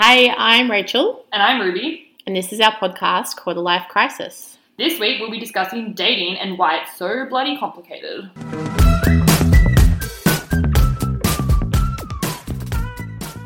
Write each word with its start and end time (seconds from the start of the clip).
Hey, 0.00 0.30
I'm 0.30 0.70
Rachel, 0.70 1.24
And 1.32 1.42
I'm 1.42 1.60
Ruby. 1.60 2.08
and 2.26 2.34
this 2.34 2.52
is 2.52 2.60
our 2.60 2.72
podcast 2.72 3.36
called 3.36 3.56
The 3.56 3.60
Life 3.60 3.86
Crisis. 3.88 4.56
This 4.78 4.98
week 4.98 5.20
we'll 5.20 5.30
be 5.30 5.38
discussing 5.38 5.92
dating 5.92 6.38
and 6.38 6.56
why 6.58 6.78
it's 6.80 6.96
so 6.96 7.26
bloody 7.28 7.58
complicated. 7.58 8.30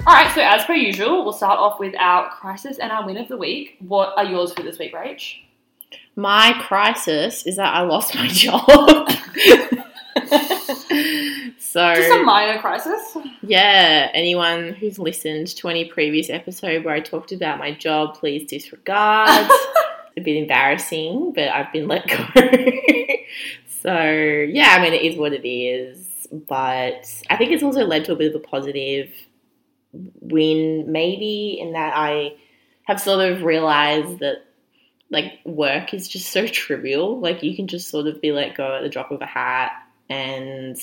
Alright, 0.07 0.35
so 0.35 0.43
as 0.43 0.65
per 0.67 0.75
usual, 0.75 1.25
we'll 1.25 1.33
start 1.33 1.59
off 1.59 1.81
with 1.81 1.95
our 1.99 2.29
crisis 2.31 2.79
and 2.79 2.93
our 2.93 3.07
win 3.07 3.17
of 3.17 3.27
the 3.29 3.39
week. 3.39 3.77
What 3.81 4.13
are 4.19 4.25
yours 4.25 4.53
for 4.53 4.63
this 4.63 4.79
week, 4.79 4.93
Rach? 4.95 5.37
My 6.15 6.53
crisis 6.61 7.47
is 7.47 7.57
that 7.57 7.75
I 7.75 7.81
lost 7.83 8.15
my 8.15 8.29
job. 8.31 9.09
So, 11.75 11.93
Just 11.97 12.21
a 12.21 12.23
minor 12.23 12.61
crisis. 12.61 13.17
yeah, 13.43 14.09
anyone 14.15 14.75
who's 14.75 14.97
listened 14.97 15.49
to 15.57 15.67
any 15.69 15.87
previous 15.87 16.31
episode 16.31 16.85
where 16.85 16.95
I 16.95 17.01
talked 17.01 17.33
about 17.33 17.59
my 17.59 17.73
job, 17.73 18.15
please 18.15 18.49
disregard. 18.49 19.51
It's 20.17 20.23
a 20.23 20.25
bit 20.25 20.37
embarrassing, 20.37 21.33
but 21.35 21.49
I've 21.49 21.73
been 21.73 21.89
let 21.89 22.07
go. 22.07 22.17
so, 23.83 24.01
yeah, 24.01 24.77
I 24.79 24.81
mean, 24.81 24.93
it 24.93 25.03
is 25.03 25.17
what 25.19 25.33
it 25.33 25.45
is. 25.45 26.29
But 26.31 27.13
I 27.29 27.37
think 27.37 27.51
it's 27.51 27.65
also 27.65 27.85
led 27.85 28.05
to 28.05 28.13
a 28.13 28.15
bit 28.15 28.33
of 28.33 28.41
a 28.41 28.45
positive 28.45 29.11
win, 29.93 30.93
maybe, 30.93 31.59
in 31.61 31.73
that 31.73 31.95
I 31.97 32.37
have 32.85 33.01
sort 33.01 33.29
of 33.29 33.43
realized 33.43 34.21
that 34.21 34.45
like 35.11 35.41
work 35.45 35.93
is 35.93 36.07
just 36.07 36.31
so 36.31 36.47
trivial. 36.47 37.19
Like, 37.19 37.43
you 37.43 37.57
can 37.57 37.67
just 37.67 37.89
sort 37.89 38.07
of 38.07 38.21
be 38.21 38.31
let 38.31 38.55
go 38.57 38.77
at 38.77 38.83
the 38.83 38.89
drop 38.89 39.11
of 39.11 39.21
a 39.21 39.27
hat, 39.27 39.73
and 40.09 40.77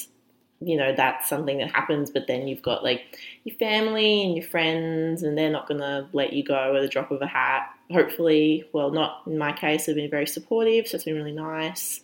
you 0.62 0.78
know, 0.78 0.94
that's 0.96 1.28
something 1.28 1.58
that 1.58 1.72
happens, 1.72 2.12
but 2.12 2.28
then 2.28 2.48
you've 2.48 2.62
got 2.62 2.84
like 2.84 3.20
your 3.44 3.56
family 3.58 4.24
and 4.24 4.36
your 4.36 4.46
friends, 4.46 5.24
and 5.24 5.38
they're 5.38 5.52
not 5.52 5.68
gonna 5.68 6.08
let 6.14 6.34
you 6.34 6.44
go 6.44 6.76
at 6.76 6.82
the 6.82 6.88
drop 6.88 7.12
of 7.12 7.22
a 7.22 7.28
hat. 7.28 7.70
Hopefully, 7.92 8.66
well, 8.72 8.92
not 8.92 9.24
in 9.26 9.38
my 9.38 9.52
case, 9.52 9.86
they've 9.86 9.96
been 9.96 10.10
very 10.10 10.28
supportive, 10.28 10.88
so 10.88 10.96
it's 10.96 11.04
been 11.06 11.16
really 11.16 11.32
nice. 11.32 12.02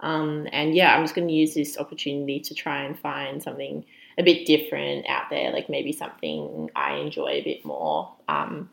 Um, 0.00 0.46
and 0.52 0.74
yeah, 0.74 0.94
I'm 0.94 1.02
just 1.04 1.14
going 1.14 1.28
to 1.28 1.32
use 1.32 1.54
this 1.54 1.78
opportunity 1.78 2.38
to 2.40 2.52
try 2.54 2.82
and 2.82 2.98
find 2.98 3.42
something 3.42 3.84
a 4.18 4.22
bit 4.22 4.44
different 4.44 5.06
out 5.08 5.30
there, 5.30 5.50
like 5.50 5.70
maybe 5.70 5.92
something 5.92 6.68
I 6.76 6.96
enjoy 6.96 7.28
a 7.28 7.42
bit 7.42 7.64
more. 7.64 8.12
Um, 8.28 8.68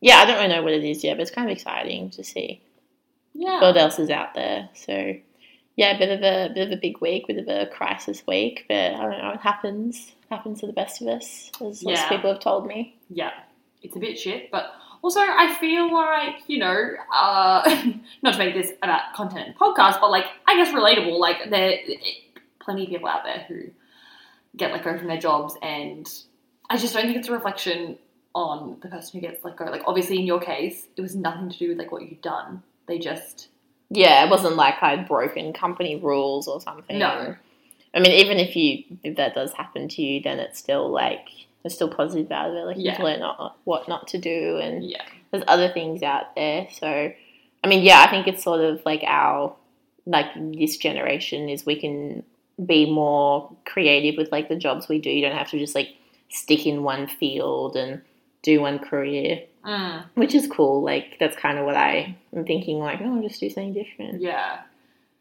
yeah, 0.00 0.18
I 0.18 0.26
don't 0.26 0.36
really 0.36 0.48
know 0.54 0.62
what 0.62 0.74
it 0.74 0.84
is 0.84 1.02
yet, 1.02 1.16
but 1.16 1.22
it's 1.22 1.30
kind 1.32 1.50
of 1.50 1.56
exciting 1.56 2.10
to 2.10 2.22
see 2.22 2.60
Yeah. 3.34 3.60
what 3.62 3.76
else 3.76 3.98
is 3.98 4.10
out 4.10 4.34
there. 4.34 4.68
So 4.74 5.16
yeah, 5.76 5.94
a 5.94 5.98
bit 5.98 6.10
of 6.10 6.22
a 6.22 6.52
bit 6.52 6.66
of 6.66 6.72
a 6.72 6.80
big 6.80 7.00
week, 7.00 7.26
bit 7.28 7.38
of 7.38 7.48
a 7.48 7.66
crisis 7.66 8.22
week, 8.26 8.64
but 8.68 8.76
I 8.94 9.02
don't 9.02 9.18
know. 9.18 9.30
It 9.34 9.40
happens. 9.40 10.12
happens 10.30 10.60
to 10.60 10.66
the 10.66 10.72
best 10.72 11.00
of 11.02 11.08
us, 11.08 11.50
as 11.60 11.82
lots 11.84 11.98
Yeah. 12.00 12.04
of 12.04 12.10
people 12.10 12.32
have 12.32 12.40
told 12.40 12.66
me. 12.66 12.96
yeah, 13.10 13.30
it's 13.82 13.94
a 13.94 13.98
bit 14.00 14.18
shit, 14.18 14.50
but 14.50 14.72
also 15.02 15.20
I 15.20 15.54
feel 15.60 15.92
like, 15.92 16.36
you 16.48 16.58
know, 16.58 16.90
uh, 17.14 17.62
not 18.22 18.32
to 18.32 18.38
make 18.38 18.54
this 18.54 18.72
about 18.82 19.12
content 19.14 19.46
and 19.48 19.56
podcast, 19.56 20.00
but 20.00 20.10
like, 20.10 20.24
I 20.46 20.56
guess 20.56 20.74
relatable, 20.74 21.16
like, 21.18 21.48
there 21.50 21.78
plenty 22.58 22.82
of 22.84 22.88
people 22.90 23.08
out 23.08 23.22
there 23.22 23.44
who 23.46 23.70
get 24.56 24.72
let 24.72 24.82
go 24.82 24.98
from 24.98 25.06
their 25.06 25.18
jobs, 25.18 25.54
and 25.62 26.08
I 26.68 26.76
just 26.76 26.94
don't 26.94 27.04
think 27.04 27.16
it's 27.18 27.28
a 27.28 27.32
reflection 27.32 27.98
on 28.34 28.78
the 28.82 28.88
person 28.88 29.20
who 29.20 29.26
gets 29.26 29.44
let 29.44 29.56
go. 29.56 29.66
Like, 29.66 29.82
obviously, 29.86 30.18
in 30.18 30.26
your 30.26 30.40
case, 30.40 30.86
it 30.96 31.00
was 31.00 31.14
nothing 31.14 31.50
to 31.50 31.56
do 31.58 31.68
with 31.68 31.78
like 31.78 31.92
what 31.92 32.02
you'd 32.02 32.20
done. 32.22 32.62
They 32.88 32.98
just 32.98 33.48
Yeah, 33.90 34.24
it 34.24 34.30
wasn't 34.30 34.56
like 34.56 34.82
I'd 34.82 35.06
broken 35.06 35.52
company 35.52 35.96
rules 35.96 36.48
or 36.48 36.60
something. 36.60 36.98
No. 36.98 37.36
I 37.94 38.00
mean, 38.00 38.12
even 38.12 38.38
if 38.38 38.56
you 38.56 38.84
if 39.04 39.16
that 39.16 39.34
does 39.34 39.52
happen 39.52 39.88
to 39.88 40.02
you, 40.02 40.20
then 40.22 40.38
it's 40.38 40.58
still 40.58 40.90
like 40.90 41.28
there's 41.62 41.74
still 41.74 41.88
positive 41.88 42.30
out 42.30 42.50
of 42.50 42.56
it. 42.56 42.64
Like 42.64 42.76
Yeah. 42.78 42.92
you've 42.92 43.00
learned 43.00 43.20
not, 43.20 43.58
what 43.64 43.88
not 43.88 44.08
to 44.08 44.18
do, 44.18 44.58
and 44.58 44.84
yeah, 44.84 45.02
there's 45.30 45.44
other 45.48 45.68
things 45.72 46.02
out 46.02 46.34
there. 46.34 46.68
So, 46.70 47.12
I 47.64 47.68
mean, 47.68 47.82
yeah, 47.82 48.04
I 48.06 48.10
think 48.10 48.26
it's 48.26 48.42
sort 48.42 48.60
of 48.60 48.82
like 48.84 49.02
our 49.06 49.54
like 50.04 50.26
this 50.36 50.76
generation 50.76 51.48
is 51.48 51.66
we 51.66 51.80
can 51.80 52.22
be 52.64 52.90
more 52.90 53.50
creative 53.64 54.16
with 54.16 54.30
like 54.30 54.48
the 54.48 54.56
jobs 54.56 54.88
we 54.88 54.98
do. 55.00 55.10
You 55.10 55.22
don't 55.22 55.36
have 55.36 55.50
to 55.50 55.58
just 55.58 55.74
like 55.74 55.90
stick 56.28 56.66
in 56.66 56.82
one 56.82 57.06
field 57.06 57.76
and 57.76 58.02
do 58.42 58.60
one 58.60 58.78
career, 58.78 59.42
mm, 59.66 60.04
which 60.14 60.34
is 60.34 60.46
cool. 60.46 60.82
Like 60.82 61.16
that's 61.18 61.36
kind 61.36 61.58
of 61.58 61.66
what 61.66 61.76
I 61.76 62.16
am 62.34 62.44
thinking. 62.44 62.78
Like, 62.78 63.00
oh, 63.02 63.20
just 63.22 63.40
do 63.40 63.50
something 63.50 63.74
different. 63.74 64.20
yeah. 64.20 64.60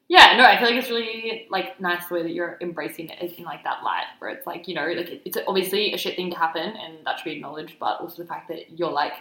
Yeah, 0.08 0.38
no, 0.38 0.44
I 0.44 0.60
feel 0.60 0.68
like 0.68 0.78
it's 0.78 0.90
really 0.92 1.48
like 1.50 1.82
nice 1.82 2.08
the 2.08 2.14
way 2.14 2.24
that 2.24 2.32
you're 2.32 2.60
embracing 2.62 3.10
it 3.10 3.40
in 3.40 3.44
like 3.44 3.64
that 3.64 3.84
light, 3.84 4.06
where 4.20 4.30
it's 4.30 4.46
like 4.46 4.68
you 4.68 4.76
know, 4.76 4.86
like 4.86 5.22
it's 5.26 5.38
obviously 5.48 5.94
a 5.94 5.98
shit 5.98 6.16
thing 6.16 6.30
to 6.30 6.38
happen, 6.38 6.76
and 6.78 6.98
that 7.06 7.18
should 7.18 7.26
be 7.26 7.32
acknowledged. 7.32 7.78
But 7.80 8.02
also 8.02 8.22
the 8.22 8.28
fact 8.28 8.48
that 8.50 8.78
you're 8.78 8.92
like, 8.92 9.14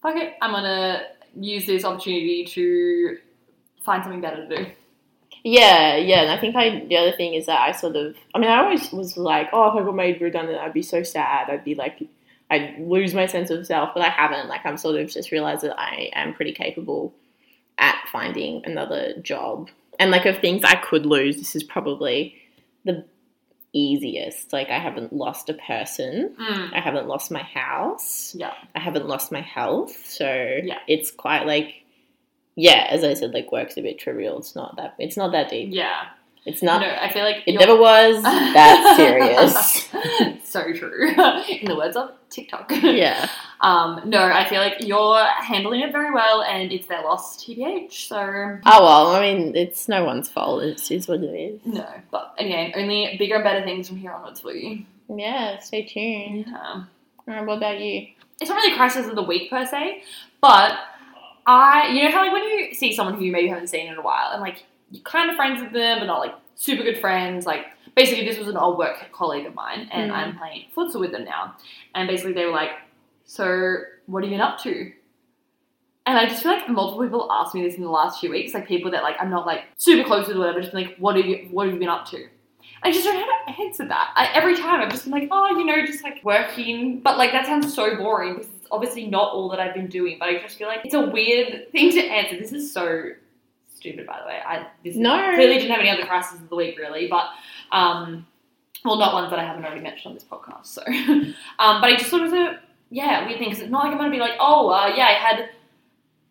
fuck 0.00 0.16
it, 0.16 0.32
I'm 0.40 0.52
gonna 0.52 1.02
use 1.38 1.66
this 1.66 1.84
opportunity 1.84 2.46
to 2.46 3.18
find 3.84 4.02
something 4.02 4.22
better 4.22 4.48
to 4.48 4.56
do. 4.56 4.66
Yeah, 5.44 5.96
yeah, 5.96 6.22
and 6.22 6.30
I 6.30 6.38
think 6.38 6.56
I 6.56 6.86
the 6.86 6.96
other 6.96 7.12
thing 7.12 7.34
is 7.34 7.46
that 7.46 7.60
I 7.60 7.72
sort 7.72 7.96
of 7.96 8.16
I 8.34 8.38
mean 8.38 8.48
I 8.48 8.64
always 8.64 8.90
was 8.90 9.18
like, 9.18 9.48
oh, 9.52 9.68
if 9.68 9.82
I 9.82 9.84
got 9.84 9.94
made 9.94 10.22
redundant, 10.22 10.58
I'd 10.58 10.72
be 10.72 10.82
so 10.82 11.02
sad. 11.02 11.50
I'd 11.50 11.64
be 11.64 11.74
like, 11.74 12.02
I'd 12.50 12.78
lose 12.80 13.12
my 13.14 13.26
sense 13.26 13.50
of 13.50 13.66
self, 13.66 13.90
but 13.94 14.02
I 14.02 14.08
haven't. 14.08 14.48
Like 14.48 14.64
I'm 14.64 14.76
sort 14.78 14.96
of 15.00 15.08
just 15.10 15.30
realized 15.32 15.62
that 15.62 15.78
I 15.78 16.10
am 16.14 16.34
pretty 16.34 16.52
capable 16.52 17.14
at 17.78 17.96
finding 18.10 18.62
another 18.64 19.14
job, 19.22 19.68
and 19.98 20.10
like 20.10 20.26
of 20.26 20.38
things 20.38 20.64
I 20.64 20.74
could 20.76 21.06
lose, 21.06 21.36
this 21.36 21.54
is 21.54 21.62
probably 21.62 22.34
the 22.84 23.04
easiest. 23.72 24.52
Like 24.52 24.70
I 24.70 24.78
haven't 24.78 25.12
lost 25.12 25.48
a 25.50 25.54
person, 25.54 26.34
Mm, 26.40 26.72
I 26.74 26.80
haven't 26.80 27.06
lost 27.06 27.30
my 27.30 27.42
house, 27.42 28.34
yeah, 28.34 28.54
I 28.74 28.80
haven't 28.80 29.06
lost 29.06 29.30
my 29.30 29.40
health, 29.42 29.96
so 30.06 30.24
Yeah. 30.64 30.78
it's 30.86 31.10
quite 31.10 31.46
like. 31.46 31.74
Yeah, 32.60 32.88
as 32.90 33.04
I 33.04 33.14
said, 33.14 33.32
like 33.34 33.52
work's 33.52 33.76
a 33.76 33.82
bit 33.82 34.00
trivial. 34.00 34.38
It's 34.38 34.56
not 34.56 34.74
that. 34.78 34.96
It's 34.98 35.16
not 35.16 35.30
that 35.30 35.48
deep. 35.48 35.68
yeah. 35.72 36.06
It's 36.48 36.62
not. 36.62 36.80
no, 36.80 36.88
I 36.88 37.12
feel 37.12 37.24
like 37.24 37.42
It 37.46 37.54
never 37.58 37.76
was 37.76 38.22
that 38.22 38.94
serious. 38.96 40.42
so 40.50 40.72
true. 40.72 41.08
in 41.48 41.66
the 41.68 41.76
words 41.76 41.96
of 41.96 42.10
TikTok. 42.30 42.70
yeah. 42.82 43.28
Um, 43.60 44.02
no, 44.06 44.22
I 44.22 44.48
feel 44.48 44.60
like 44.60 44.76
you're 44.80 45.24
handling 45.24 45.80
it 45.80 45.92
very 45.92 46.12
well, 46.12 46.42
and 46.42 46.72
it's 46.72 46.86
their 46.86 47.02
loss, 47.02 47.42
TBH. 47.44 47.92
So 48.08 48.16
Oh 48.64 48.82
well, 48.84 49.08
I 49.16 49.20
mean, 49.20 49.54
it's 49.56 49.88
no 49.88 50.04
one's 50.04 50.28
fault. 50.28 50.62
It's 50.62 50.90
is 50.90 51.06
what 51.08 51.20
it 51.22 51.26
is. 51.34 51.60
no, 51.64 51.86
but 52.10 52.34
again, 52.38 52.72
only 52.76 53.16
bigger 53.18 53.36
and 53.36 53.44
better 53.44 53.64
things 53.64 53.88
from 53.88 53.98
here 53.98 54.12
onwards 54.12 54.40
for 54.40 54.52
you. 54.52 54.84
Yeah. 55.14 55.58
Stay 55.60 55.84
tuned. 55.84 56.46
Yeah. 56.48 56.84
Alright, 57.28 57.46
what 57.46 57.58
about 57.58 57.78
you? 57.80 58.08
It's 58.40 58.48
not 58.48 58.56
really 58.56 58.72
a 58.72 58.76
crisis 58.76 59.06
of 59.06 59.16
the 59.16 59.22
week 59.22 59.50
per 59.50 59.66
se, 59.66 60.02
but 60.40 60.78
I, 61.46 61.88
you 61.88 62.04
know 62.04 62.10
how 62.10 62.22
like 62.22 62.32
when 62.32 62.44
you 62.44 62.74
see 62.74 62.94
someone 62.94 63.16
who 63.16 63.24
you 63.24 63.32
maybe 63.32 63.48
haven't 63.48 63.66
seen 63.68 63.88
in 63.88 63.96
a 63.96 64.02
while, 64.02 64.30
and 64.32 64.40
like 64.40 64.64
you're 64.90 65.02
kind 65.02 65.30
of 65.30 65.36
friends 65.36 65.62
with 65.62 65.72
them, 65.72 65.98
but 66.00 66.06
not 66.06 66.20
like 66.20 66.34
super 66.56 66.82
good 66.82 66.98
friends. 66.98 67.46
Like 67.46 67.66
basically, 67.94 68.24
this 68.26 68.38
was 68.38 68.48
an 68.48 68.56
old 68.56 68.78
work 68.78 68.96
colleague 69.12 69.46
of 69.46 69.54
mine, 69.54 69.88
and 69.92 70.10
Mm. 70.10 70.14
I'm 70.14 70.38
playing 70.38 70.66
futsal 70.76 71.00
with 71.00 71.12
them 71.12 71.24
now. 71.24 71.54
And 71.94 72.08
basically, 72.08 72.32
they 72.32 72.44
were 72.44 72.52
like, 72.52 72.70
"So, 73.24 73.76
what 74.06 74.22
have 74.22 74.30
you 74.30 74.36
been 74.38 74.46
up 74.46 74.58
to?" 74.62 74.92
And 76.06 76.16
I 76.16 76.24
just 76.26 76.42
feel 76.42 76.52
like 76.52 76.66
multiple 76.70 77.04
people 77.04 77.30
asked 77.30 77.54
me 77.54 77.62
this 77.62 77.74
in 77.74 77.82
the 77.82 77.90
last 77.90 78.20
few 78.20 78.30
weeks, 78.30 78.54
like 78.54 78.66
people 78.66 78.90
that 78.92 79.02
like 79.02 79.16
I'm 79.20 79.30
not 79.30 79.46
like 79.46 79.64
super 79.76 80.06
close 80.06 80.26
with 80.26 80.36
or 80.36 80.40
whatever, 80.40 80.60
just 80.60 80.72
been 80.72 80.84
like, 80.86 80.96
"What 80.96 81.16
have 81.16 81.26
you 81.26 81.48
What 81.50 81.66
have 81.66 81.74
you 81.74 81.78
been 81.80 81.88
up 81.90 82.06
to?" 82.06 82.26
I 82.82 82.92
just 82.92 83.04
don't 83.04 83.14
know 83.16 83.26
how 83.26 83.52
to 83.52 83.60
answer 83.62 83.84
that. 83.88 84.12
I, 84.14 84.28
every 84.34 84.54
time 84.56 84.80
I've 84.80 84.90
just 84.90 85.04
been 85.04 85.12
like, 85.12 85.28
"Oh, 85.30 85.58
you 85.58 85.64
know, 85.66 85.84
just 85.84 86.02
like 86.04 86.24
working," 86.24 87.00
but 87.00 87.18
like 87.18 87.32
that 87.32 87.44
sounds 87.44 87.74
so 87.74 87.96
boring 87.96 88.34
because 88.36 88.46
it's 88.56 88.68
obviously 88.70 89.06
not 89.06 89.32
all 89.32 89.48
that 89.50 89.60
I've 89.60 89.74
been 89.74 89.88
doing. 89.88 90.16
But 90.18 90.28
I 90.28 90.38
just 90.38 90.56
feel 90.56 90.68
like 90.68 90.80
it's 90.84 90.94
a 90.94 91.00
weird 91.06 91.70
thing 91.72 91.90
to 91.90 92.00
answer. 92.00 92.38
This 92.38 92.52
is 92.52 92.72
so 92.72 93.10
stupid, 93.78 94.06
by 94.06 94.18
the 94.20 94.26
way. 94.26 94.38
I 94.44 94.66
this 94.84 94.96
No. 94.96 95.16
clearly 95.34 95.54
didn't 95.58 95.70
have 95.70 95.80
any 95.80 95.90
other 95.90 96.04
crises 96.04 96.40
of 96.40 96.48
the 96.48 96.56
week 96.56 96.78
really, 96.78 97.08
but 97.08 97.26
um, 97.72 98.26
well, 98.84 98.96
not 98.96 99.14
ones 99.14 99.30
that 99.30 99.38
I 99.38 99.44
haven't 99.44 99.64
already 99.64 99.80
mentioned 99.80 100.10
on 100.10 100.14
this 100.14 100.24
podcast. 100.24 100.66
So, 100.66 100.82
um, 101.58 101.80
but 101.80 101.90
I 101.90 101.96
just 101.96 102.10
sort 102.10 102.22
of 102.22 102.32
a 102.32 102.58
yeah 102.90 103.26
weird 103.26 103.38
thing 103.38 103.48
because 103.48 103.62
it's 103.62 103.70
not 103.70 103.84
like 103.84 103.92
I'm 103.92 103.98
gonna 103.98 104.10
be 104.10 104.18
like, 104.18 104.36
oh 104.40 104.68
uh, 104.70 104.92
yeah, 104.96 105.06
I 105.06 105.12
had 105.12 105.48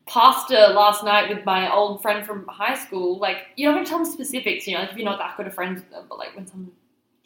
pasta 0.06 0.68
last 0.70 1.04
night 1.04 1.34
with 1.34 1.46
my 1.46 1.72
old 1.74 2.02
friend 2.02 2.26
from 2.26 2.46
high 2.48 2.76
school. 2.78 3.18
Like 3.20 3.48
you 3.56 3.68
don't 3.68 3.78
have 3.78 3.86
to 3.86 3.90
tell 3.90 4.04
them 4.04 4.12
specifics, 4.12 4.68
you 4.68 4.74
know, 4.74 4.82
like 4.82 4.92
if 4.92 4.98
you're 4.98 5.06
not 5.06 5.20
that 5.20 5.36
good 5.38 5.48
of 5.48 5.54
friends 5.54 5.82
with 5.82 5.90
them. 5.92 6.06
But 6.10 6.18
like 6.18 6.36
when 6.36 6.48
someone, 6.48 6.72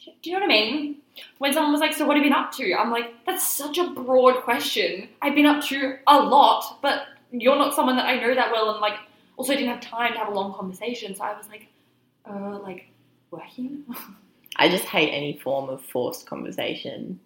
do 0.04 0.30
you 0.30 0.32
know 0.32 0.40
what 0.40 0.46
I 0.46 0.48
mean? 0.48 0.96
When 1.38 1.52
someone 1.52 1.72
was 1.72 1.80
like, 1.80 1.92
"So 1.92 2.06
what 2.06 2.16
have 2.16 2.24
you 2.24 2.30
been 2.30 2.38
up 2.38 2.52
to?" 2.52 2.74
I'm 2.74 2.90
like, 2.90 3.12
"That's 3.26 3.46
such 3.46 3.78
a 3.78 3.90
broad 3.90 4.42
question. 4.42 5.08
I've 5.20 5.34
been 5.34 5.46
up 5.46 5.62
to 5.66 5.98
a 6.06 6.18
lot, 6.18 6.78
but 6.82 7.06
you're 7.30 7.56
not 7.56 7.74
someone 7.74 7.96
that 7.96 8.06
I 8.06 8.18
know 8.18 8.34
that 8.34 8.50
well, 8.50 8.70
and 8.70 8.80
like 8.80 8.98
also 9.36 9.52
I 9.52 9.56
didn't 9.56 9.70
have 9.70 9.80
time 9.80 10.12
to 10.12 10.18
have 10.18 10.28
a 10.28 10.34
long 10.34 10.52
conversation." 10.54 11.14
So 11.14 11.24
I 11.24 11.36
was 11.36 11.48
like, 11.48 11.68
"Uh, 12.28 12.58
like 12.60 12.88
working." 13.30 13.84
I 14.56 14.68
just 14.68 14.84
hate 14.84 15.10
any 15.10 15.38
form 15.38 15.68
of 15.70 15.82
forced 15.82 16.26
conversation. 16.26 17.20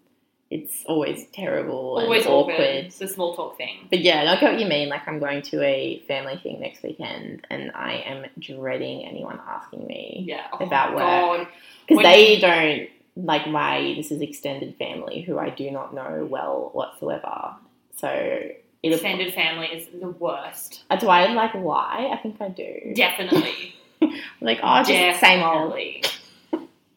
It's 0.48 0.84
always 0.86 1.26
terrible 1.32 1.98
Always 1.98 2.24
and 2.24 2.32
awkward. 2.32 2.54
awkward. 2.54 2.84
It's 2.86 3.00
a 3.00 3.08
small 3.08 3.34
talk 3.34 3.56
thing. 3.56 3.88
But 3.90 3.98
yeah, 3.98 4.30
I 4.30 4.38
get 4.40 4.52
what 4.52 4.60
you 4.60 4.66
mean. 4.66 4.88
Like 4.88 5.06
I'm 5.08 5.18
going 5.18 5.42
to 5.42 5.60
a 5.64 5.98
family 6.06 6.38
thing 6.40 6.60
next 6.60 6.84
weekend, 6.84 7.44
and 7.50 7.72
I 7.74 7.94
am 8.06 8.26
dreading 8.38 9.04
anyone 9.04 9.40
asking 9.44 9.86
me 9.88 10.24
Yeah. 10.28 10.46
About 10.60 10.94
work. 10.94 11.48
Because 11.88 12.04
they 12.04 12.38
don't 12.38 12.88
like 13.16 13.48
my. 13.48 13.94
This 13.96 14.12
is 14.12 14.20
extended 14.20 14.76
family 14.76 15.22
who 15.22 15.36
I 15.36 15.50
do 15.50 15.68
not 15.72 15.92
know 15.94 16.24
well 16.30 16.70
whatsoever. 16.72 17.56
So 17.96 18.50
it'll. 18.82 18.94
Extended 18.94 19.34
family 19.34 19.66
is 19.66 19.88
the 20.00 20.08
worst. 20.08 20.84
Uh, 20.90 20.96
Do 20.96 21.08
I 21.08 21.32
like 21.32 21.52
why. 21.54 22.10
I 22.12 22.16
think 22.22 22.40
I 22.40 22.48
do. 22.48 22.92
Definitely. 22.94 23.74
Like 24.42 24.60
oh, 24.62 24.82
just 24.82 25.20
same 25.20 25.42
old. 25.42 25.72
Definitely. 25.72 26.02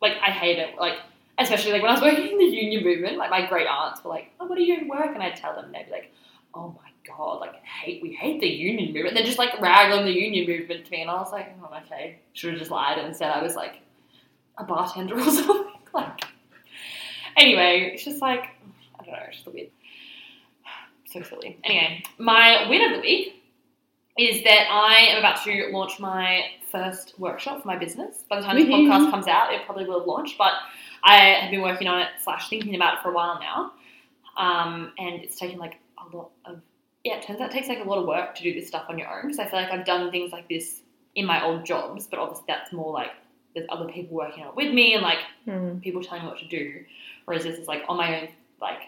like 0.01 0.13
I 0.21 0.31
hate 0.31 0.59
it. 0.59 0.77
Like 0.77 0.97
especially 1.39 1.71
like 1.71 1.81
when 1.81 1.91
I 1.91 1.93
was 1.93 2.01
working 2.01 2.27
in 2.33 2.37
the 2.37 2.43
union 2.43 2.83
movement, 2.83 3.17
like 3.17 3.29
my 3.29 3.47
great 3.47 3.67
aunts 3.67 4.03
were 4.03 4.09
like, 4.09 4.31
"Oh, 4.39 4.45
what 4.45 4.57
are 4.57 4.61
you 4.61 4.75
doing 4.75 4.89
work?" 4.89 5.11
And 5.13 5.23
I'd 5.23 5.37
tell 5.37 5.55
them, 5.55 5.65
and 5.65 5.73
they'd 5.73 5.85
be 5.85 5.91
like, 5.91 6.11
"Oh 6.53 6.67
my 6.83 6.89
god, 7.07 7.39
like 7.39 7.55
hate 7.63 8.01
we 8.03 8.13
hate 8.13 8.41
the 8.41 8.47
union 8.47 8.93
movement." 8.93 9.15
Then 9.15 9.25
just 9.25 9.37
like 9.39 9.59
rag 9.61 9.93
on 9.93 10.03
the 10.03 10.11
union 10.11 10.45
movement 10.45 10.85
to 10.85 10.91
me, 10.91 11.01
and 11.01 11.09
I 11.09 11.15
was 11.15 11.31
like, 11.31 11.55
"Oh, 11.63 11.73
okay." 11.85 12.19
Should 12.33 12.51
have 12.51 12.59
just 12.59 12.69
lied, 12.69 12.97
and 12.97 13.07
instead 13.07 13.31
I 13.31 13.41
was 13.41 13.55
like 13.55 13.79
a 14.57 14.65
bartender 14.65 15.17
or 15.17 15.23
something. 15.31 15.71
Like 15.93 16.25
anyway, 17.37 17.91
it's 17.93 18.03
just 18.03 18.21
like 18.21 18.43
I 18.99 19.03
don't 19.05 19.13
know, 19.13 19.19
it's 19.27 19.37
just 19.37 19.47
a 19.47 19.51
weird. 19.51 19.69
So 21.11 21.21
silly. 21.23 21.57
Anyway, 21.63 22.03
my 22.17 22.67
win 22.69 22.81
of 22.83 22.95
the 22.95 23.01
week 23.01 23.41
is 24.17 24.43
that 24.43 24.67
I 24.69 25.07
am 25.11 25.19
about 25.19 25.43
to 25.45 25.69
launch 25.71 25.99
my 25.99 26.41
first 26.71 27.17
workshop 27.19 27.61
for 27.61 27.67
my 27.67 27.77
business. 27.77 28.25
By 28.29 28.39
the 28.39 28.45
time 28.45 28.57
this 28.57 28.67
podcast 28.67 29.09
comes 29.09 29.27
out, 29.27 29.53
it 29.53 29.65
probably 29.65 29.85
will 29.85 29.99
have 29.99 30.07
launched, 30.07 30.37
but 30.37 30.53
I 31.03 31.17
have 31.41 31.49
been 31.51 31.61
working 31.61 31.87
on 31.87 31.99
it 32.01 32.09
slash 32.23 32.49
thinking 32.49 32.75
about 32.75 32.95
it 32.95 32.99
for 33.01 33.09
a 33.09 33.13
while 33.13 33.39
now. 33.39 33.71
Um, 34.37 34.93
and 34.99 35.15
it's 35.23 35.37
taken 35.37 35.57
like 35.57 35.75
a 35.97 36.15
lot 36.15 36.29
of 36.45 36.61
yeah, 37.05 37.15
it 37.15 37.23
turns 37.23 37.39
out 37.39 37.49
it 37.49 37.53
takes 37.53 37.69
like 37.69 37.79
a 37.79 37.83
lot 37.83 37.97
of 37.97 38.05
work 38.05 38.35
to 38.35 38.43
do 38.43 38.53
this 38.53 38.67
stuff 38.67 38.85
on 38.89 38.99
your 38.99 39.07
own 39.07 39.23
because 39.23 39.39
I 39.39 39.47
feel 39.47 39.59
like 39.61 39.71
I've 39.71 39.85
done 39.85 40.11
things 40.11 40.31
like 40.33 40.49
this 40.49 40.81
in 41.15 41.25
my 41.25 41.43
old 41.43 41.65
jobs, 41.65 42.07
but 42.07 42.19
obviously 42.19 42.43
that's 42.47 42.73
more 42.73 42.91
like 42.91 43.11
there's 43.55 43.65
other 43.69 43.85
people 43.91 44.15
working 44.17 44.43
on 44.43 44.49
it 44.49 44.55
with 44.55 44.73
me 44.73 44.93
and 44.93 45.01
like 45.01 45.19
Hmm. 45.45 45.79
people 45.79 46.03
telling 46.03 46.23
me 46.23 46.29
what 46.29 46.39
to 46.39 46.47
do. 46.47 46.83
Whereas 47.25 47.43
this 47.45 47.57
is 47.57 47.67
like 47.67 47.83
on 47.87 47.95
my 47.97 48.21
own 48.21 48.27
like 48.61 48.81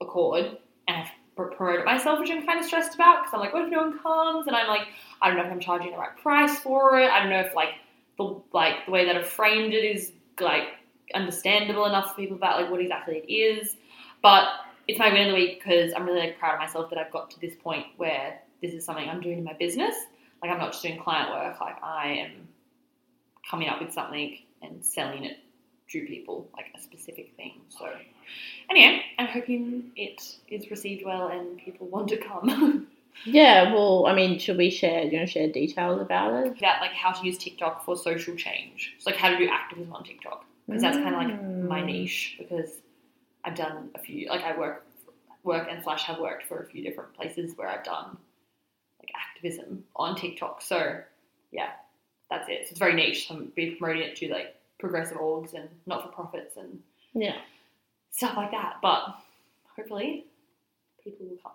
accord, 0.00 0.56
and 0.88 0.96
I've 1.02 1.10
promoted 1.36 1.84
myself, 1.84 2.20
which 2.20 2.30
I'm 2.30 2.46
kind 2.46 2.60
of 2.60 2.66
stressed 2.66 2.94
about 2.94 3.22
because 3.22 3.34
I'm 3.34 3.40
like, 3.40 3.52
what 3.52 3.64
if 3.64 3.70
no 3.70 3.82
one 3.82 3.98
comes? 3.98 4.46
And 4.46 4.56
I'm 4.56 4.68
like, 4.68 4.86
I 5.20 5.28
don't 5.28 5.36
know 5.36 5.44
if 5.44 5.52
I'm 5.52 5.60
charging 5.60 5.92
the 5.92 5.98
right 5.98 6.16
price 6.16 6.58
for 6.60 6.98
it. 6.98 7.10
I 7.10 7.20
don't 7.20 7.30
know 7.30 7.40
if 7.40 7.54
like 7.54 7.74
the 8.18 8.40
like 8.52 8.86
the 8.86 8.92
way 8.92 9.06
that 9.06 9.16
I've 9.16 9.26
framed 9.26 9.74
it 9.74 9.84
is 9.84 10.12
like 10.40 10.68
understandable 11.14 11.86
enough 11.86 12.10
for 12.10 12.16
people 12.16 12.36
about 12.36 12.60
like 12.60 12.70
what 12.70 12.80
exactly 12.80 13.16
it 13.26 13.32
is. 13.32 13.76
But 14.22 14.48
it's 14.86 14.98
my 14.98 15.12
win 15.12 15.28
of 15.28 15.28
the 15.28 15.34
week 15.34 15.62
because 15.62 15.92
I'm 15.94 16.06
really 16.06 16.20
like 16.20 16.38
proud 16.38 16.54
of 16.54 16.60
myself 16.60 16.90
that 16.90 16.98
I've 16.98 17.12
got 17.12 17.30
to 17.30 17.40
this 17.40 17.54
point 17.56 17.86
where 17.96 18.40
this 18.62 18.72
is 18.72 18.84
something 18.84 19.08
I'm 19.08 19.20
doing 19.20 19.38
in 19.38 19.44
my 19.44 19.54
business. 19.54 19.94
Like 20.42 20.50
I'm 20.50 20.58
not 20.58 20.72
just 20.72 20.82
doing 20.82 21.00
client 21.00 21.30
work. 21.30 21.60
Like 21.60 21.82
I 21.82 22.26
am 22.26 22.48
coming 23.48 23.68
up 23.68 23.80
with 23.80 23.92
something 23.92 24.38
and 24.62 24.84
selling 24.84 25.24
it 25.24 25.38
to 25.90 26.06
people, 26.06 26.48
like 26.56 26.66
a 26.76 26.80
specific 26.80 27.34
thing. 27.36 27.60
So 27.68 27.88
anyway, 28.70 29.02
I'm 29.18 29.26
hoping 29.26 29.90
it 29.96 30.36
is 30.48 30.70
received 30.70 31.04
well 31.04 31.28
and 31.28 31.58
people 31.58 31.86
want 31.88 32.08
to 32.08 32.16
come. 32.16 32.88
Yeah. 33.24 33.72
Well, 33.72 34.06
I 34.08 34.12
mean, 34.14 34.40
should 34.40 34.56
we 34.56 34.70
share? 34.70 35.04
Do 35.04 35.10
you 35.10 35.18
want 35.18 35.28
to 35.28 35.32
share 35.32 35.48
details 35.48 36.00
about 36.00 36.34
it? 36.34 36.58
About 36.58 36.80
like 36.80 36.90
how 36.90 37.12
to 37.12 37.24
use 37.24 37.38
TikTok 37.38 37.84
for 37.84 37.96
social 37.96 38.34
change. 38.34 38.96
So 38.98 39.08
like 39.08 39.18
how 39.20 39.30
to 39.30 39.38
do 39.38 39.48
activism 39.48 39.92
on 39.92 40.02
TikTok 40.02 40.44
because 40.66 40.82
that's 40.82 40.96
kind 40.96 41.14
of 41.14 41.20
like 41.22 41.40
my 41.68 41.80
Mm. 41.80 41.86
niche 41.86 42.34
because 42.40 42.72
I've 43.44 43.54
done 43.54 43.90
a 43.94 44.00
few 44.00 44.28
like 44.28 44.42
I 44.42 44.58
work 44.58 44.84
work 45.44 45.68
and 45.70 45.80
slash 45.84 46.02
have 46.02 46.18
worked 46.18 46.48
for 46.48 46.58
a 46.58 46.66
few 46.66 46.82
different 46.82 47.14
places 47.14 47.56
where 47.56 47.68
I've 47.68 47.84
done 47.84 48.16
like 48.98 49.12
activism 49.14 49.84
on 49.94 50.16
TikTok. 50.16 50.60
So 50.60 51.00
yeah, 51.52 51.70
that's 52.30 52.48
it. 52.48 52.66
So 52.66 52.70
it's 52.70 52.78
very 52.80 52.94
niche. 52.94 53.28
So 53.28 53.34
I'm 53.36 53.52
be 53.54 53.76
promoting 53.76 54.02
it 54.02 54.16
to 54.16 54.28
like 54.28 54.56
progressive 54.84 55.18
orgs 55.18 55.54
and 55.54 55.68
not 55.86 56.02
for 56.02 56.08
profits 56.08 56.56
and 56.56 56.80
Yeah. 57.14 57.36
stuff 58.10 58.36
like 58.36 58.50
that. 58.50 58.76
But 58.82 59.16
hopefully 59.76 60.26
people 61.02 61.26
will 61.26 61.36
come. 61.42 61.52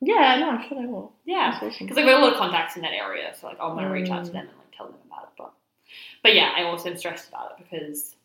Yeah. 0.00 0.36
No, 0.40 0.50
I'm 0.50 0.68
sure 0.68 0.80
they 0.80 0.86
will. 0.86 1.12
Yeah. 1.24 1.52
Awesome. 1.62 1.70
Because 1.86 1.96
I've 1.98 2.06
got 2.06 2.20
a 2.20 2.24
lot 2.24 2.32
of 2.32 2.38
contacts 2.38 2.76
in 2.76 2.82
that 2.82 2.92
area, 2.92 3.34
so 3.34 3.46
like 3.46 3.58
I'm 3.60 3.74
gonna 3.74 3.90
reach 3.90 4.10
out 4.10 4.24
to 4.24 4.30
Mm. 4.30 4.34
them 4.34 4.48
and 4.48 4.58
like 4.58 4.76
tell 4.76 4.86
them 4.86 4.96
about 5.06 5.24
it. 5.24 5.28
But 5.38 5.52
but 6.22 6.34
yeah, 6.34 6.52
I 6.56 6.64
also 6.64 6.90
am 6.90 6.96
stressed 6.96 7.28
about 7.28 7.52
it 7.52 7.64
because 7.64 8.16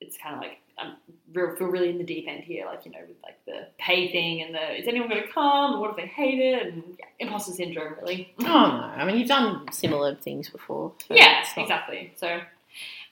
it's 0.00 0.16
kind 0.18 0.34
of 0.34 0.40
like 0.40 0.58
I'm 0.76 0.96
real, 1.32 1.54
feel 1.54 1.68
really 1.68 1.90
in 1.90 1.98
the 1.98 2.04
deep 2.04 2.26
end 2.26 2.42
here, 2.42 2.66
like 2.66 2.84
you 2.84 2.90
know, 2.90 2.98
with 3.06 3.16
like 3.22 3.38
the 3.46 3.68
pay 3.78 4.10
thing 4.10 4.42
and 4.42 4.52
the 4.52 4.80
is 4.80 4.88
anyone 4.88 5.08
going 5.08 5.22
to 5.22 5.28
come? 5.28 5.78
What 5.80 5.90
if 5.90 5.96
they 5.96 6.06
hate 6.06 6.40
it? 6.40 6.66
And 6.66 6.82
yeah, 6.98 7.04
imposter 7.20 7.52
syndrome, 7.52 7.94
really. 8.00 8.34
Oh 8.40 8.44
no! 8.44 8.50
I 8.96 9.04
mean, 9.04 9.16
you've 9.18 9.28
done 9.28 9.70
similar 9.70 10.16
things 10.16 10.48
before. 10.50 10.92
so 11.06 11.14
yeah, 11.14 11.44
exactly. 11.56 12.12
So 12.16 12.40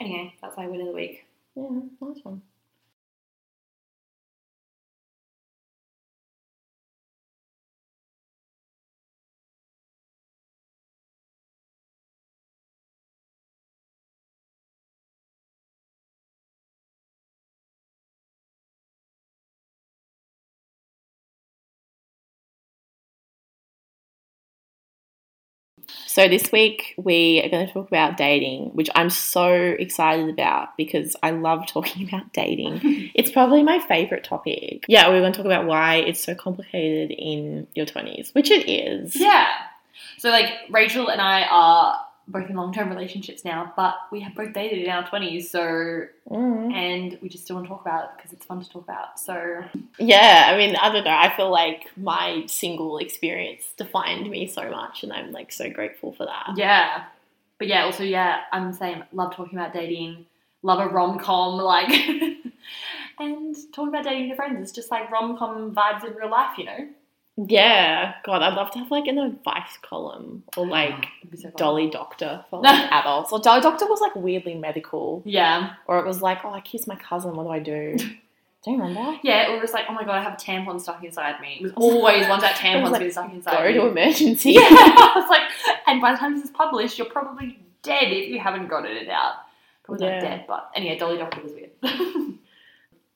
anyway, 0.00 0.35
that's 0.41 0.56
my 0.56 0.67
win 0.67 0.81
of 0.81 0.88
the 0.88 0.93
week. 0.93 1.26
Yeah, 1.55 1.69
nice 2.00 2.25
one. 2.25 2.43
So 26.12 26.29
this 26.29 26.53
week 26.53 26.93
we 26.99 27.41
are 27.43 27.49
going 27.49 27.67
to 27.67 27.73
talk 27.73 27.88
about 27.88 28.19
dating, 28.19 28.73
which 28.75 28.91
I'm 28.94 29.09
so 29.09 29.50
excited 29.55 30.29
about 30.29 30.76
because 30.76 31.17
I 31.23 31.31
love 31.31 31.67
talking 31.73 32.06
about 32.06 32.35
dating. 32.35 32.81
it's 33.14 33.31
probably 33.31 33.62
my 33.62 33.79
favorite 33.79 34.23
topic. 34.23 34.85
Yeah, 34.88 35.09
we're 35.09 35.20
going 35.20 35.32
to 35.32 35.37
talk 35.38 35.47
about 35.47 35.64
why 35.64 35.97
it's 35.97 36.23
so 36.23 36.35
complicated 36.35 37.12
in 37.12 37.67
your 37.75 37.87
20s, 37.87 38.35
which 38.35 38.50
it 38.50 38.70
is. 38.70 39.17
Yeah. 39.17 39.49
So 40.19 40.29
like 40.29 40.50
Rachel 40.69 41.09
and 41.09 41.19
I 41.19 41.44
are 41.44 41.99
both 42.29 42.49
in 42.49 42.57
long 42.57 42.73
term 42.73 42.89
relationships 42.89 43.45
now, 43.45 43.73
but 43.77 43.95
we 44.11 44.21
have 44.21 44.35
both 44.35 44.53
dated 44.53 44.85
in 44.85 44.91
our 44.91 45.07
twenties, 45.09 45.51
so 45.51 46.07
Mm. 46.31 46.73
and 46.73 47.19
we 47.21 47.29
just 47.29 47.45
still 47.45 47.57
want 47.57 47.67
to 47.67 47.71
talk 47.71 47.81
about 47.83 48.05
it 48.05 48.11
because 48.17 48.33
it's 48.33 48.45
fun 48.47 48.63
to 48.63 48.71
talk 48.71 48.85
about. 48.85 49.19
So 49.19 49.65
Yeah, 49.99 50.51
I 50.53 50.57
mean, 50.57 50.77
I 50.77 50.93
don't 50.93 51.05
know. 51.05 51.11
I 51.11 51.35
feel 51.37 51.51
like 51.51 51.91
my 51.97 52.45
single 52.47 52.99
experience 52.99 53.65
defined 53.77 54.31
me 54.31 54.47
so 54.47 54.71
much, 54.71 55.03
and 55.03 55.13
I'm 55.13 55.33
like 55.33 55.51
so 55.53 55.69
grateful 55.69 56.13
for 56.13 56.27
that. 56.27 56.53
yeah, 56.57 57.05
but 57.59 57.67
yeah, 57.69 57.85
also 57.85 58.05
yeah, 58.05 58.41
I'm 58.53 58.71
the 58.71 58.77
same. 58.77 59.03
Love 59.13 59.35
talking 59.35 59.59
about 59.59 59.73
dating. 59.73 60.27
Love 60.63 60.79
a 60.79 60.89
rom 60.89 61.19
com, 61.19 61.57
like, 61.59 61.91
and 63.19 63.57
talking 63.73 63.88
about 63.88 64.05
dating 64.05 64.29
your 64.29 64.37
friends. 64.37 64.61
It's 64.62 64.73
just 64.73 64.91
like 64.93 65.11
rom 65.11 65.37
com 65.37 65.75
vibes 65.75 66.05
in 66.05 66.14
real 66.14 66.31
life, 66.31 66.57
you 66.57 66.64
know. 66.64 66.88
Yeah, 67.37 68.15
God, 68.25 68.43
I'd 68.43 68.55
love 68.55 68.71
to 68.73 68.79
have 68.79 68.91
like 68.91 69.07
an 69.07 69.19
advice 69.19 69.79
column 69.83 70.43
or 70.57 70.67
like 70.67 71.07
so. 71.41 71.51
Dolly 71.57 71.89
Doctor 71.89 72.45
for 72.51 72.61
like 72.62 72.93
adults. 72.93 73.33
Or 73.33 73.41
Dolly 73.41 73.62
Doctor 73.62 73.87
was 73.87 74.01
like 74.01 74.15
weirdly 74.15 74.55
medical, 74.55 75.23
Yeah, 75.25 75.75
or 75.87 75.99
it 75.99 76.07
was 76.07 76.21
like, 76.21 76.45
oh, 76.45 76.53
I 76.53 76.61
kissed 76.61 76.87
my 76.87 76.97
cousin. 76.97 77.35
What 77.35 77.45
do 77.45 77.49
I 77.51 77.59
do? 77.59 77.97
Do 78.65 78.71
you 78.71 78.81
remember? 78.81 79.19
yeah. 79.25 79.51
Or 79.51 79.61
was 79.61 79.73
like, 79.73 79.87
oh 79.89 79.93
my 79.93 80.05
god, 80.05 80.17
I 80.19 80.23
have 80.23 80.35
a 80.35 80.37
tampon 80.37 80.81
stuck 80.81 81.03
inside 81.03 81.41
me. 81.41 81.57
It 81.59 81.62
was 81.65 81.73
always 81.77 82.29
once 82.29 82.43
that 82.43 82.55
It 82.55 82.59
tampon's 82.61 82.93
like, 82.93 83.01
been 83.01 83.11
stuck 83.11 83.33
inside 83.33 83.57
Go 83.59 83.67
me. 83.67 83.73
to 83.73 83.87
emergency. 83.87 84.53
Yeah, 84.53 84.61
I 84.62 85.12
was 85.17 85.29
like, 85.29 85.43
and 85.89 86.01
by 86.01 86.12
the 86.12 86.19
time 86.19 86.37
this 86.37 86.45
is 86.45 86.51
published, 86.53 86.97
you're 86.97 87.09
probably 87.11 87.59
dead 87.83 88.12
if 88.12 88.29
you 88.29 88.39
haven't 88.39 88.69
gotten 88.69 88.93
it 88.97 89.09
out. 89.09 89.35
Probably 89.83 90.07
Yeah. 90.07 90.12
not 90.15 90.21
dead, 90.21 90.45
but 90.47 90.71
anyway, 90.77 90.97
Dolly 90.97 91.17
Doctor 91.19 91.41
was 91.43 91.53
weird. 91.55 91.71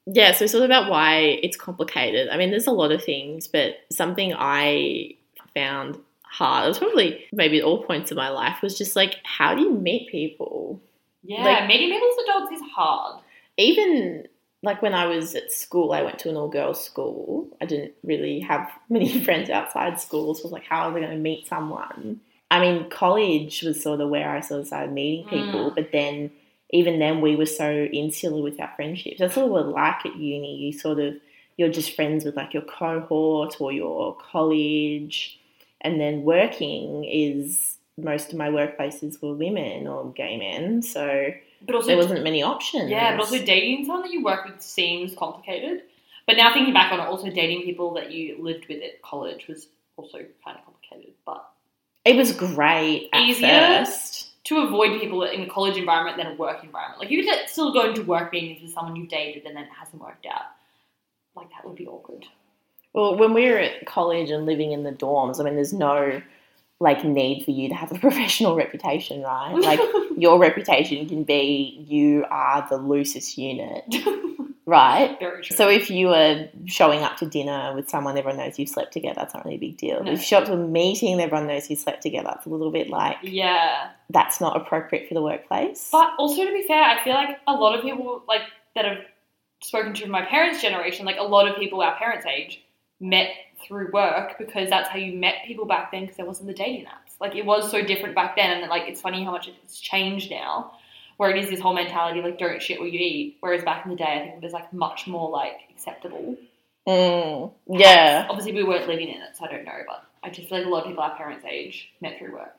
Yeah, 0.06 0.32
so 0.32 0.46
sort 0.46 0.62
of 0.62 0.70
about 0.70 0.90
why 0.90 1.16
it's 1.42 1.56
complicated. 1.56 2.28
I 2.28 2.36
mean, 2.36 2.50
there's 2.50 2.68
a 2.68 2.72
lot 2.72 2.92
of 2.92 3.02
things, 3.02 3.48
but 3.48 3.74
something 3.90 4.32
I 4.36 5.16
found 5.52 5.98
hard, 6.22 6.64
it 6.64 6.68
was 6.68 6.78
probably 6.78 7.24
maybe 7.32 7.58
at 7.58 7.64
all 7.64 7.82
points 7.82 8.10
of 8.12 8.16
my 8.16 8.28
life, 8.28 8.62
was 8.62 8.78
just 8.78 8.94
like, 8.94 9.16
how 9.24 9.54
do 9.54 9.62
you 9.62 9.72
meet 9.72 10.08
people? 10.10 10.80
yeah, 11.24 11.42
Like- 11.42 11.66
meeting 11.66 11.90
people 11.90 12.08
as 12.08 12.24
adults 12.24 12.52
is 12.52 12.62
hard. 12.72 13.20
Even 13.56 14.28
like 14.62 14.82
when 14.82 14.94
I 14.94 15.06
was 15.06 15.34
at 15.34 15.52
school, 15.52 15.92
I 15.92 16.02
went 16.02 16.18
to 16.20 16.28
an 16.28 16.36
all 16.36 16.48
girls 16.48 16.84
school. 16.84 17.48
I 17.60 17.66
didn't 17.66 17.92
really 18.02 18.40
have 18.40 18.70
many 18.88 19.20
friends 19.24 19.50
outside 19.50 20.00
school, 20.00 20.34
so 20.34 20.42
I 20.42 20.44
was 20.44 20.52
like, 20.52 20.64
how 20.64 20.88
was 20.88 20.96
I 20.96 21.00
going 21.00 21.12
to 21.12 21.18
meet 21.18 21.46
someone? 21.46 22.20
I 22.50 22.60
mean, 22.60 22.88
college 22.90 23.62
was 23.62 23.82
sort 23.82 24.00
of 24.00 24.08
where 24.08 24.28
I 24.28 24.40
sort 24.40 24.60
of 24.60 24.66
started 24.68 24.92
meeting 24.92 25.26
people, 25.28 25.70
mm. 25.70 25.74
but 25.74 25.90
then 25.90 26.30
even 26.70 26.98
then 26.98 27.20
we 27.20 27.36
were 27.36 27.46
so 27.46 27.70
insular 27.70 28.42
with 28.42 28.60
our 28.60 28.70
friendships. 28.76 29.18
That's 29.18 29.36
what 29.36 29.50
we're 29.50 29.62
like 29.62 30.04
at 30.04 30.16
uni. 30.16 30.56
You 30.56 30.72
sort 30.78 30.98
of 30.98 31.14
you're 31.56 31.70
just 31.70 31.94
friends 31.96 32.24
with 32.24 32.36
like 32.36 32.52
your 32.52 32.62
cohort 32.64 33.60
or 33.60 33.72
your 33.72 34.14
college, 34.16 35.38
and 35.80 36.00
then 36.00 36.22
working 36.22 37.04
is 37.04 37.76
most 37.98 38.30
of 38.32 38.38
my 38.38 38.48
workplaces 38.50 39.22
were 39.22 39.32
women 39.32 39.86
or 39.86 40.12
gay 40.12 40.36
men, 40.36 40.82
so 40.82 41.32
But 41.62 41.76
also, 41.76 41.86
there 41.88 41.96
wasn't 41.96 42.22
many 42.22 42.42
options. 42.42 42.90
yeah, 42.90 43.12
but 43.12 43.20
also 43.20 43.38
dating 43.42 43.86
someone 43.86 44.02
that 44.02 44.10
you 44.12 44.22
work 44.22 44.44
with 44.44 44.60
seems 44.60 45.14
complicated. 45.14 45.82
But 46.26 46.36
now 46.36 46.52
thinking 46.52 46.74
back 46.74 46.92
on 46.92 47.00
it, 47.00 47.04
also 47.04 47.30
dating 47.30 47.62
people 47.62 47.94
that 47.94 48.10
you 48.10 48.36
lived 48.42 48.66
with 48.68 48.82
at 48.82 49.00
college 49.00 49.46
was 49.48 49.68
also 49.96 50.18
kind 50.44 50.58
of 50.58 50.64
complicated. 50.66 51.14
But 51.24 51.48
it 52.04 52.16
was 52.16 52.32
great 52.32 53.08
at 53.14 53.22
Easier? 53.22 53.48
first. 53.48 54.25
To 54.46 54.58
avoid 54.58 55.00
people 55.00 55.24
in 55.24 55.42
a 55.42 55.48
college 55.48 55.76
environment 55.76 56.16
than 56.16 56.28
a 56.28 56.34
work 56.34 56.62
environment, 56.62 57.00
like 57.00 57.10
you 57.10 57.24
could 57.24 57.48
still 57.48 57.72
go 57.72 57.88
into 57.88 58.02
work 58.02 58.32
meetings 58.32 58.62
with 58.62 58.72
someone 58.72 58.94
you've 58.94 59.08
dated 59.08 59.44
and 59.44 59.56
then 59.56 59.64
it 59.64 59.70
hasn't 59.76 60.00
worked 60.00 60.26
out. 60.26 60.46
Like 61.34 61.50
that 61.50 61.66
would 61.66 61.76
be 61.76 61.86
awkward. 61.86 62.24
Well, 62.92 63.18
when 63.18 63.34
we 63.34 63.50
were 63.50 63.58
at 63.58 63.84
college 63.86 64.30
and 64.30 64.46
living 64.46 64.72
in 64.72 64.84
the 64.84 64.92
dorms, 64.92 65.40
I 65.40 65.44
mean, 65.44 65.54
there's 65.54 65.72
no 65.72 66.22
like 66.78 67.04
need 67.04 67.44
for 67.44 67.50
you 67.50 67.68
to 67.68 67.74
have 67.74 67.90
a 67.90 67.98
professional 67.98 68.54
reputation, 68.54 69.22
right? 69.22 69.54
Like 69.54 69.80
your 70.16 70.38
reputation 70.38 71.08
can 71.08 71.24
be 71.24 71.84
you 71.88 72.24
are 72.30 72.66
the 72.68 72.76
loosest 72.76 73.36
unit, 73.36 73.84
right? 74.66 75.18
Very 75.18 75.42
true. 75.42 75.56
So 75.56 75.68
if 75.68 75.90
you 75.90 76.08
are 76.12 76.48
showing 76.66 77.02
up 77.02 77.16
to 77.18 77.26
dinner 77.26 77.72
with 77.74 77.88
someone 77.88 78.18
everyone 78.18 78.38
knows 78.38 78.58
you've 78.58 78.68
slept 78.68 78.92
together, 78.92 79.14
that's 79.16 79.32
not 79.32 79.44
really 79.44 79.56
a 79.56 79.60
big 79.60 79.78
deal. 79.78 80.02
No. 80.02 80.12
If 80.12 80.18
you 80.18 80.24
show 80.24 80.38
up 80.38 80.46
to 80.46 80.54
a 80.54 80.56
meeting 80.56 81.20
everyone 81.20 81.46
knows 81.46 81.70
you 81.70 81.76
slept 81.76 82.02
together, 82.02 82.32
it's 82.36 82.46
a 82.46 82.48
little 82.48 82.72
bit 82.72 82.90
like 82.90 83.16
yeah. 83.22 83.90
that's 84.10 84.40
not 84.40 84.56
appropriate 84.56 85.08
for 85.08 85.14
the 85.14 85.22
workplace. 85.22 85.88
But 85.92 86.10
also 86.18 86.44
to 86.44 86.52
be 86.52 86.64
fair, 86.66 86.82
I 86.82 87.02
feel 87.02 87.14
like 87.14 87.38
a 87.46 87.54
lot 87.54 87.76
of 87.76 87.82
people 87.82 88.22
like 88.28 88.42
that 88.74 88.84
have 88.84 88.98
spoken 89.62 89.94
to 89.94 90.06
my 90.06 90.24
parents' 90.24 90.60
generation, 90.60 91.06
like 91.06 91.18
a 91.18 91.24
lot 91.24 91.48
of 91.48 91.56
people 91.56 91.80
our 91.80 91.96
parents' 91.96 92.26
age, 92.26 92.62
met 93.00 93.30
through 93.66 93.90
work 93.92 94.38
because 94.38 94.68
that's 94.68 94.88
how 94.88 94.98
you 94.98 95.18
met 95.18 95.36
people 95.46 95.64
back 95.64 95.90
then 95.92 96.02
because 96.02 96.16
there 96.16 96.26
wasn't 96.26 96.46
the 96.46 96.54
dating 96.54 96.86
apps. 96.86 97.14
Like 97.20 97.34
it 97.34 97.44
was 97.44 97.70
so 97.70 97.82
different 97.82 98.14
back 98.14 98.36
then, 98.36 98.50
and 98.62 98.68
like 98.68 98.88
it's 98.88 99.00
funny 99.00 99.24
how 99.24 99.30
much 99.30 99.48
it's 99.48 99.78
changed 99.78 100.30
now. 100.30 100.72
Where 101.16 101.30
it 101.30 101.42
is 101.42 101.48
this 101.48 101.60
whole 101.60 101.74
mentality 101.74 102.20
like 102.20 102.38
don't 102.38 102.60
shit 102.60 102.78
what 102.78 102.92
you 102.92 102.98
eat, 103.00 103.36
whereas 103.40 103.64
back 103.64 103.84
in 103.84 103.90
the 103.90 103.96
day 103.96 104.04
I 104.04 104.18
think 104.20 104.34
it 104.36 104.42
was 104.42 104.52
like 104.52 104.72
much 104.72 105.06
more 105.06 105.30
like 105.30 105.60
acceptable. 105.70 106.36
Mm, 106.86 107.52
yeah. 107.68 108.26
Obviously 108.28 108.52
we 108.52 108.62
weren't 108.62 108.86
living 108.86 109.08
in 109.08 109.22
it, 109.22 109.36
so 109.36 109.44
I 109.46 109.48
don't 109.50 109.64
know, 109.64 109.82
but 109.86 110.04
I 110.22 110.30
just 110.30 110.48
feel 110.48 110.58
like 110.58 110.66
a 110.66 110.70
lot 110.70 110.82
of 110.82 110.88
people 110.88 111.02
our 111.02 111.16
parents' 111.16 111.44
age 111.44 111.90
met 112.00 112.18
through 112.18 112.34
work. 112.34 112.56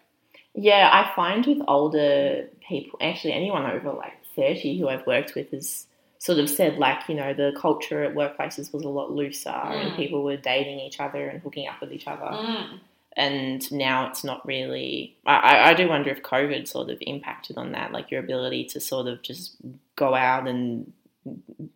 Yeah, 0.54 0.90
I 0.92 1.16
find 1.16 1.46
with 1.46 1.62
older 1.68 2.48
people, 2.68 2.98
actually 3.02 3.34
anyone 3.34 3.70
over 3.70 3.92
like 3.92 4.14
30 4.36 4.80
who 4.80 4.88
I've 4.90 5.06
worked 5.06 5.36
with 5.36 5.52
has 5.52 5.86
sort 6.18 6.40
of 6.40 6.50
said 6.50 6.78
like, 6.80 7.08
you 7.08 7.16
know, 7.16 7.34
the 7.34 7.54
culture 7.56 8.04
at 8.04 8.16
workplaces 8.16 8.74
was 8.74 8.84
a 8.84 8.90
lot 8.90 9.12
looser 9.12 9.50
and 9.50 9.92
Mm. 9.92 9.96
people 9.96 10.24
were 10.24 10.36
dating 10.36 10.80
each 10.80 11.00
other 11.00 11.28
and 11.28 11.42
hooking 11.42 11.68
up 11.68 11.80
with 11.80 11.92
each 11.94 12.08
other. 12.08 12.26
Mm. 12.26 12.80
And 13.18 13.70
now 13.72 14.08
it's 14.10 14.24
not 14.24 14.46
really, 14.46 15.18
I, 15.26 15.72
I- 15.72 15.74
do 15.74 15.90
wonder 15.90 16.12
if 16.12 16.22
COVID 16.22 16.68
sort 16.68 16.90
of 16.92 17.00
impacted 17.02 17.58
on 17.58 17.72
that, 17.72 17.92
like 17.92 18.12
your 18.12 18.20
ability 18.22 18.66
to 18.66 18.80
sort 18.80 19.08
of 19.08 19.22
just 19.24 19.56
go 19.96 20.14
out 20.14 20.48
and 20.48 20.94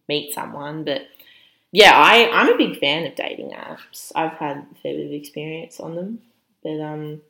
meet 0.07 0.33
someone. 0.33 0.83
But 0.83 1.01
yeah, 1.71 1.93
I, 1.95 2.29
I'm 2.31 2.53
a 2.53 2.57
big 2.57 2.79
fan 2.79 3.07
of 3.07 3.15
dating 3.15 3.51
apps. 3.51 4.12
I've 4.13 4.33
had 4.33 4.57
a 4.57 4.75
fair 4.83 4.95
bit 4.95 5.07
of 5.07 5.12
experience 5.13 5.79
on 5.79 5.95
them. 5.95 6.19
But 6.63 6.79
um, 6.79 7.21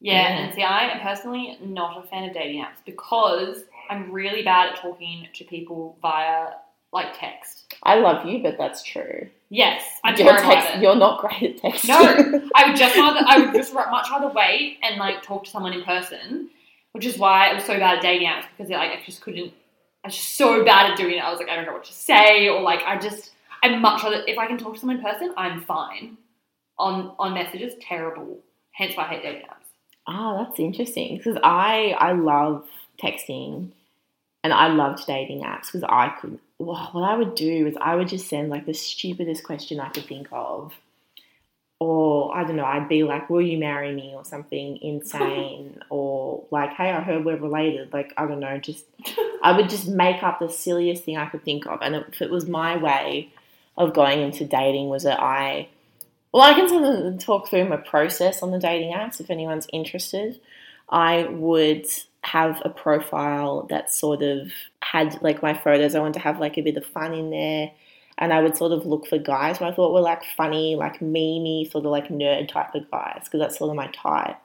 Yeah, 0.00 0.28
Yeah. 0.28 0.38
and 0.46 0.54
see, 0.54 0.62
I 0.62 0.90
am 0.90 1.00
personally 1.00 1.56
not 1.62 2.04
a 2.04 2.08
fan 2.08 2.28
of 2.28 2.34
dating 2.34 2.62
apps 2.62 2.84
because 2.84 3.62
I'm 3.88 4.10
really 4.10 4.42
bad 4.42 4.70
at 4.72 4.76
talking 4.80 5.28
to 5.34 5.44
people 5.44 5.96
via 6.02 6.48
like 6.92 7.18
text. 7.18 7.74
I 7.82 7.96
love 7.96 8.26
you, 8.26 8.42
but 8.42 8.56
that's 8.58 8.82
true. 8.82 9.28
Yes, 9.48 9.84
I'm 10.02 10.16
you're, 10.16 10.28
terrible 10.28 10.50
text- 10.50 10.70
at 10.70 10.76
it. 10.76 10.82
you're 10.82 10.96
not 10.96 11.20
great 11.20 11.42
at 11.42 11.72
texting. 11.72 11.88
No, 11.88 12.48
I 12.54 12.68
would 12.68 12.76
just 12.76 12.96
rather 12.96 13.20
I 13.26 13.38
would 13.38 13.54
just 13.54 13.74
much 13.74 14.10
rather 14.10 14.28
wait 14.28 14.78
and 14.82 14.98
like 14.98 15.22
talk 15.22 15.44
to 15.44 15.50
someone 15.50 15.72
in 15.72 15.82
person, 15.84 16.50
which 16.92 17.04
is 17.06 17.18
why 17.18 17.50
I 17.50 17.54
was 17.54 17.64
so 17.64 17.78
bad 17.78 17.96
at 17.96 18.02
dating 18.02 18.28
apps 18.28 18.44
because 18.56 18.70
like 18.70 18.90
I 18.90 19.02
just 19.04 19.20
couldn't. 19.20 19.52
I 20.04 20.08
was 20.08 20.16
just 20.16 20.34
so 20.34 20.64
bad 20.64 20.90
at 20.90 20.96
doing 20.96 21.14
it. 21.14 21.24
I 21.24 21.30
was 21.30 21.38
like, 21.38 21.48
I 21.48 21.56
don't 21.56 21.66
know 21.66 21.72
what 21.72 21.84
to 21.84 21.92
say, 21.92 22.48
or 22.48 22.60
like 22.62 22.80
I 22.84 22.98
just 22.98 23.32
I'm 23.62 23.80
much 23.80 24.02
rather 24.02 24.22
if 24.26 24.38
I 24.38 24.46
can 24.46 24.58
talk 24.58 24.74
to 24.74 24.80
someone 24.80 24.96
in 24.98 25.02
person, 25.02 25.32
I'm 25.36 25.60
fine. 25.62 26.16
On 26.78 27.14
on 27.18 27.34
messages, 27.34 27.74
terrible. 27.80 28.38
Hence 28.72 28.96
why 28.96 29.04
I 29.04 29.08
hate 29.08 29.22
dating 29.22 29.42
apps. 29.42 29.66
Oh, 30.08 30.44
that's 30.44 30.60
interesting 30.60 31.16
because 31.16 31.36
I 31.42 31.94
I 31.98 32.12
love 32.12 32.66
texting 33.02 33.70
and 34.44 34.52
I 34.52 34.68
loved 34.68 35.06
dating 35.06 35.42
apps 35.42 35.66
because 35.66 35.84
I 35.88 36.10
could. 36.20 36.38
Well, 36.58 36.88
what 36.92 37.08
I 37.08 37.16
would 37.16 37.34
do 37.34 37.66
is 37.66 37.76
I 37.80 37.96
would 37.96 38.08
just 38.08 38.28
send 38.28 38.48
like 38.48 38.66
the 38.66 38.74
stupidest 38.74 39.44
question 39.44 39.78
I 39.78 39.90
could 39.90 40.06
think 40.06 40.28
of, 40.32 40.72
or 41.78 42.34
I 42.34 42.44
don't 42.44 42.56
know. 42.56 42.64
I'd 42.64 42.88
be 42.88 43.02
like, 43.02 43.28
"Will 43.28 43.42
you 43.42 43.58
marry 43.58 43.94
me?" 43.94 44.12
or 44.14 44.24
something 44.24 44.78
insane, 44.80 45.78
or 45.90 46.44
like, 46.50 46.70
"Hey, 46.70 46.90
I 46.90 47.00
heard 47.00 47.24
we're 47.24 47.36
related." 47.36 47.92
Like 47.92 48.14
I 48.16 48.26
don't 48.26 48.40
know, 48.40 48.58
just 48.58 48.84
I 49.42 49.52
would 49.56 49.68
just 49.68 49.86
make 49.86 50.22
up 50.22 50.38
the 50.38 50.48
silliest 50.48 51.04
thing 51.04 51.18
I 51.18 51.26
could 51.26 51.44
think 51.44 51.66
of, 51.66 51.80
and 51.82 51.94
if 51.94 52.22
it 52.22 52.30
was 52.30 52.48
my 52.48 52.76
way 52.76 53.30
of 53.76 53.92
going 53.92 54.20
into 54.20 54.46
dating, 54.46 54.88
was 54.88 55.02
that 55.02 55.20
I 55.20 55.68
well, 56.32 56.42
I 56.42 56.54
can 56.54 56.68
sort 56.68 56.84
of 56.84 57.18
talk 57.18 57.48
through 57.48 57.68
my 57.68 57.78
process 57.78 58.42
on 58.42 58.50
the 58.50 58.58
dating 58.58 58.92
apps 58.92 59.20
if 59.20 59.30
anyone's 59.30 59.66
interested. 59.72 60.38
I 60.88 61.24
would 61.24 61.86
have 62.26 62.60
a 62.64 62.68
profile 62.70 63.66
that 63.70 63.92
sort 63.92 64.22
of 64.22 64.50
had 64.82 65.20
like 65.22 65.42
my 65.42 65.54
photos. 65.54 65.94
I 65.94 66.00
wanted 66.00 66.14
to 66.14 66.20
have 66.20 66.40
like 66.40 66.58
a 66.58 66.62
bit 66.62 66.76
of 66.76 66.84
fun 66.86 67.14
in 67.14 67.30
there. 67.30 67.70
And 68.18 68.32
I 68.32 68.40
would 68.42 68.56
sort 68.56 68.72
of 68.72 68.86
look 68.86 69.06
for 69.06 69.18
guys 69.18 69.58
who 69.58 69.66
I 69.66 69.72
thought 69.74 69.92
were 69.92 70.00
like 70.00 70.22
funny, 70.36 70.74
like 70.74 71.00
memey, 71.00 71.70
sort 71.70 71.84
of 71.84 71.90
like 71.90 72.08
nerd 72.08 72.48
type 72.48 72.74
of 72.74 72.90
guys, 72.90 73.22
because 73.24 73.40
that's 73.40 73.58
sort 73.58 73.68
of 73.70 73.76
my 73.76 73.88
type. 73.88 74.38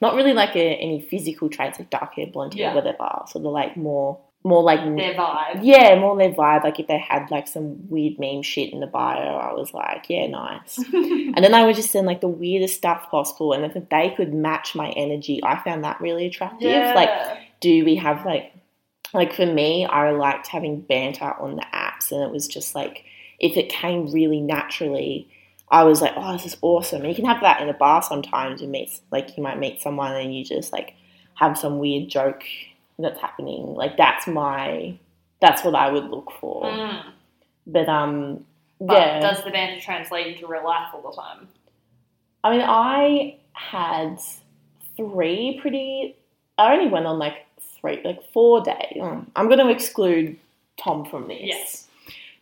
Not 0.00 0.14
really 0.14 0.32
like 0.32 0.54
a, 0.54 0.74
any 0.76 1.00
physical 1.00 1.48
traits 1.48 1.78
like 1.78 1.90
dark 1.90 2.14
hair, 2.14 2.26
blonde 2.28 2.54
hair, 2.54 2.68
Yeah. 2.68 2.74
whatever. 2.74 3.08
Sort 3.26 3.44
of 3.44 3.52
like 3.52 3.76
more, 3.76 4.18
more 4.42 4.62
like 4.62 4.80
Their 4.96 5.14
vibe. 5.14 5.60
yeah, 5.62 5.98
more 5.98 6.16
their 6.16 6.32
vibe. 6.32 6.64
Like 6.64 6.80
if 6.80 6.86
they 6.86 6.98
had 6.98 7.30
like 7.30 7.46
some 7.46 7.88
weird 7.90 8.18
meme 8.18 8.42
shit 8.42 8.72
in 8.72 8.80
the 8.80 8.86
bio, 8.86 9.36
I 9.36 9.52
was 9.52 9.74
like, 9.74 10.06
yeah, 10.08 10.26
nice. 10.26 10.78
and 10.92 11.36
then 11.36 11.52
I 11.52 11.64
would 11.64 11.76
just 11.76 11.90
send 11.90 12.06
like 12.06 12.22
the 12.22 12.28
weirdest 12.28 12.76
stuff 12.76 13.10
possible, 13.10 13.52
and 13.52 13.64
if 13.64 13.74
they 13.90 14.14
could 14.16 14.32
match 14.32 14.74
my 14.74 14.90
energy, 14.90 15.40
I 15.44 15.62
found 15.62 15.84
that 15.84 16.00
really 16.00 16.26
attractive. 16.26 16.68
Like, 16.94 17.10
do 17.60 17.84
we 17.84 17.96
have 17.96 18.24
like, 18.24 18.52
like 19.12 19.34
for 19.34 19.44
me, 19.46 19.84
I 19.84 20.10
liked 20.12 20.46
having 20.46 20.80
banter 20.80 21.34
on 21.38 21.56
the 21.56 21.66
apps, 21.74 22.10
and 22.10 22.22
it 22.22 22.30
was 22.30 22.48
just 22.48 22.74
like 22.74 23.04
if 23.38 23.56
it 23.56 23.68
came 23.68 24.10
really 24.10 24.40
naturally. 24.40 25.28
I 25.72 25.84
was 25.84 26.00
like, 26.02 26.14
oh, 26.16 26.32
this 26.32 26.46
is 26.46 26.56
awesome. 26.62 27.02
And 27.02 27.08
you 27.10 27.14
can 27.14 27.26
have 27.26 27.42
that 27.42 27.60
in 27.60 27.68
a 27.68 27.72
bar 27.72 28.02
sometimes. 28.02 28.60
You 28.60 28.66
meet, 28.66 28.90
like, 29.12 29.36
you 29.36 29.42
might 29.44 29.56
meet 29.56 29.80
someone 29.80 30.16
and 30.16 30.34
you 30.34 30.44
just 30.44 30.72
like 30.72 30.94
have 31.34 31.56
some 31.56 31.78
weird 31.78 32.08
joke 32.08 32.42
that's 33.02 33.20
happening. 33.20 33.74
Like, 33.74 33.96
that's 33.96 34.26
my, 34.26 34.98
that's 35.40 35.64
what 35.64 35.74
I 35.74 35.90
would 35.90 36.04
look 36.04 36.32
for. 36.40 36.64
Mm. 36.64 37.04
But 37.66 37.88
um, 37.88 38.44
But 38.80 38.94
yeah. 38.94 39.20
does 39.20 39.44
the 39.44 39.50
banter 39.50 39.80
translate 39.80 40.26
into 40.28 40.46
real 40.46 40.64
life 40.64 40.88
all 40.94 41.02
the 41.02 41.16
time? 41.16 41.48
I 42.42 42.50
mean, 42.50 42.62
I 42.62 43.36
had 43.52 44.18
three 44.96 45.58
pretty. 45.60 46.16
I 46.56 46.72
only 46.72 46.88
went 46.90 47.06
on 47.06 47.18
like 47.18 47.46
three, 47.80 48.00
like 48.04 48.22
four 48.32 48.62
days. 48.62 48.96
Mm. 48.96 49.26
I'm 49.36 49.48
going 49.48 49.58
to 49.58 49.68
exclude 49.68 50.38
Tom 50.78 51.04
from 51.04 51.28
this. 51.28 51.42
Yes. 51.42 51.86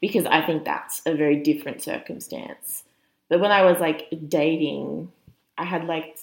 Because 0.00 0.26
I 0.26 0.46
think 0.46 0.64
that's 0.64 1.02
a 1.06 1.14
very 1.14 1.36
different 1.42 1.82
circumstance. 1.82 2.84
But 3.28 3.40
when 3.40 3.50
I 3.50 3.62
was 3.62 3.80
like 3.80 4.08
dating, 4.28 5.10
I 5.58 5.64
had 5.64 5.84
like 5.84 6.16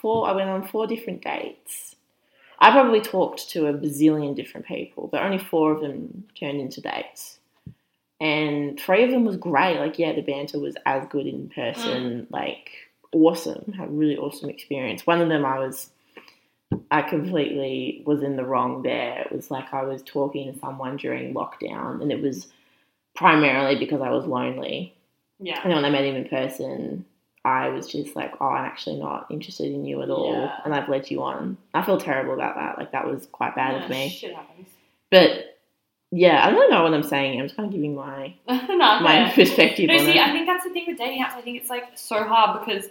four. 0.00 0.28
I 0.28 0.32
went 0.32 0.50
on 0.50 0.66
four 0.66 0.88
different 0.88 1.22
dates. 1.22 1.89
I 2.60 2.70
probably 2.72 3.00
talked 3.00 3.50
to 3.50 3.66
a 3.66 3.72
bazillion 3.72 4.36
different 4.36 4.66
people, 4.66 5.08
but 5.10 5.22
only 5.22 5.38
four 5.38 5.72
of 5.72 5.80
them 5.80 6.24
turned 6.38 6.60
into 6.60 6.80
dates. 6.80 7.38
And 8.20 8.78
three 8.78 9.02
of 9.02 9.10
them 9.10 9.24
was 9.24 9.38
great. 9.38 9.78
Like, 9.78 9.98
yeah, 9.98 10.12
the 10.12 10.20
banter 10.20 10.58
was 10.58 10.76
as 10.84 11.06
good 11.08 11.26
in 11.26 11.48
person. 11.48 12.26
Mm. 12.26 12.30
Like, 12.30 12.70
awesome. 13.12 13.72
Had 13.72 13.88
a 13.88 13.92
really 13.92 14.18
awesome 14.18 14.50
experience. 14.50 15.06
One 15.06 15.22
of 15.22 15.30
them, 15.30 15.46
I 15.46 15.58
was, 15.58 15.88
I 16.90 17.00
completely 17.00 18.02
was 18.04 18.22
in 18.22 18.36
the 18.36 18.44
wrong 18.44 18.82
there. 18.82 19.22
It 19.22 19.32
was 19.32 19.50
like 19.50 19.72
I 19.72 19.84
was 19.84 20.02
talking 20.02 20.52
to 20.52 20.58
someone 20.58 20.98
during 20.98 21.32
lockdown, 21.32 22.02
and 22.02 22.12
it 22.12 22.20
was 22.20 22.48
primarily 23.14 23.76
because 23.76 24.02
I 24.02 24.10
was 24.10 24.26
lonely. 24.26 24.94
Yeah. 25.38 25.60
And 25.62 25.70
then 25.70 25.76
when 25.76 25.86
I 25.86 25.90
met 25.90 26.04
him 26.04 26.16
in 26.16 26.28
person, 26.28 27.06
I 27.44 27.70
was 27.70 27.88
just 27.88 28.14
like, 28.14 28.34
oh, 28.40 28.48
I'm 28.48 28.64
actually 28.66 28.96
not 28.96 29.26
interested 29.30 29.72
in 29.72 29.84
you 29.84 30.02
at 30.02 30.10
all. 30.10 30.32
Yeah. 30.32 30.56
And 30.64 30.74
I've 30.74 30.88
led 30.88 31.10
you 31.10 31.22
on. 31.22 31.56
I 31.72 31.82
feel 31.82 31.98
terrible 31.98 32.34
about 32.34 32.56
that. 32.56 32.76
Like, 32.78 32.92
that 32.92 33.06
was 33.06 33.26
quite 33.32 33.54
bad 33.54 33.76
Yeah, 33.76 33.84
of 33.84 33.90
me. 33.90 34.08
Shit 34.10 34.34
happens. 34.34 34.68
But 35.10 35.58
yeah, 36.10 36.46
I 36.46 36.50
don't 36.50 36.70
know 36.70 36.82
what 36.82 36.92
I'm 36.92 37.02
saying. 37.02 37.40
I'm 37.40 37.46
just 37.46 37.56
kind 37.56 37.68
of 37.68 37.72
giving 37.72 37.94
my, 37.94 38.34
no, 38.48 38.56
my 38.76 39.20
yeah. 39.20 39.34
perspective 39.34 39.86
No, 39.88 39.94
on 39.94 40.00
see, 40.00 40.18
it. 40.18 40.18
I 40.18 40.32
think 40.32 40.46
that's 40.46 40.64
the 40.64 40.70
thing 40.70 40.84
with 40.86 40.98
dating 40.98 41.22
apps. 41.22 41.32
I 41.34 41.40
think 41.40 41.60
it's 41.60 41.70
like 41.70 41.84
so 41.94 42.24
hard 42.24 42.64
because 42.64 42.86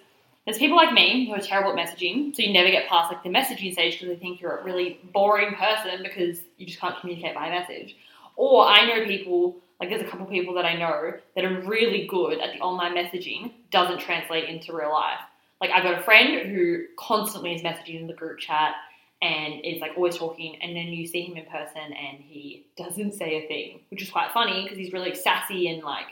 there's 0.45 0.57
people 0.57 0.77
like 0.77 0.93
me 0.93 1.27
who 1.27 1.33
are 1.33 1.39
terrible 1.39 1.77
at 1.77 1.87
messaging, 1.87 2.35
so 2.35 2.41
you 2.41 2.51
never 2.51 2.71
get 2.71 2.87
past 2.87 3.11
like 3.11 3.21
the 3.23 3.29
messaging 3.29 3.73
stage 3.73 3.99
because 3.99 4.07
they 4.07 4.15
think 4.19 4.41
you're 4.41 4.57
a 4.57 4.63
really 4.63 4.99
boring 5.13 5.53
person 5.53 6.01
because 6.01 6.39
you 6.57 6.65
just 6.65 6.79
can't 6.79 6.99
communicate 6.99 7.35
by 7.35 7.49
message. 7.49 7.95
Or 8.35 8.65
I 8.65 8.85
know 8.87 9.05
people 9.05 9.57
like 9.79 9.89
there's 9.89 10.01
a 10.01 10.05
couple 10.05 10.25
of 10.25 10.31
people 10.31 10.53
that 10.55 10.65
I 10.65 10.75
know 10.75 11.13
that 11.35 11.45
are 11.45 11.61
really 11.61 12.05
good 12.07 12.39
at 12.39 12.53
the 12.53 12.59
online 12.59 12.95
messaging 12.95 13.51
doesn't 13.71 13.99
translate 13.99 14.49
into 14.49 14.73
real 14.73 14.91
life. 14.91 15.19
Like 15.61 15.71
I've 15.71 15.83
got 15.83 15.99
a 15.99 16.03
friend 16.03 16.49
who 16.49 16.85
constantly 16.97 17.53
is 17.55 17.61
messaging 17.61 17.99
in 17.99 18.07
the 18.07 18.13
group 18.13 18.39
chat 18.39 18.75
and 19.21 19.65
is 19.65 19.81
like 19.81 19.91
always 19.95 20.17
talking, 20.17 20.57
and 20.61 20.75
then 20.75 20.87
you 20.87 21.05
see 21.05 21.23
him 21.23 21.37
in 21.37 21.45
person 21.45 21.81
and 21.81 22.21
he 22.21 22.65
doesn't 22.77 23.13
say 23.13 23.43
a 23.43 23.47
thing, 23.47 23.81
which 23.89 24.01
is 24.01 24.09
quite 24.09 24.31
funny 24.31 24.63
because 24.63 24.77
he's 24.77 24.93
really 24.93 25.13
sassy 25.15 25.67
and 25.69 25.83
like 25.83 26.07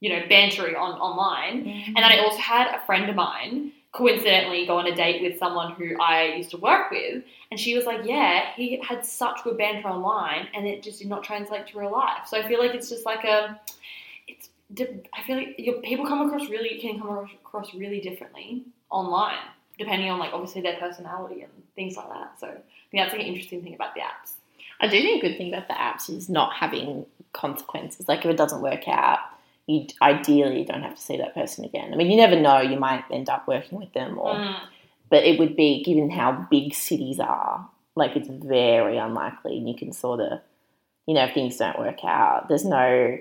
you 0.00 0.10
know 0.10 0.22
bantery 0.26 0.78
on 0.78 0.98
online. 0.98 1.64
Mm-hmm. 1.64 1.86
And 1.88 1.96
then 1.96 2.04
I 2.04 2.18
also 2.18 2.38
had 2.38 2.74
a 2.74 2.84
friend 2.84 3.08
of 3.08 3.16
mine 3.16 3.72
coincidentally 3.94 4.66
go 4.66 4.76
on 4.78 4.86
a 4.86 4.94
date 4.94 5.22
with 5.22 5.38
someone 5.38 5.72
who 5.72 5.96
I 6.00 6.34
used 6.34 6.50
to 6.50 6.56
work 6.56 6.90
with, 6.90 7.22
and 7.50 7.58
she 7.58 7.76
was 7.76 7.86
like, 7.86 8.04
"Yeah, 8.04 8.52
he 8.56 8.80
had 8.86 9.06
such 9.06 9.42
good 9.44 9.56
banter 9.56 9.88
online, 9.88 10.48
and 10.52 10.66
it 10.66 10.82
just 10.82 10.98
did 10.98 11.08
not 11.08 11.22
translate 11.22 11.68
to 11.68 11.78
real 11.78 11.92
life." 11.92 12.26
So 12.26 12.36
I 12.36 12.46
feel 12.46 12.58
like 12.58 12.74
it's 12.74 12.88
just 12.88 13.06
like 13.06 13.24
a, 13.24 13.58
it's 14.26 14.50
I 15.14 15.22
feel 15.22 15.36
like 15.36 15.54
your 15.58 15.76
people 15.76 16.06
come 16.06 16.22
across 16.22 16.50
really 16.50 16.78
can 16.80 16.98
come 16.98 17.30
across 17.44 17.72
really 17.72 18.00
differently 18.00 18.64
online, 18.90 19.46
depending 19.78 20.10
on 20.10 20.18
like 20.18 20.32
obviously 20.32 20.60
their 20.60 20.76
personality 20.76 21.42
and 21.42 21.52
things 21.76 21.96
like 21.96 22.08
that. 22.08 22.40
So 22.40 22.48
I 22.48 22.50
think 22.50 23.02
that's 23.02 23.12
like 23.12 23.22
an 23.22 23.28
interesting 23.28 23.62
thing 23.62 23.74
about 23.74 23.94
the 23.94 24.00
apps. 24.00 24.32
I 24.80 24.88
do 24.88 25.00
think 25.00 25.22
a 25.22 25.28
good 25.28 25.38
thing 25.38 25.54
about 25.54 25.68
the 25.68 25.74
apps 25.74 26.10
is 26.10 26.28
not 26.28 26.52
having 26.54 27.06
consequences. 27.32 28.08
Like 28.08 28.24
if 28.24 28.26
it 28.26 28.36
doesn't 28.36 28.60
work 28.60 28.88
out, 28.88 29.20
you 29.66 29.86
ideally 30.02 30.64
don't 30.64 30.82
have 30.82 30.94
to 30.96 31.00
see 31.00 31.16
that 31.16 31.34
person 31.34 31.64
again. 31.64 31.92
I 31.92 31.96
mean, 31.96 32.10
you 32.10 32.16
never 32.16 32.38
know; 32.38 32.60
you 32.60 32.78
might 32.78 33.04
end 33.10 33.28
up 33.28 33.46
working 33.48 33.78
with 33.78 33.92
them, 33.92 34.18
or 34.18 34.34
Mm. 34.34 34.56
but 35.10 35.24
it 35.24 35.38
would 35.38 35.56
be 35.56 35.82
given 35.82 36.10
how 36.10 36.46
big 36.50 36.74
cities 36.74 37.18
are. 37.20 37.68
Like 37.96 38.16
it's 38.16 38.28
very 38.28 38.96
unlikely, 38.98 39.56
and 39.58 39.68
you 39.68 39.74
can 39.76 39.92
sort 39.92 40.20
of, 40.20 40.40
you 41.06 41.14
know, 41.14 41.24
if 41.24 41.34
things 41.34 41.56
don't 41.56 41.78
work 41.78 42.04
out, 42.04 42.48
there's 42.48 42.64
no 42.64 43.18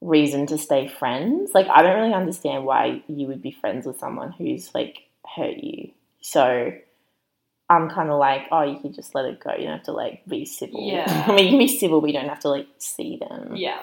reason 0.00 0.46
to 0.46 0.58
stay 0.58 0.88
friends. 0.88 1.52
Like 1.54 1.68
I 1.68 1.82
don't 1.82 2.00
really 2.00 2.14
understand 2.14 2.64
why 2.64 3.02
you 3.08 3.26
would 3.28 3.42
be 3.42 3.50
friends 3.52 3.86
with 3.86 3.98
someone 3.98 4.32
who's 4.32 4.74
like 4.74 4.98
hurt 5.36 5.56
you. 5.58 5.90
So 6.20 6.72
I'm 7.70 7.88
kind 7.90 8.10
of 8.10 8.18
like, 8.18 8.42
oh, 8.50 8.62
you 8.62 8.78
can 8.80 8.92
just 8.92 9.14
let 9.14 9.24
it 9.26 9.40
go. 9.40 9.52
You 9.52 9.64
don't 9.64 9.76
have 9.78 9.82
to 9.84 9.92
like 9.92 10.24
be 10.26 10.44
civil. 10.44 10.80
Yeah. 10.88 11.24
I 11.28 11.34
mean, 11.34 11.44
you 11.44 11.50
can 11.50 11.58
be 11.58 11.68
civil, 11.68 12.00
but 12.00 12.08
you 12.08 12.12
don't 12.14 12.28
have 12.28 12.40
to 12.40 12.48
like 12.48 12.66
see 12.78 13.16
them. 13.18 13.56
Yeah. 13.56 13.80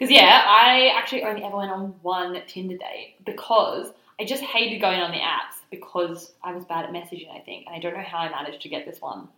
Because, 0.00 0.14
yeah, 0.14 0.44
I 0.46 0.94
actually 0.96 1.24
only 1.24 1.44
ever 1.44 1.58
went 1.58 1.70
on 1.70 1.94
one 2.00 2.40
Tinder 2.46 2.78
date 2.78 3.16
because 3.26 3.92
I 4.18 4.24
just 4.24 4.42
hated 4.42 4.80
going 4.80 4.98
on 4.98 5.10
the 5.10 5.18
apps 5.18 5.60
because 5.70 6.32
I 6.42 6.54
was 6.54 6.64
bad 6.64 6.86
at 6.86 6.90
messaging, 6.90 7.30
I 7.30 7.40
think. 7.40 7.66
And 7.66 7.76
I 7.76 7.80
don't 7.80 7.92
know 7.92 8.02
how 8.02 8.16
I 8.16 8.30
managed 8.30 8.62
to 8.62 8.70
get 8.70 8.86
this 8.86 9.02
one 9.02 9.28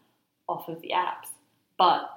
off 0.49 0.69
of 0.69 0.81
the 0.81 0.93
apps. 0.95 1.31
But, 1.77 2.09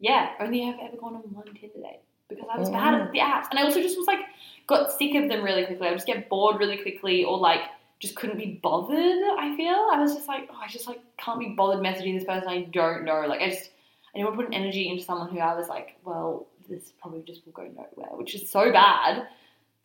yeah, 0.00 0.30
only 0.40 0.62
have 0.62 0.76
ever 0.80 0.96
gone 0.96 1.16
on 1.16 1.22
one 1.34 1.44
Tinder 1.44 1.82
date 1.82 2.00
because 2.30 2.46
I 2.50 2.58
was 2.58 2.70
bad 2.70 2.94
mm. 2.94 3.04
at 3.04 3.12
the 3.12 3.18
apps. 3.18 3.48
And 3.50 3.58
I 3.58 3.64
also 3.64 3.82
just 3.82 3.98
was 3.98 4.06
like, 4.06 4.20
got 4.66 4.90
sick 4.90 5.14
of 5.16 5.28
them 5.28 5.44
really 5.44 5.66
quickly. 5.66 5.86
I 5.86 5.90
would 5.90 5.98
just 5.98 6.06
get 6.06 6.30
bored 6.30 6.58
really 6.58 6.78
quickly 6.78 7.22
or 7.24 7.36
like, 7.36 7.60
just 8.00 8.16
couldn't 8.16 8.38
be 8.38 8.58
bothered, 8.62 9.22
I 9.38 9.54
feel. 9.58 9.88
I 9.92 10.00
was 10.00 10.14
just 10.14 10.26
like, 10.26 10.48
oh, 10.50 10.58
I 10.62 10.68
just 10.68 10.86
like 10.86 11.00
can't 11.18 11.38
be 11.38 11.50
bothered 11.50 11.84
messaging 11.84 12.16
this 12.16 12.24
person 12.24 12.48
I 12.48 12.62
don't 12.72 13.04
know. 13.04 13.24
Like 13.26 13.40
I 13.40 13.50
just 13.50 13.70
I 14.14 14.18
didn't 14.18 14.36
put 14.36 14.46
an 14.46 14.54
energy 14.54 14.88
into 14.88 15.02
someone 15.02 15.28
who 15.28 15.38
I 15.38 15.54
was 15.54 15.68
like, 15.68 15.96
well, 16.04 16.46
this 16.68 16.92
probably 17.00 17.22
just 17.22 17.44
will 17.44 17.52
go 17.52 17.62
nowhere, 17.64 18.16
which 18.16 18.34
is 18.34 18.50
so 18.50 18.70
bad. 18.72 19.26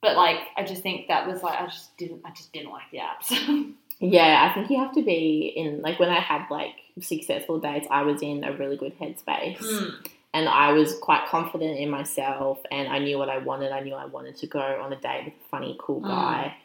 But 0.01 0.15
like, 0.15 0.39
I 0.55 0.63
just 0.63 0.81
think 0.81 1.07
that 1.09 1.27
was 1.27 1.43
like, 1.43 1.59
I 1.59 1.65
just 1.65 1.95
didn't, 1.97 2.21
I 2.25 2.31
just 2.31 2.53
didn't 2.53 2.71
like 2.71 2.89
the 2.91 2.99
apps. 2.99 3.73
Yeah, 4.01 4.47
I 4.49 4.53
think 4.53 4.69
you 4.69 4.77
have 4.79 4.93
to 4.93 5.01
be 5.03 5.51
in 5.57 5.81
like 5.81 5.99
when 5.99 6.07
I 6.07 6.21
had 6.21 6.45
like 6.49 6.75
successful 7.01 7.59
dates, 7.59 7.85
I 7.91 8.03
was 8.03 8.21
in 8.21 8.45
a 8.45 8.53
really 8.53 8.77
good 8.77 8.97
headspace. 8.97 9.93
And 10.33 10.47
I 10.47 10.71
was 10.71 10.97
quite 10.99 11.27
confident 11.27 11.77
in 11.79 11.89
myself 11.89 12.59
and 12.71 12.87
I 12.87 12.99
knew 12.99 13.17
what 13.17 13.27
I 13.27 13.39
wanted. 13.39 13.73
I 13.73 13.81
knew 13.81 13.95
I 13.95 14.05
wanted 14.05 14.37
to 14.37 14.47
go 14.47 14.59
on 14.61 14.93
a 14.93 14.95
date 14.95 15.25
with 15.25 15.33
a 15.33 15.49
funny, 15.51 15.75
cool 15.81 15.99
Mm. 15.99 16.07
guy. 16.07 16.55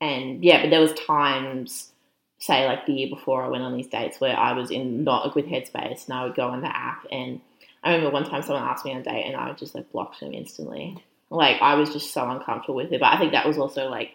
And 0.00 0.42
yeah, 0.42 0.62
but 0.62 0.70
there 0.70 0.80
was 0.80 0.94
times, 0.94 1.92
say 2.38 2.66
like 2.66 2.86
the 2.86 2.94
year 2.94 3.08
before 3.10 3.42
I 3.42 3.48
went 3.48 3.62
on 3.62 3.76
these 3.76 3.88
dates 3.88 4.18
where 4.18 4.34
I 4.34 4.52
was 4.54 4.70
in 4.70 5.04
not 5.04 5.26
a 5.26 5.30
good 5.30 5.46
headspace 5.46 6.06
and 6.06 6.14
I 6.16 6.24
would 6.24 6.34
go 6.34 6.48
on 6.48 6.62
the 6.62 6.74
app 6.74 7.06
and 7.12 7.40
I 7.84 7.90
remember 7.94 8.10
one 8.12 8.24
time 8.24 8.42
someone 8.42 8.64
asked 8.64 8.84
me 8.84 8.92
on 8.92 8.98
a 8.98 9.02
date 9.02 9.24
and 9.26 9.36
I 9.36 9.52
just 9.52 9.74
like 9.74 9.92
blocked 9.92 10.20
them 10.20 10.32
instantly. 10.32 11.04
Like 11.30 11.60
I 11.60 11.74
was 11.74 11.92
just 11.92 12.12
so 12.12 12.28
uncomfortable 12.28 12.76
with 12.76 12.92
it. 12.92 13.00
But 13.00 13.12
I 13.12 13.18
think 13.18 13.32
that 13.32 13.46
was 13.46 13.58
also 13.58 13.88
like 13.88 14.12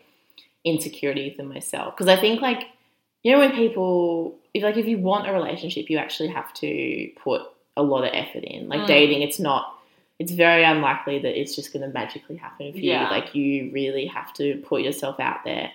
insecurity 0.66 1.30
within 1.30 1.48
myself. 1.48 1.96
Because 1.96 2.08
I 2.08 2.20
think 2.20 2.42
like 2.42 2.64
you 3.24 3.32
know 3.32 3.40
when 3.40 3.52
people 3.52 4.38
if 4.54 4.64
like 4.64 4.78
if 4.78 4.88
you 4.88 4.98
want 4.98 5.28
a 5.30 5.34
relationship 5.34 5.90
you 5.90 5.98
actually 5.98 6.30
have 6.30 6.54
to 6.56 7.10
put 7.24 7.42
a 7.78 7.84
lot 7.84 8.04
of 8.04 8.12
effort 8.14 8.44
in. 8.44 8.68
Like 8.68 8.82
Mm. 8.82 8.88
dating 8.88 9.22
it's 9.22 9.40
not 9.40 9.76
it's 10.18 10.34
very 10.34 10.64
unlikely 10.66 11.20
that 11.20 11.40
it's 11.40 11.56
just 11.56 11.72
going 11.72 11.82
to 11.88 11.94
magically 11.94 12.36
happen 12.36 12.74
for 12.74 12.80
you. 12.80 12.92
Like 13.10 13.36
you 13.36 13.72
really 13.72 14.06
have 14.08 14.34
to 14.34 14.62
put 14.68 14.82
yourself 14.82 15.18
out 15.20 15.46
there 15.46 15.72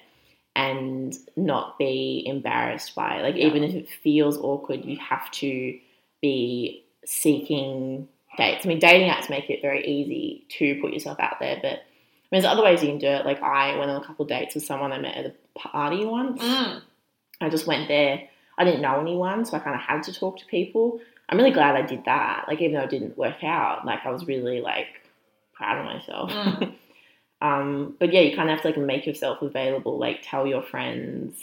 and 0.55 1.17
not 1.37 1.79
be 1.79 2.23
embarrassed 2.27 2.95
by 2.95 3.17
it. 3.19 3.23
Like 3.23 3.37
Yeah. 3.37 3.47
even 3.47 3.65
if 3.65 3.75
it 3.75 3.89
feels 3.89 4.37
awkward, 4.37 4.85
you 4.85 4.99
have 4.99 5.31
to 5.33 5.79
be 6.21 6.84
seeking 7.07 8.09
dates. 8.37 8.65
I 8.65 8.69
mean, 8.69 8.79
dating 8.79 9.09
apps 9.09 9.31
make 9.31 9.51
it 9.51 9.63
very 9.63 9.87
easy 9.87 10.47
to 10.59 10.81
put 10.81 10.93
yourself 10.93 11.19
out 11.21 11.39
there, 11.41 11.59
but 11.63 11.81
there's 12.31 12.45
other 12.45 12.63
ways 12.63 12.83
you 12.83 12.89
can 12.89 12.99
do 12.99 13.07
it. 13.07 13.25
Like 13.25 13.43
I 13.43 13.77
went 13.79 13.91
on 13.91 14.03
a 14.03 14.05
couple 14.05 14.25
dates 14.25 14.55
with 14.55 14.65
someone 14.65 14.93
I 14.93 14.99
met 14.99 15.17
at 15.17 15.27
a 15.27 15.59
party 15.59 16.05
once. 16.05 16.43
Mm. 16.43 16.83
I 17.41 17.49
just 17.49 17.67
went 17.67 17.89
there. 17.89 18.29
I 18.57 18.65
didn't 18.65 18.83
know 18.83 19.01
anyone, 19.01 19.45
so 19.45 19.57
I 19.57 19.61
kind 19.61 19.75
of 19.75 19.83
had 19.83 20.03
to 20.05 20.13
talk 20.13 20.39
to 20.39 20.47
people. 20.47 21.01
I'm 21.29 21.39
really 21.39 21.51
glad 21.51 21.77
I 21.77 21.83
did 21.83 22.05
that. 22.05 22.45
Like 22.49 22.61
even 22.61 22.75
though 22.75 22.85
it 22.85 22.91
didn't 22.91 23.17
work 23.17 23.43
out, 23.43 23.85
like 23.87 24.05
I 24.05 24.11
was 24.11 24.27
really 24.27 24.61
like 24.61 24.87
proud 25.53 25.79
of 25.79 25.85
myself. 25.85 26.31
Mm. 26.31 26.75
um, 27.41 27.97
but 27.99 28.13
yeah, 28.13 28.21
you 28.21 28.37
kind 28.37 28.51
of 28.51 28.57
have 28.57 28.63
to 28.63 28.69
like 28.69 28.87
make 28.87 29.07
yourself 29.07 29.43
available. 29.43 29.99
Like 29.99 30.21
tell 30.23 30.47
your 30.47 30.63
friends, 30.63 31.37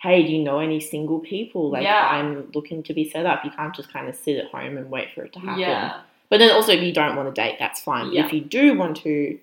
hey, 0.00 0.22
do 0.22 0.30
you 0.32 0.42
know 0.42 0.58
any 0.60 0.80
single 0.80 1.18
people? 1.20 1.70
Like 1.70 1.82
Yeah. 1.82 2.08
I'm 2.10 2.50
looking 2.54 2.82
to 2.84 2.94
be 2.94 3.08
set 3.10 3.26
up. 3.26 3.44
You 3.44 3.50
can't 3.50 3.74
just 3.74 3.92
kind 3.92 4.08
of 4.08 4.14
sit 4.14 4.36
at 4.38 4.46
home 4.50 4.76
and 4.76 4.90
wait 4.90 5.08
for 5.14 5.22
it 5.24 5.32
to 5.34 5.40
happen. 5.40 5.58
Yeah. 5.60 6.00
But 6.30 6.38
then 6.38 6.50
also, 6.50 6.72
if 6.72 6.82
you 6.82 6.92
don't 6.92 7.16
want 7.16 7.34
to 7.34 7.40
date, 7.40 7.56
that's 7.58 7.80
fine. 7.80 8.06
But 8.06 8.14
Yeah. 8.14 8.26
if 8.26 8.32
you 8.32 8.40
do 8.42 8.76
want 8.78 8.96
to, 8.98 9.38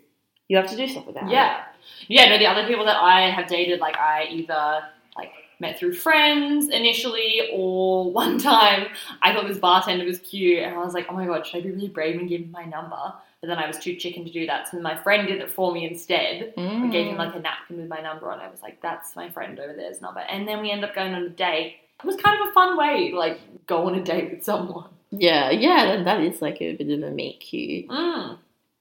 you 0.48 0.58
have 0.58 0.70
to 0.70 0.78
do 0.78 0.88
stuff 0.88 1.08
about 1.08 1.28
it. 1.28 1.32
Yeah. 1.32 1.64
Yeah, 2.08 2.30
no, 2.30 2.38
the 2.38 2.48
other 2.48 2.68
people 2.68 2.86
that 2.86 2.98
I 3.02 3.30
have 3.30 3.48
dated, 3.48 3.80
like 3.80 3.98
I 3.98 4.28
either 4.32 4.84
like 5.18 5.32
met 5.60 5.78
through 5.80 5.94
friends 5.94 6.70
initially 6.70 7.50
or 7.54 8.12
one 8.24 8.38
time 8.38 8.88
I 9.22 9.34
thought 9.34 9.48
this 9.48 9.58
bartender 9.58 10.06
was 10.06 10.20
cute 10.20 10.60
and 10.64 10.74
I 10.76 10.78
was 10.84 10.94
like, 10.94 11.08
oh 11.10 11.14
my 11.14 11.26
god, 11.26 11.46
should 11.46 11.58
I 11.58 11.62
be 11.62 11.72
really 11.72 11.90
brave 11.90 12.20
and 12.20 12.30
give 12.30 12.42
him 12.42 12.52
my 12.52 12.66
number? 12.66 13.14
But 13.46 13.56
then 13.58 13.64
I 13.64 13.68
was 13.68 13.78
too 13.78 13.96
chicken 13.96 14.26
to 14.26 14.32
do 14.32 14.48
that, 14.48 14.68
so 14.70 14.80
my 14.80 14.98
friend 14.98 15.28
did 15.28 15.40
it 15.40 15.52
for 15.52 15.72
me 15.72 15.86
instead. 15.88 16.52
I 16.58 16.60
Mm. 16.62 16.92
gave 16.92 17.06
him 17.06 17.18
like 17.18 17.36
a 17.36 17.40
napkin 17.40 17.78
with 17.78 17.88
my 17.88 18.02
number 18.02 18.32
on. 18.32 18.40
I 18.40 18.50
was 18.50 18.60
like, 18.64 18.82
that's 18.82 19.16
my 19.16 19.30
friend 19.30 19.60
over 19.60 19.74
there's 19.74 20.02
number. 20.02 20.22
And 20.22 20.48
then 20.48 20.62
we 20.62 20.72
end 20.72 20.84
up 20.84 20.96
going 20.96 21.14
on 21.14 21.22
a 21.22 21.30
date. 21.30 21.76
It 22.04 22.08
was 22.08 22.16
kind 22.16 22.42
of 22.42 22.48
a 22.48 22.52
fun 22.54 22.76
way 22.76 23.12
to 23.12 23.18
like 23.20 23.40
go 23.68 23.86
on 23.86 23.94
a 23.94 24.04
date 24.04 24.32
with 24.32 24.44
someone. 24.44 24.90
Yeah, 25.12 25.52
yeah, 25.52 25.86
that, 25.98 26.06
that 26.06 26.22
is 26.22 26.42
like 26.42 26.60
a 26.60 26.74
bit 26.76 26.90
of 26.90 27.04
a 27.04 27.12
meet 27.12 27.40
cute. 27.40 27.88
Mm. 27.88 28.38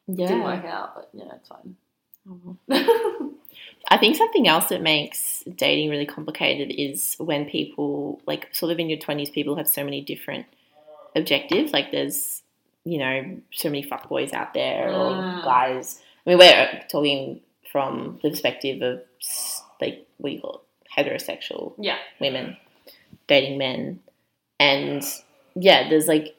Yeah. 0.07 0.27
Didn't 0.29 0.45
work 0.45 0.65
out, 0.65 0.95
but 0.95 1.11
yeah, 1.13 1.33
it's 1.37 1.49
fine. 1.49 1.77
I 3.91 3.99
think 3.99 4.17
something 4.17 4.49
else 4.49 4.69
that 4.71 4.81
makes 4.81 5.45
dating 5.57 5.91
really 5.91 6.07
complicated 6.07 6.75
is 6.75 7.17
when 7.19 7.45
people, 7.45 8.21
like, 8.27 8.49
sort 8.55 8.73
of 8.73 8.79
in 8.79 8.89
your 8.89 8.99
20s, 8.99 9.31
people 9.31 9.57
have 9.57 9.69
so 9.69 9.85
many 9.85 10.01
different 10.01 10.47
objectives. 11.15 11.73
Like, 11.73 11.91
there's, 11.93 12.43
you 12.85 12.99
know, 12.99 13.37
so 13.53 13.69
many 13.69 13.85
fuckboys 13.85 14.33
out 14.33 14.55
there 14.55 14.89
or 14.91 15.13
Mm. 15.13 15.45
guys. 15.45 16.01
I 16.27 16.31
mean, 16.31 16.39
we're 16.39 16.83
talking 16.89 17.41
from 17.71 18.19
the 18.23 18.31
perspective 18.31 18.83
of, 18.83 19.03
like, 19.81 20.07
what 20.19 20.31
do 20.31 20.35
you 20.37 20.41
call 20.41 20.55
it? 20.57 20.61
Heterosexual 20.97 21.75
yeah. 21.79 21.97
women 22.21 22.57
dating 23.27 23.59
men. 23.59 24.01
And 24.61 25.03
yeah, 25.57 25.89
there's 25.89 26.07
like, 26.07 26.37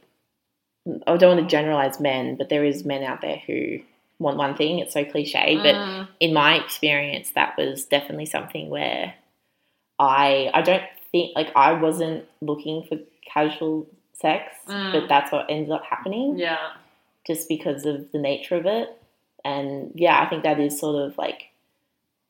I 1.07 1.17
don't 1.17 1.35
want 1.37 1.49
to 1.49 1.51
generalize 1.51 1.99
men, 1.99 2.35
but 2.37 2.49
there 2.49 2.63
is 2.63 2.85
men 2.85 3.03
out 3.03 3.21
there 3.21 3.41
who 3.45 3.79
want 4.19 4.37
one 4.37 4.55
thing. 4.55 4.79
It's 4.79 4.93
so 4.93 5.03
cliche, 5.03 5.57
but 5.57 5.75
Mm. 5.75 6.07
in 6.21 6.33
my 6.33 6.55
experience, 6.55 7.31
that 7.31 7.57
was 7.57 7.85
definitely 7.85 8.27
something 8.27 8.69
where 8.69 9.15
I 9.99 10.51
I 10.53 10.61
don't 10.61 10.83
think 11.11 11.35
like 11.35 11.51
I 11.55 11.73
wasn't 11.73 12.25
looking 12.41 12.83
for 12.83 12.97
casual 13.33 13.87
sex, 14.19 14.53
Mm. 14.67 14.91
but 14.93 15.09
that's 15.09 15.31
what 15.31 15.45
ended 15.49 15.71
up 15.71 15.83
happening 15.85 16.37
yeah. 16.37 16.71
just 17.27 17.47
because 17.49 17.85
of 17.85 18.11
the 18.11 18.17
nature 18.19 18.55
of 18.55 18.65
it. 18.65 18.89
And 19.43 19.91
yeah, 19.95 20.19
I 20.21 20.27
think 20.27 20.43
that 20.43 20.59
is 20.59 20.79
sort 20.79 21.07
of 21.07 21.17
like 21.17 21.49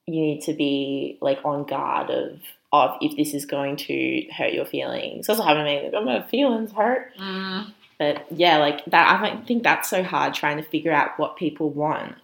you 0.08 0.22
need 0.22 0.42
to 0.42 0.54
be 0.54 1.18
like 1.22 1.40
on 1.44 1.64
guard 1.64 2.10
of 2.10 2.40
of 2.72 2.98
if 3.02 3.16
this 3.16 3.34
is 3.34 3.46
going 3.46 3.78
to 3.78 4.26
hurt 4.38 4.54
your 4.54 4.66
feelings. 4.66 5.28
Happened 5.28 5.48
to 5.48 5.64
me. 5.64 5.84
Like, 5.84 5.94
oh, 5.96 6.04
my 6.04 6.22
feelings 6.24 6.72
hurt. 6.74 7.16
Mm. 7.18 7.72
But 7.98 8.26
yeah, 8.30 8.58
like 8.58 8.84
that, 8.86 9.20
I 9.20 9.30
don't 9.30 9.48
think 9.48 9.64
that's 9.64 9.90
so 9.90 10.04
hard 10.04 10.34
trying 10.34 10.58
to 10.58 10.64
figure 10.64 10.92
out 10.92 11.18
what 11.18 11.38
people 11.38 11.70
want. 11.70 12.16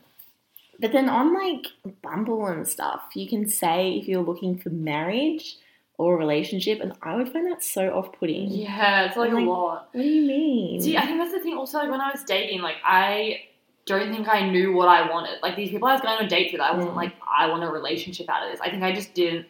But 0.80 0.92
then 0.92 1.08
on 1.08 1.34
like 1.34 1.68
Bumble 2.02 2.48
and 2.48 2.68
stuff, 2.68 3.02
you 3.14 3.30
can 3.30 3.48
say 3.48 3.94
if 3.94 4.08
you're 4.08 4.24
looking 4.24 4.58
for 4.58 4.70
marriage 4.70 5.58
or 6.02 6.16
a 6.16 6.18
relationship, 6.18 6.80
and 6.82 6.94
I 7.02 7.16
would 7.16 7.30
find 7.32 7.46
that 7.52 7.64
so 7.64 7.90
off 7.98 8.12
putting. 8.20 8.50
Yeah, 8.50 9.06
it's 9.06 9.18
like 9.18 9.32
Like- 9.32 9.46
a 9.46 9.50
lot. 9.50 9.90
What 9.94 10.02
do 10.02 10.08
you 10.08 10.26
mean? 10.28 10.82
See, 10.82 10.98
I 10.98 11.06
think 11.06 11.20
that's 11.20 11.32
the 11.34 11.40
thing. 11.40 11.56
Also, 11.56 11.78
like 11.78 11.92
when 11.92 12.02
I 12.02 12.12
was 12.12 12.24
dating, 12.24 12.62
like 12.62 12.78
I 12.84 13.42
don't 13.86 14.12
think 14.14 14.28
I 14.28 14.50
knew 14.50 14.74
what 14.74 14.88
I 14.88 15.10
wanted. 15.10 15.42
Like 15.42 15.56
these 15.56 15.70
people 15.70 15.88
I 15.88 15.94
was 15.94 16.02
going 16.02 16.18
on 16.18 16.28
dates 16.28 16.52
with, 16.54 16.62
I 16.62 16.72
wasn't 16.76 16.94
Mm. 16.94 16.98
like 17.04 17.14
I 17.40 17.48
want 17.48 17.64
a 17.64 17.68
relationship 17.70 18.30
out 18.30 18.44
of 18.46 18.52
this. 18.52 18.60
I 18.62 18.70
think 18.70 18.84
I 18.84 18.92
just 18.94 19.14
didn't 19.14 19.48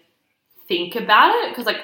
think 0.68 0.96
about 0.96 1.34
it 1.36 1.50
because 1.50 1.66
like 1.66 1.82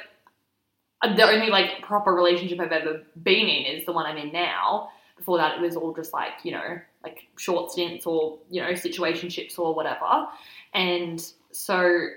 the 1.04 1.24
only 1.30 1.50
like 1.50 1.82
proper 1.82 2.14
relationship 2.14 2.60
I've 2.60 2.72
ever 2.72 3.04
been 3.22 3.48
in 3.48 3.66
is 3.78 3.86
the 3.86 3.92
one 3.94 4.06
I'm 4.06 4.18
in 4.18 4.32
now. 4.32 4.90
Before 5.18 5.38
that, 5.38 5.58
it 5.58 5.62
was 5.62 5.76
all 5.76 5.94
just 5.94 6.14
like 6.14 6.34
you 6.44 6.52
know 6.52 6.80
like 7.04 7.28
short 7.38 7.72
stints 7.72 8.06
or 8.06 8.40
you 8.50 8.62
know 8.62 8.70
situationships 8.72 9.58
or 9.60 9.74
whatever. 9.74 10.28
And 10.74 11.20
so 11.52 12.08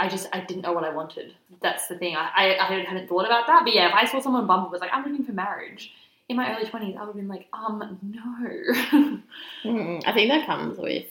I 0.00 0.08
just 0.08 0.28
I 0.32 0.40
didn't 0.40 0.62
know 0.62 0.72
what 0.72 0.84
I 0.84 0.90
wanted. 0.90 1.34
That's 1.60 1.86
the 1.88 1.98
thing. 1.98 2.16
I, 2.16 2.30
I, 2.34 2.58
I 2.58 2.84
hadn't 2.84 3.08
thought 3.08 3.26
about 3.26 3.46
that. 3.46 3.62
But 3.64 3.74
yeah, 3.74 3.88
if 3.88 3.94
I 3.94 4.04
saw 4.06 4.20
someone 4.20 4.42
on 4.42 4.46
Bumble 4.48 4.70
was 4.70 4.80
like, 4.80 4.90
I'm 4.92 5.04
looking 5.04 5.24
for 5.24 5.32
marriage 5.32 5.92
in 6.28 6.36
my 6.36 6.54
early 6.54 6.68
twenties, 6.68 6.96
I 6.96 7.00
would 7.00 7.08
have 7.08 7.16
been 7.16 7.28
like, 7.28 7.48
um, 7.52 7.98
no. 8.02 9.20
Mm, 9.64 10.02
I 10.06 10.12
think 10.12 10.30
that 10.30 10.46
comes 10.46 10.76
with 10.76 11.06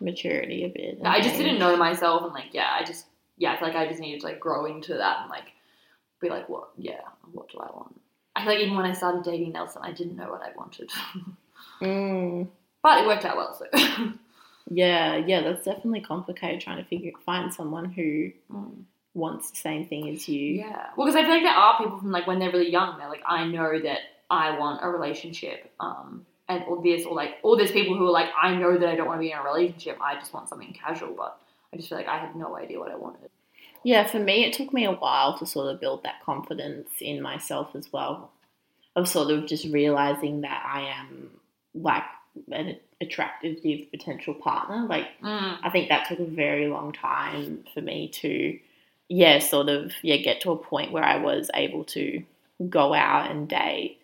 maturity 0.00 0.64
a 0.64 0.68
bit. 0.68 0.98
I 1.02 1.20
just 1.20 1.36
and 1.36 1.44
didn't 1.44 1.58
know 1.58 1.76
myself, 1.76 2.24
and 2.24 2.32
like, 2.32 2.52
yeah, 2.52 2.76
I 2.78 2.84
just, 2.84 3.06
yeah, 3.38 3.52
I 3.52 3.58
feel 3.58 3.68
like 3.68 3.76
I 3.76 3.86
just 3.88 4.00
needed 4.00 4.20
to 4.20 4.26
like 4.26 4.38
grow 4.38 4.66
into 4.66 4.94
that 4.94 5.22
and 5.22 5.30
like 5.30 5.52
be 6.20 6.28
like, 6.28 6.48
what, 6.48 6.68
yeah, 6.76 7.00
what 7.32 7.50
do 7.50 7.58
I 7.58 7.70
want? 7.74 7.98
I 8.34 8.40
feel 8.44 8.52
like 8.52 8.62
even 8.62 8.76
when 8.76 8.84
I 8.84 8.92
started 8.92 9.24
dating 9.24 9.52
Nelson, 9.52 9.80
I 9.82 9.92
didn't 9.92 10.16
know 10.16 10.30
what 10.30 10.42
I 10.42 10.50
wanted, 10.56 10.90
Mm, 11.80 12.48
but 12.82 13.02
it 13.02 13.06
worked 13.06 13.24
out 13.24 13.36
well. 13.36 13.54
So, 13.54 13.66
yeah, 14.70 15.16
yeah, 15.16 15.42
that's 15.42 15.64
definitely 15.64 16.00
complicated 16.00 16.60
trying 16.60 16.78
to 16.78 16.84
figure 16.84 17.12
find 17.24 17.52
someone 17.52 17.86
who 17.86 18.32
Mm. 18.52 18.84
wants 19.14 19.50
the 19.50 19.56
same 19.56 19.86
thing 19.86 20.08
as 20.08 20.28
you. 20.28 20.56
yeah, 20.56 20.88
well, 20.96 21.06
because 21.06 21.16
I 21.16 21.22
feel 21.24 21.34
like 21.34 21.42
there 21.42 21.52
are 21.54 21.78
people 21.78 21.98
from 21.98 22.10
like 22.10 22.26
when 22.26 22.38
they're 22.38 22.50
really 22.52 22.70
young, 22.70 22.98
they're 22.98 23.08
like, 23.08 23.22
I 23.26 23.46
know 23.46 23.78
that 23.80 24.00
I 24.30 24.58
want 24.58 24.80
a 24.82 24.88
relationship, 24.88 25.72
um, 25.80 26.26
and 26.48 26.62
all 26.64 26.80
this, 26.82 27.04
or 27.06 27.14
like, 27.14 27.36
or 27.42 27.56
there's 27.56 27.72
people 27.72 27.96
who 27.96 28.06
are 28.06 28.10
like, 28.10 28.28
I 28.40 28.54
know 28.54 28.76
that 28.78 28.88
I 28.88 28.94
don't 28.96 29.06
want 29.06 29.18
to 29.18 29.22
be 29.22 29.32
in 29.32 29.38
a 29.38 29.42
relationship, 29.42 29.98
I 30.00 30.14
just 30.16 30.32
want 30.34 30.48
something 30.48 30.72
casual, 30.74 31.14
but 31.16 31.38
I 31.72 31.76
just 31.76 31.88
feel 31.88 31.98
like 31.98 32.08
I 32.08 32.18
had 32.18 32.36
no 32.36 32.56
idea 32.56 32.78
what 32.78 32.90
I 32.90 32.96
wanted. 32.96 33.30
Yeah, 33.82 34.04
for 34.06 34.18
me, 34.18 34.44
it 34.44 34.52
took 34.52 34.72
me 34.72 34.84
a 34.84 34.92
while 34.92 35.38
to 35.38 35.46
sort 35.46 35.72
of 35.72 35.80
build 35.80 36.02
that 36.02 36.22
confidence 36.24 36.90
in 37.00 37.22
myself 37.22 37.74
as 37.76 37.92
well. 37.92 38.32
Of 38.96 39.08
sort 39.08 39.30
of 39.30 39.46
just 39.46 39.66
realizing 39.66 40.40
that 40.40 40.64
I 40.66 40.82
am 41.00 41.30
like 41.74 42.02
an 42.50 42.76
attractive 43.00 43.58
potential 43.90 44.34
partner. 44.34 44.86
Like, 44.88 45.08
Mm. 45.22 45.58
I 45.62 45.70
think 45.70 45.88
that 45.88 46.08
took 46.08 46.18
a 46.18 46.24
very 46.24 46.68
long 46.68 46.92
time 46.92 47.64
for 47.74 47.80
me 47.80 48.08
to, 48.08 48.58
yeah, 49.08 49.38
sort 49.38 49.68
of, 49.68 49.92
yeah, 50.02 50.16
get 50.16 50.40
to 50.42 50.52
a 50.52 50.56
point 50.56 50.92
where 50.92 51.04
I 51.04 51.16
was 51.18 51.50
able 51.54 51.84
to 51.84 52.22
go 52.68 52.94
out 52.94 53.30
and 53.30 53.48
date. 53.48 53.98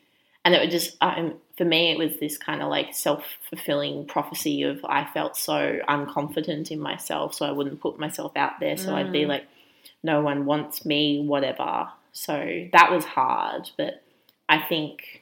And 0.45 0.55
it 0.55 0.61
would 0.61 0.71
just, 0.71 0.97
um, 1.01 1.35
for 1.57 1.65
me, 1.65 1.91
it 1.93 1.99
was 1.99 2.19
this 2.19 2.37
kind 2.37 2.63
of 2.63 2.69
like 2.69 2.95
self 2.95 3.25
fulfilling 3.49 4.07
prophecy 4.07 4.63
of 4.65 4.85
I 4.85 5.05
felt 5.05 5.37
so 5.37 5.79
unconfident 5.89 6.71
in 6.71 6.81
myself, 6.81 7.35
so 7.35 7.47
I 7.47 7.53
wouldn't 7.53 7.81
put 7.81 7.99
myself 7.99 8.37
out 8.37 8.59
there. 8.61 8.77
So 8.77 8.95
I'd 8.95 9.13
be 9.13 9.23
Mm. 9.23 9.29
like, 9.29 9.45
no 10.03 10.21
one 10.21 10.45
wants 10.45 10.85
me, 10.85 11.21
whatever. 11.25 11.89
So 12.13 12.69
that 12.73 12.91
was 12.91 13.05
hard. 13.05 13.71
But 13.79 14.03
I 14.49 14.59
think, 14.59 15.22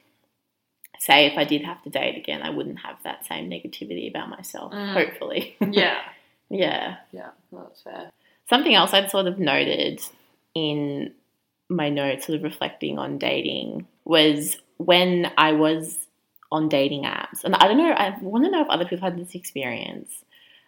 say, 1.03 1.25
if 1.25 1.35
I 1.37 1.43
did 1.45 1.63
have 1.63 1.81
to 1.83 1.89
date 1.89 2.15
again, 2.15 2.41
I 2.43 2.51
wouldn't 2.51 2.79
have 2.85 2.95
that 3.03 3.25
same 3.25 3.49
negativity 3.49 4.07
about 4.09 4.29
myself, 4.29 4.71
Mm. 4.71 4.93
hopefully. 4.93 5.55
Yeah, 5.71 5.97
yeah. 6.49 6.97
yeah, 7.11 7.29
that's 7.51 7.81
fair. 7.81 8.11
Something 8.49 8.75
else 8.75 8.93
I'd 8.93 9.09
sort 9.09 9.25
of 9.25 9.39
noted 9.39 9.99
in 10.53 11.13
my 11.69 11.89
notes, 11.89 12.27
sort 12.27 12.37
of 12.37 12.43
reflecting 12.43 12.99
on 12.99 13.17
dating, 13.17 13.87
was 14.05 14.57
when 14.77 15.31
I 15.37 15.53
was 15.53 15.97
on 16.51 16.69
dating 16.69 17.03
apps, 17.03 17.43
and 17.45 17.55
I 17.55 17.67
don't 17.67 17.77
know, 17.77 17.91
I 17.93 18.15
want 18.21 18.43
to 18.45 18.51
know 18.51 18.61
if 18.61 18.69
other 18.69 18.85
people 18.85 19.03
had 19.09 19.17
this 19.17 19.33
experience, 19.35 20.23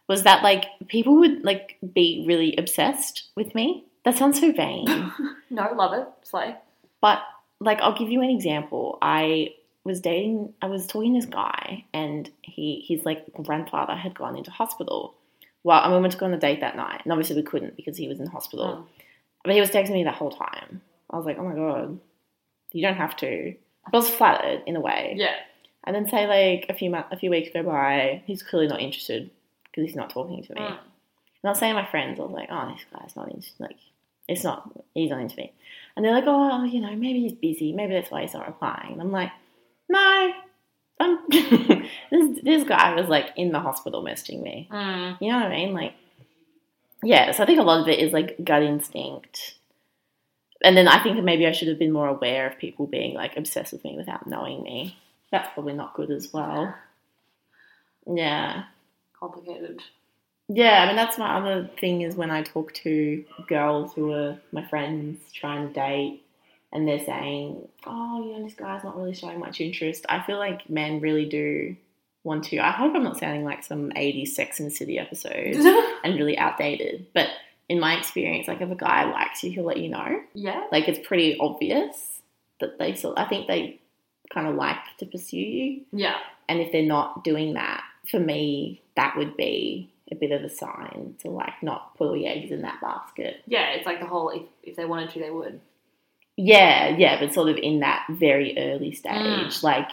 was 0.07 0.23
that 0.23 0.41
like 0.41 0.65
people 0.87 1.15
would 1.19 1.43
like 1.43 1.77
be 1.93 2.23
really 2.27 2.55
obsessed 2.57 3.23
with 3.35 3.53
me. 3.53 3.83
That 4.05 4.15
sounds 4.17 4.39
so 4.39 4.51
vain. 4.51 4.87
No, 5.49 5.71
love 5.75 5.93
it. 5.93 6.07
Slay. 6.23 6.55
But 7.01 7.21
like, 7.59 7.79
I'll 7.81 7.97
give 7.97 8.09
you 8.09 8.21
an 8.21 8.29
example. 8.31 8.97
I 9.01 9.49
was 9.83 10.01
dating. 10.01 10.53
I 10.61 10.67
was 10.67 10.87
talking 10.87 11.13
to 11.13 11.19
this 11.19 11.29
guy, 11.29 11.85
and 11.93 12.29
he 12.41 12.85
his 12.87 13.05
like 13.05 13.25
grandfather 13.41 13.95
had 13.95 14.15
gone 14.15 14.37
into 14.37 14.51
hospital. 14.51 15.15
Well, 15.63 15.81
and 15.83 15.93
we 15.93 15.99
went 15.99 16.13
to 16.13 16.19
go 16.19 16.25
on 16.25 16.33
a 16.33 16.39
date 16.39 16.61
that 16.61 16.75
night, 16.75 17.01
and 17.03 17.11
obviously 17.11 17.35
we 17.35 17.43
couldn't 17.43 17.75
because 17.75 17.97
he 17.97 18.07
was 18.07 18.19
in 18.19 18.27
hospital. 18.27 18.85
Oh. 18.85 19.03
But 19.43 19.53
he 19.53 19.59
was 19.59 19.71
texting 19.71 19.93
me 19.93 20.03
the 20.03 20.11
whole 20.11 20.31
time. 20.31 20.81
I 21.09 21.17
was 21.17 21.25
like, 21.25 21.37
oh 21.37 21.43
my 21.43 21.55
god, 21.55 21.99
you 22.71 22.81
don't 22.81 22.95
have 22.95 23.15
to. 23.17 23.55
But 23.85 23.97
I 23.97 23.99
was 23.99 24.09
flattered 24.09 24.63
in 24.65 24.75
a 24.75 24.81
way. 24.81 25.15
Yeah. 25.17 25.35
And 25.83 25.95
then 25.95 26.07
say 26.07 26.27
like 26.27 26.67
a 26.69 26.73
few 26.73 26.89
months, 26.89 27.09
a 27.11 27.17
few 27.17 27.29
weeks 27.29 27.49
go 27.53 27.63
by, 27.63 28.23
he's 28.25 28.41
clearly 28.41 28.67
not 28.67 28.81
interested 28.81 29.29
because 29.65 29.85
he's 29.85 29.97
not 29.97 30.09
talking 30.09 30.41
to 30.43 30.53
me. 30.53 30.61
Mm. 30.61 30.67
And 30.67 30.79
I 31.43 31.49
was 31.49 31.59
saying 31.59 31.75
to 31.75 31.81
my 31.81 31.89
friends, 31.89 32.19
I 32.19 32.23
was 32.23 32.31
like, 32.31 32.47
oh, 32.49 32.71
this 32.71 32.85
guy's 32.93 33.15
not 33.17 33.29
into 33.31 33.49
like, 33.59 33.75
it's 34.29 34.45
not, 34.45 34.71
he's 34.93 35.09
not 35.09 35.19
into 35.19 35.35
me. 35.35 35.51
And 35.95 36.05
they're 36.05 36.13
like, 36.13 36.23
oh, 36.25 36.63
you 36.63 36.79
know, 36.79 36.95
maybe 36.95 37.19
he's 37.19 37.33
busy. 37.33 37.73
Maybe 37.73 37.93
that's 37.93 38.09
why 38.09 38.21
he's 38.21 38.33
not 38.33 38.47
replying. 38.47 38.93
And 38.93 39.01
I'm 39.01 39.11
like, 39.11 39.31
no, 39.93 41.19
this, 42.11 42.39
this 42.43 42.63
guy 42.67 42.95
was 42.95 43.07
like 43.07 43.31
in 43.35 43.51
the 43.51 43.59
hospital 43.59 44.03
messaging 44.03 44.41
me. 44.41 44.67
Mm. 44.71 45.17
You 45.21 45.31
know 45.31 45.39
what 45.39 45.47
I 45.47 45.55
mean? 45.55 45.73
Like, 45.73 45.93
yeah, 47.03 47.31
so 47.31 47.43
I 47.43 47.45
think 47.45 47.59
a 47.59 47.63
lot 47.63 47.81
of 47.81 47.87
it 47.87 47.99
is 47.99 48.13
like 48.13 48.43
gut 48.43 48.63
instinct. 48.63 49.55
And 50.63 50.77
then 50.77 50.87
I 50.87 51.03
think 51.03 51.21
maybe 51.23 51.45
I 51.45 51.51
should 51.51 51.67
have 51.67 51.79
been 51.79 51.91
more 51.91 52.07
aware 52.07 52.47
of 52.47 52.57
people 52.57 52.87
being 52.87 53.13
like 53.13 53.35
obsessed 53.35 53.73
with 53.73 53.83
me 53.83 53.97
without 53.97 54.27
knowing 54.27 54.63
me. 54.63 54.97
That's 55.31 55.49
probably 55.53 55.73
not 55.73 55.95
good 55.95 56.11
as 56.11 56.31
well. 56.31 56.73
Yeah. 58.07 58.63
Complicated. 59.19 59.81
Yeah, 60.47 60.83
I 60.83 60.87
mean, 60.87 60.95
that's 60.95 61.17
my 61.17 61.37
other 61.37 61.69
thing 61.79 62.01
is 62.01 62.15
when 62.15 62.29
I 62.29 62.43
talk 62.43 62.73
to 62.75 63.23
girls 63.47 63.93
who 63.93 64.11
are 64.11 64.37
my 64.51 64.65
friends 64.65 65.19
trying 65.33 65.67
to 65.67 65.73
date 65.73 66.22
and 66.73 66.85
they're 66.87 67.05
saying, 67.05 67.65
oh, 67.85 68.25
you 68.25 68.33
know, 68.37 68.43
this 68.43 68.55
guy's 68.55 68.83
not 68.83 68.97
really 68.97 69.13
showing 69.13 69.39
much 69.39 69.61
interest. 69.61 70.05
I 70.09 70.21
feel 70.23 70.37
like 70.37 70.69
men 70.69 70.99
really 70.99 71.25
do 71.25 71.75
want 72.25 72.43
to. 72.45 72.57
I 72.59 72.71
hope 72.71 72.93
I'm 72.95 73.03
not 73.03 73.17
sounding 73.19 73.43
like 73.45 73.63
some 73.63 73.91
80s 73.91 74.29
Sex 74.29 74.59
and 74.59 74.69
the 74.69 74.75
City 74.75 74.97
episode 74.99 75.55
and 76.03 76.15
really 76.17 76.37
outdated, 76.37 77.05
but 77.13 77.27
in 77.69 77.79
my 77.79 77.95
experience, 77.97 78.47
like 78.47 78.59
if 78.61 78.69
a 78.69 78.75
guy 78.75 79.05
likes 79.09 79.43
you, 79.43 79.51
he'll 79.51 79.63
let 79.65 79.77
you 79.77 79.87
know. 79.89 80.19
yeah. 80.33 80.65
Like 80.71 80.87
it's 80.89 81.05
pretty 81.07 81.37
obvious 81.39 82.21
that 82.59 82.77
they 82.79 82.95
sort. 82.95 83.17
I 83.17 83.25
think 83.25 83.47
they 83.47 83.79
kind 84.33 84.47
of 84.47 84.55
like 84.55 84.77
to 84.99 85.05
pursue 85.05 85.37
you, 85.37 85.81
Yeah. 85.91 86.15
and 86.49 86.59
if 86.59 86.71
they're 86.71 86.81
not 86.83 87.23
doing 87.23 87.53
that, 87.53 87.83
for 88.09 88.19
me, 88.19 88.81
that 88.95 89.15
would 89.17 89.37
be 89.37 89.89
a 90.11 90.15
bit 90.15 90.31
of 90.31 90.43
a 90.43 90.49
sign 90.49 91.15
to 91.21 91.29
like 91.29 91.61
not 91.61 91.95
put 91.97 92.07
all 92.07 92.17
your 92.17 92.31
eggs 92.31 92.51
in 92.51 92.61
that 92.63 92.81
basket. 92.81 93.41
Yeah. 93.47 93.71
It's 93.71 93.85
like 93.85 93.99
the 93.99 94.05
whole 94.07 94.29
if, 94.29 94.43
if 94.63 94.75
they 94.75 94.85
wanted 94.85 95.11
to, 95.11 95.19
they 95.19 95.29
would. 95.31 95.59
Yeah, 96.37 96.89
yeah, 96.97 97.19
but 97.19 97.33
sort 97.33 97.49
of 97.49 97.57
in 97.57 97.79
that 97.81 98.05
very 98.09 98.57
early 98.57 98.91
stage, 98.91 99.13
Mm. 99.13 99.63
like 99.63 99.89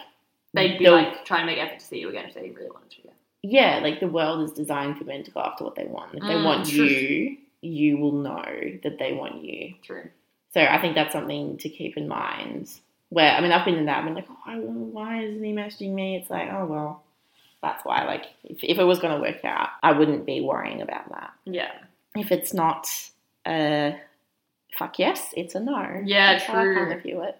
They'd 0.53 0.77
be 0.79 0.85
the- 0.85 0.91
like 0.91 1.23
trying 1.25 1.41
to 1.41 1.45
make 1.45 1.59
effort 1.59 1.79
to 1.79 1.85
see 1.85 1.99
you 1.99 2.09
again 2.09 2.25
if 2.25 2.33
they 2.33 2.49
really 2.49 2.69
wanted 2.71 2.89
to. 2.91 2.97
Yeah. 3.43 3.77
yeah, 3.77 3.79
like 3.83 3.99
the 3.99 4.07
world 4.07 4.43
is 4.43 4.51
designed 4.51 4.97
for 4.97 5.03
men 5.05 5.23
to 5.23 5.31
go 5.31 5.39
after 5.41 5.63
what 5.63 5.75
they 5.75 5.85
want. 5.85 6.15
If 6.15 6.21
they 6.23 6.33
Mm, 6.35 6.43
want 6.43 6.67
true. 6.67 6.83
you, 6.85 7.37
you 7.61 7.97
will 7.97 8.11
know 8.13 8.43
that 8.83 8.97
they 8.99 9.13
want 9.13 9.43
you. 9.43 9.75
True. 9.83 10.09
So 10.53 10.61
I 10.61 10.81
think 10.81 10.95
that's 10.95 11.13
something 11.13 11.57
to 11.59 11.69
keep 11.69 11.95
in 11.95 12.07
mind. 12.07 12.69
Where 13.09 13.31
I 13.31 13.39
mean, 13.41 13.51
I've 13.51 13.65
been 13.65 13.75
in 13.75 13.85
that. 13.85 13.99
I've 13.99 14.05
been 14.05 14.15
like, 14.15 14.27
oh, 14.47 14.57
why 14.59 15.23
isn't 15.23 15.43
he 15.43 15.53
messaging 15.53 15.91
me? 15.93 16.15
It's 16.17 16.29
like, 16.29 16.49
oh 16.51 16.65
well, 16.65 17.03
that's 17.61 17.85
why. 17.85 18.03
Like, 18.05 18.25
if, 18.43 18.63
if 18.63 18.77
it 18.79 18.83
was 18.83 18.99
going 18.99 19.13
to 19.15 19.21
work 19.21 19.43
out, 19.45 19.69
I 19.83 19.91
wouldn't 19.91 20.25
be 20.25 20.41
worrying 20.41 20.81
about 20.81 21.09
that. 21.11 21.31
Yeah. 21.45 21.71
If 22.15 22.31
it's 22.31 22.53
not 22.53 22.87
a 23.47 23.95
fuck 24.77 24.99
yes, 24.99 25.33
it's 25.35 25.55
a 25.55 25.59
no. 25.59 26.01
Yeah, 26.05 26.33
That's 26.33 26.45
how 26.45 26.59
I 26.59 26.73
kind 26.73 26.93
of 26.93 27.01
view 27.01 27.21
it. 27.23 27.37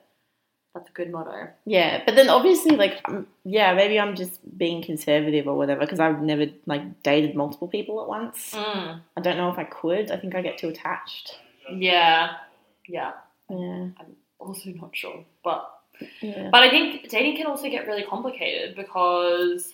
That's 0.73 0.89
a 0.89 0.93
good 0.93 1.11
motto. 1.11 1.49
Yeah, 1.65 2.01
but 2.05 2.15
then 2.15 2.29
obviously, 2.29 2.77
like, 2.77 3.01
um, 3.05 3.27
yeah, 3.43 3.73
maybe 3.73 3.99
I'm 3.99 4.15
just 4.15 4.39
being 4.57 4.81
conservative 4.81 5.45
or 5.47 5.57
whatever 5.57 5.81
because 5.81 5.99
I've 5.99 6.21
never 6.21 6.45
like 6.65 7.03
dated 7.03 7.35
multiple 7.35 7.67
people 7.67 8.01
at 8.01 8.07
once. 8.07 8.51
Mm. 8.53 9.01
I 9.17 9.21
don't 9.21 9.35
know 9.35 9.51
if 9.51 9.59
I 9.59 9.65
could. 9.65 10.11
I 10.11 10.17
think 10.17 10.33
I 10.33 10.41
get 10.41 10.57
too 10.57 10.69
attached. 10.69 11.37
Yeah. 11.69 12.35
Yeah. 12.87 13.11
Yeah, 13.51 13.89
I'm 13.99 14.15
also 14.39 14.69
not 14.69 14.95
sure, 14.95 15.25
but 15.43 15.69
yeah. 16.21 16.49
But 16.51 16.63
I 16.63 16.69
think 16.69 17.09
dating 17.09 17.37
can 17.37 17.47
also 17.47 17.69
get 17.69 17.85
really 17.85 18.03
complicated 18.03 18.75
because 18.75 19.73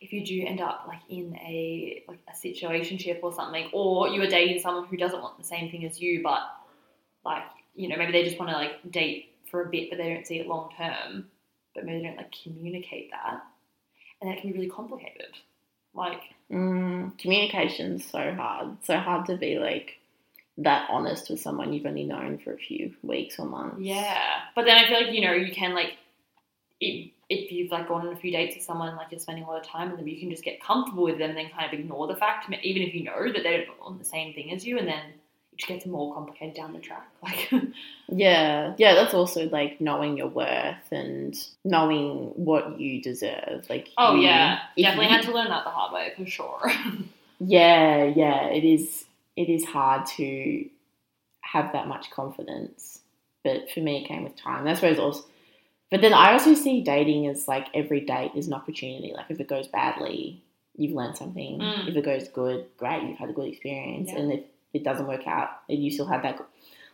if 0.00 0.12
you 0.12 0.24
do 0.24 0.44
end 0.44 0.60
up 0.60 0.84
like 0.88 1.00
in 1.08 1.36
a 1.36 2.02
like 2.08 2.18
a 2.28 2.36
situationship 2.36 3.20
or 3.22 3.32
something, 3.32 3.70
or 3.72 4.08
you 4.08 4.20
are 4.22 4.26
dating 4.26 4.60
someone 4.60 4.86
who 4.86 4.96
doesn't 4.96 5.22
want 5.22 5.38
the 5.38 5.44
same 5.44 5.70
thing 5.70 5.84
as 5.84 6.00
you, 6.00 6.22
but 6.22 6.40
like 7.26 7.44
you 7.74 7.88
know 7.88 7.96
maybe 7.96 8.12
they 8.12 8.24
just 8.24 8.38
want 8.38 8.50
to 8.50 8.56
like 8.56 8.90
date 8.90 9.34
for 9.50 9.62
a 9.62 9.68
bit, 9.68 9.90
but 9.90 9.98
they 9.98 10.12
don't 10.14 10.26
see 10.26 10.38
it 10.40 10.46
long 10.46 10.70
term, 10.76 11.28
but 11.74 11.84
maybe 11.84 11.98
they 11.98 12.04
don't 12.06 12.16
like 12.16 12.34
communicate 12.42 13.10
that, 13.10 13.42
and 14.20 14.30
that 14.30 14.40
can 14.40 14.50
be 14.50 14.58
really 14.58 14.70
complicated. 14.70 15.32
Like 15.94 16.22
Mm, 16.50 17.18
communication's 17.18 18.08
so 18.08 18.32
hard. 18.34 18.76
So 18.84 18.96
hard 18.98 19.26
to 19.26 19.36
be 19.36 19.58
like 19.58 19.98
that 20.58 20.88
honest 20.90 21.28
with 21.28 21.40
someone 21.40 21.72
you've 21.72 21.86
only 21.86 22.04
known 22.04 22.38
for 22.38 22.52
a 22.52 22.56
few 22.58 22.94
weeks 23.02 23.38
or 23.38 23.46
months. 23.46 23.80
Yeah, 23.80 24.22
but 24.54 24.64
then 24.64 24.78
I 24.78 24.88
feel 24.88 25.04
like 25.04 25.14
you 25.14 25.22
know 25.22 25.32
you 25.32 25.52
can 25.52 25.74
like 25.74 25.94
if, 26.80 27.10
if 27.28 27.50
you've 27.50 27.70
like 27.72 27.88
gone 27.88 28.06
on 28.06 28.12
a 28.12 28.16
few 28.16 28.30
dates 28.30 28.54
with 28.54 28.64
someone 28.64 28.94
like 28.96 29.08
you're 29.10 29.18
spending 29.18 29.44
a 29.44 29.48
lot 29.48 29.60
of 29.60 29.66
time 29.66 29.90
with 29.90 29.98
them, 29.98 30.08
you 30.08 30.20
can 30.20 30.30
just 30.30 30.44
get 30.44 30.62
comfortable 30.62 31.04
with 31.04 31.18
them 31.18 31.30
and 31.30 31.38
then 31.38 31.50
kind 31.50 31.66
of 31.72 31.78
ignore 31.78 32.06
the 32.06 32.16
fact, 32.16 32.48
even 32.62 32.82
if 32.82 32.94
you 32.94 33.04
know 33.04 33.32
that 33.32 33.42
they're 33.42 33.64
on 33.80 33.98
the 33.98 34.04
same 34.04 34.34
thing 34.34 34.52
as 34.52 34.64
you, 34.64 34.78
and 34.78 34.86
then 34.86 35.02
just 35.56 35.68
gets 35.68 35.86
more 35.86 36.12
complicated 36.14 36.54
down 36.54 36.72
the 36.72 36.78
track. 36.80 37.08
Like 37.22 37.50
Yeah, 38.08 38.74
yeah, 38.78 38.94
that's 38.94 39.14
also 39.14 39.48
like 39.48 39.80
knowing 39.80 40.16
your 40.16 40.28
worth 40.28 40.92
and 40.92 41.34
knowing 41.64 42.32
what 42.36 42.78
you 42.80 43.02
deserve. 43.02 43.66
Like, 43.68 43.88
oh 43.98 44.14
you- 44.14 44.22
yeah, 44.22 44.60
definitely 44.76 45.06
you- 45.06 45.12
had 45.12 45.22
to 45.24 45.32
learn 45.32 45.48
that 45.48 45.64
the 45.64 45.70
hard 45.70 45.92
way 45.92 46.12
for 46.16 46.26
sure. 46.26 46.70
Yeah, 47.38 48.04
yeah, 48.04 48.46
it 48.46 48.64
is. 48.64 49.04
It 49.36 49.50
is 49.50 49.62
hard 49.64 50.06
to 50.16 50.66
have 51.42 51.72
that 51.74 51.86
much 51.86 52.10
confidence, 52.10 53.00
but 53.44 53.70
for 53.70 53.80
me, 53.80 54.02
it 54.02 54.08
came 54.08 54.24
with 54.24 54.36
time. 54.36 54.64
That's 54.64 54.80
where 54.80 54.94
suppose 54.94 55.14
also, 55.16 55.28
but 55.90 56.00
then 56.00 56.14
I 56.14 56.32
also 56.32 56.54
see 56.54 56.80
dating 56.80 57.26
as 57.26 57.46
like 57.46 57.66
every 57.74 58.00
date 58.00 58.32
is 58.34 58.46
an 58.46 58.54
opportunity. 58.54 59.12
Like 59.14 59.26
if 59.28 59.38
it 59.38 59.48
goes 59.48 59.68
badly, 59.68 60.42
you've 60.76 60.94
learned 60.94 61.18
something. 61.18 61.58
Mm. 61.60 61.88
If 61.88 61.96
it 61.96 62.04
goes 62.06 62.28
good, 62.28 62.66
great, 62.78 63.02
you've 63.02 63.18
had 63.18 63.28
a 63.28 63.34
good 63.34 63.48
experience. 63.48 64.08
Yeah. 64.10 64.18
And 64.20 64.32
if 64.32 64.40
it 64.76 64.84
doesn't 64.84 65.06
work 65.06 65.26
out, 65.26 65.50
and 65.68 65.82
you 65.82 65.90
still 65.90 66.06
had 66.06 66.22
that. 66.22 66.40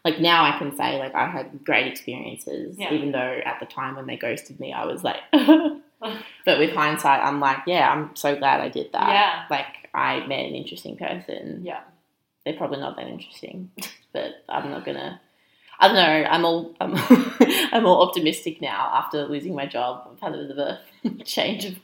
Like 0.04 0.20
now, 0.20 0.44
I 0.44 0.58
can 0.58 0.74
say 0.76 0.98
like 0.98 1.14
I 1.14 1.26
had 1.28 1.64
great 1.64 1.86
experiences, 1.86 2.76
Yeah. 2.78 2.92
even 2.92 3.12
though 3.12 3.40
at 3.44 3.60
the 3.60 3.66
time 3.66 3.96
when 3.96 4.06
they 4.06 4.16
ghosted 4.16 4.58
me, 4.60 4.72
I 4.72 4.84
was 4.84 5.04
like. 5.04 5.20
but 6.44 6.58
with 6.58 6.72
hindsight, 6.74 7.20
I'm 7.20 7.38
like, 7.38 7.58
yeah, 7.66 7.88
I'm 7.88 8.16
so 8.16 8.34
glad 8.34 8.60
I 8.60 8.68
did 8.68 8.92
that. 8.92 9.08
Yeah. 9.08 9.44
Like 9.48 9.88
I 9.94 10.26
met 10.26 10.40
an 10.40 10.54
interesting 10.56 10.96
person. 10.96 11.62
Yeah. 11.64 11.80
They're 12.44 12.56
probably 12.56 12.80
not 12.80 12.96
that 12.96 13.06
interesting, 13.06 13.70
but 14.12 14.42
I'm 14.48 14.68
not 14.70 14.84
gonna. 14.84 15.20
I 15.78 15.86
don't 15.86 15.96
know. 15.96 16.28
I'm 16.28 16.44
all 16.44 16.74
I'm, 16.80 16.94
I'm 17.72 17.86
all 17.86 18.02
optimistic 18.08 18.60
now 18.60 18.90
after 18.94 19.24
losing 19.26 19.54
my 19.54 19.66
job. 19.66 20.08
I've 20.10 20.20
had 20.20 20.34
a 20.34 20.42
bit 20.42 20.50
of 20.50 20.58
a 20.58 21.24
change 21.24 21.64
of 21.66 21.76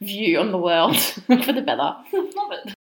view 0.00 0.38
on 0.38 0.52
the 0.52 0.58
world 0.58 0.96
for 0.96 1.52
the 1.52 1.62
better. 1.62 1.96
Love 2.12 2.52
it. 2.52 2.74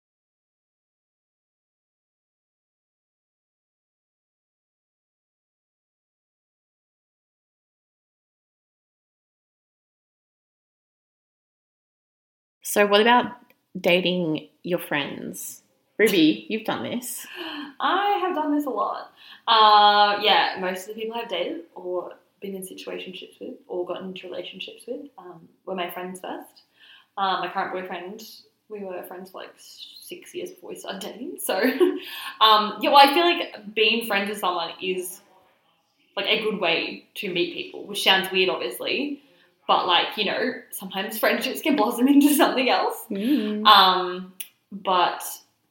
So, 12.74 12.88
what 12.88 13.02
about 13.02 13.28
dating 13.80 14.48
your 14.64 14.80
friends? 14.80 15.62
Ruby, 16.00 16.48
you've 16.50 16.66
done 16.66 16.82
this. 16.82 17.28
I 17.80 18.18
have 18.20 18.34
done 18.34 18.56
this 18.56 18.66
a 18.66 18.72
lot. 18.72 19.12
Uh, 19.48 20.18
yeah, 20.24 20.58
most 20.60 20.90
of 20.90 20.96
the 20.96 21.00
people 21.00 21.16
I've 21.16 21.30
dated 21.30 21.66
or 21.76 22.14
been 22.42 22.56
in 22.56 22.64
situationships 22.64 23.40
with 23.40 23.58
or 23.68 23.86
gotten 23.86 24.08
into 24.08 24.28
relationships 24.28 24.86
with 24.88 25.02
um, 25.20 25.48
were 25.68 25.76
my 25.76 25.92
friends 25.92 26.20
first. 26.20 26.64
Um, 27.16 27.42
my 27.42 27.52
current 27.54 27.74
boyfriend, 27.74 28.24
we 28.70 28.80
were 28.80 29.04
friends 29.04 29.30
for 29.30 29.44
like 29.44 29.54
six 29.56 30.34
years 30.34 30.50
before 30.50 30.72
we 30.72 30.76
started 30.76 31.02
dating. 31.02 31.38
So, 31.44 31.54
um, 32.42 32.80
yeah, 32.82 32.90
well, 32.90 32.98
I 32.98 33.14
feel 33.14 33.24
like 33.24 33.76
being 33.76 34.08
friends 34.08 34.30
with 34.30 34.40
someone 34.40 34.72
is 34.82 35.22
like 36.18 36.26
a 36.26 36.42
good 36.42 36.60
way 36.60 37.06
to 37.18 37.32
meet 37.32 37.54
people, 37.54 37.86
which 37.86 38.04
sounds 38.04 38.32
weird, 38.32 38.50
obviously. 38.50 39.22
But 39.68 39.88
like, 39.88 40.18
you 40.18 40.26
know, 40.26 40.54
sometimes 40.72 41.18
friendships 41.24 41.62
can 41.62 41.76
blossom 41.76 42.08
into 42.08 42.34
something 42.34 42.70
else. 42.70 43.06
Um, 43.66 44.34
but 44.72 45.24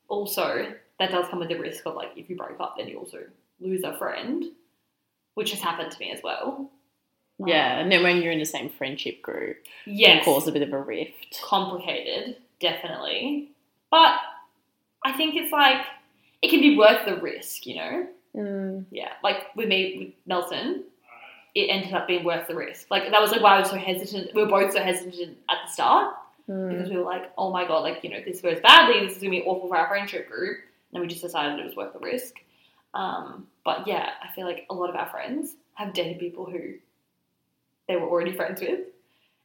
also 0.09 0.73
that 0.99 1.11
does 1.11 1.27
come 1.29 1.41
with 1.41 1.49
the 1.49 1.59
risk 1.59 1.85
of 1.87 1.95
like 1.95 2.13
if 2.17 2.31
you 2.31 2.37
break 2.37 2.59
up, 2.61 2.77
then 2.79 2.89
you 2.89 2.99
also 2.99 3.19
lose 3.61 3.83
a 3.85 3.97
friend, 3.99 4.45
which 5.35 5.51
has 5.51 5.61
happened 5.61 5.91
to 5.91 5.99
me 5.99 6.11
as 6.13 6.21
well. 6.23 6.71
yeah, 7.45 7.75
Um, 7.75 7.79
and 7.83 7.93
then 7.93 8.03
when 8.03 8.23
you're 8.23 8.33
in 8.33 8.39
the 8.39 8.45
same 8.47 8.69
friendship 8.71 9.21
group, 9.23 9.57
it 9.87 9.93
yes, 9.93 10.25
cause 10.25 10.47
a 10.49 10.53
bit 10.53 10.63
of 10.63 10.73
a 10.73 10.79
rift. 10.81 11.41
complicated, 11.45 12.37
definitely. 12.61 13.51
But 13.91 14.15
I 15.05 15.13
think 15.13 15.35
it's 15.37 15.53
like 15.53 15.85
it 16.41 16.49
can 16.51 16.61
be 16.61 16.77
worth 16.77 17.05
the 17.07 17.17
risk, 17.21 17.67
you 17.67 17.77
know. 17.77 18.07
Mm, 18.37 18.85
Yeah, 18.91 19.13
like 19.23 19.55
with 19.57 19.69
me 19.69 19.97
with 19.99 20.09
Nelson, 20.27 20.85
it 21.55 21.67
ended 21.69 21.93
up 21.93 22.07
being 22.07 22.25
worth 22.25 22.49
the 22.49 22.55
risk. 22.55 22.91
Like 22.91 23.11
that 23.11 23.21
was 23.21 23.31
like 23.31 23.43
why 23.43 23.57
I 23.57 23.61
was 23.61 23.71
so 23.71 23.77
hesitant. 23.77 24.35
We 24.35 24.43
were 24.43 24.49
both 24.49 24.73
so 24.73 24.83
hesitant 24.83 25.39
at 25.51 25.59
the 25.67 25.73
start 25.73 26.15
mm. 26.49 26.71
because 26.71 26.89
we 26.89 26.97
were 26.97 27.05
like, 27.05 27.31
oh 27.37 27.51
my 27.51 27.67
god, 27.67 27.81
like 27.81 28.03
you 28.03 28.11
know, 28.11 28.21
this 28.25 28.41
goes 28.41 28.61
badly. 28.61 29.01
This 29.01 29.17
is 29.17 29.23
gonna 29.23 29.31
be 29.31 29.43
awful 29.43 29.69
for 29.69 29.77
our 29.77 29.89
friendship 29.89 30.31
group. 30.31 30.59
And 30.93 31.01
we 31.01 31.09
just 31.09 31.23
decided 31.23 31.59
it 31.59 31.65
was 31.65 31.77
worth 31.77 31.93
the 31.93 31.99
risk. 31.99 32.35
Um, 32.95 33.47
but 33.65 33.87
yeah, 33.87 34.11
I 34.23 34.35
feel 34.35 34.47
like 34.47 34.67
a 34.69 34.75
lot 34.75 34.91
of 34.91 34.97
our 34.97 35.09
friends 35.09 35.55
have 35.75 35.95
dated 35.95 36.19
people 36.19 36.45
who 36.45 36.75
they 37.89 37.97
were 37.97 38.09
already 38.09 38.33
friends 38.33 38.61
with, 38.61 38.81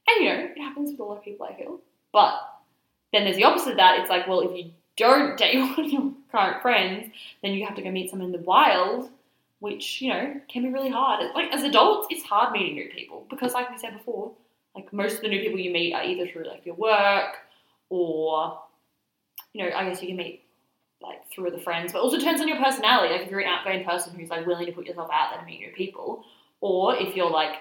and 0.08 0.24
you 0.24 0.26
know, 0.26 0.50
it 0.56 0.58
happens 0.58 0.91
with 0.91 1.00
a 1.00 1.04
lot 1.04 1.17
of 1.17 1.24
people. 1.24 1.46
I 1.46 1.56
feel, 1.56 1.80
but 2.12 2.34
then 3.13 3.24
there's 3.24 3.38
the 3.38 3.46
opposite 3.46 3.72
of 3.72 3.78
that. 3.78 4.00
It's 4.00 4.10
like, 4.10 4.28
well, 4.28 4.41
if 4.41 4.56
you 4.58 4.72
don't 4.98 5.38
date 5.38 5.60
one 5.78 5.80
of 5.80 5.91
your 5.91 6.12
current 6.32 6.62
friends, 6.62 7.10
then 7.41 7.54
you 7.54 7.65
have 7.65 7.76
to 7.76 7.82
go 7.82 7.91
meet 7.91 8.10
someone 8.10 8.28
in 8.28 8.32
the 8.34 8.46
wild, 8.46 9.10
which 9.60 10.02
you 10.02 10.13
know 10.13 10.39
can 10.48 10.63
be 10.63 10.70
really 10.70 10.89
hard. 10.89 11.24
Like 11.34 11.52
as 11.54 11.63
adults, 11.63 12.08
it's 12.10 12.24
hard 12.24 12.52
meeting 12.52 12.76
new 12.76 12.89
people 12.89 13.26
because, 13.30 13.54
like 13.54 13.70
we 13.70 13.78
said 13.78 13.93
before, 13.93 14.32
like 14.76 14.91
most 14.93 15.15
of 15.15 15.22
the 15.22 15.30
new 15.30 15.41
people 15.41 15.60
you 15.60 15.72
meet 15.72 15.93
are 15.93 16.04
either 16.04 16.28
through 16.28 16.48
like 16.48 16.65
your 16.65 16.76
work 16.76 17.38
or 17.89 18.60
you 19.54 19.63
know, 19.63 19.76
I 19.76 19.89
guess 19.89 20.02
you 20.02 20.10
can 20.10 20.17
meet 20.17 20.43
like 21.02 21.30
through 21.32 21.48
other 21.48 21.60
friends, 21.60 21.93
but 21.93 22.02
also 22.02 22.17
depends 22.17 22.41
on 22.41 22.48
your 22.48 22.58
personality. 22.58 23.13
Like 23.13 23.24
if 23.24 23.32
you're 23.32 23.39
an 23.39 23.48
outgoing 23.48 23.86
person 23.86 24.15
who's 24.15 24.30
like 24.30 24.46
willing 24.46 24.65
to 24.65 24.72
put 24.72 24.86
yourself 24.86 25.10
out 25.12 25.32
there 25.32 25.39
to 25.39 25.46
meet 25.46 25.60
new 25.60 25.72
people, 25.72 26.24
or 26.62 26.96
if 26.96 27.15
you're 27.15 27.30
like 27.30 27.56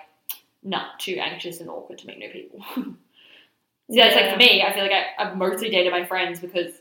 not 0.63 0.99
too 0.99 1.17
anxious 1.21 1.61
and 1.61 1.71
awkward 1.71 1.99
to 1.99 2.07
meet 2.07 2.19
new 2.19 2.31
people. 2.31 2.61
so 2.75 2.95
it's 3.89 4.17
like 4.17 4.33
for 4.33 4.39
me, 4.39 4.63
I 4.63 4.73
feel 4.73 4.83
like 4.83 4.93
I, 4.93 5.05
I've 5.19 5.37
mostly 5.37 5.71
dated 5.71 5.93
my 5.93 6.05
friends 6.05 6.41
because 6.41 6.73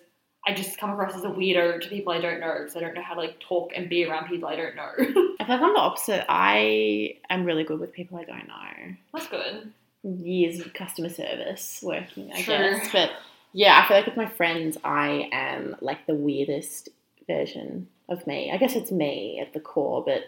I 0.47 0.53
just 0.53 0.77
come 0.77 0.91
across 0.91 1.15
as 1.15 1.23
a 1.23 1.29
weirdo 1.29 1.81
to 1.81 1.89
people 1.89 2.13
I 2.13 2.21
don't 2.21 2.39
know 2.39 2.53
because 2.59 2.75
I 2.75 2.79
don't 2.79 2.93
know 2.93 3.01
how 3.01 3.15
to 3.15 3.19
like 3.19 3.39
talk 3.39 3.71
and 3.75 3.89
be 3.89 4.05
around 4.05 4.27
people 4.27 4.47
I 4.47 4.55
don't 4.55 4.75
know. 4.75 4.91
I 4.97 5.45
feel 5.45 5.55
like 5.55 5.61
I'm 5.61 5.73
the 5.73 5.79
opposite. 5.79 6.25
I 6.29 7.17
am 7.29 7.45
really 7.45 7.63
good 7.63 7.79
with 7.79 7.93
people 7.93 8.17
I 8.17 8.23
don't 8.23 8.47
know. 8.47 8.95
that's 9.13 9.27
good. 9.27 9.71
Years 10.03 10.59
of 10.59 10.73
customer 10.73 11.09
service 11.09 11.79
working, 11.81 12.31
I 12.31 12.41
True. 12.43 12.53
guess. 12.57 12.91
But 12.91 13.11
yeah, 13.53 13.81
I 13.81 13.87
feel 13.87 13.97
like 13.97 14.05
with 14.05 14.17
my 14.17 14.27
friends, 14.29 14.77
I 14.83 15.29
am 15.31 15.75
like 15.81 16.05
the 16.05 16.13
weirdest 16.13 16.89
version 17.25 17.87
of 18.07 18.27
me. 18.27 18.51
I 18.51 18.57
guess 18.57 18.75
it's 18.75 18.91
me 18.91 19.39
at 19.39 19.53
the 19.53 19.59
core, 19.59 20.03
but 20.05 20.25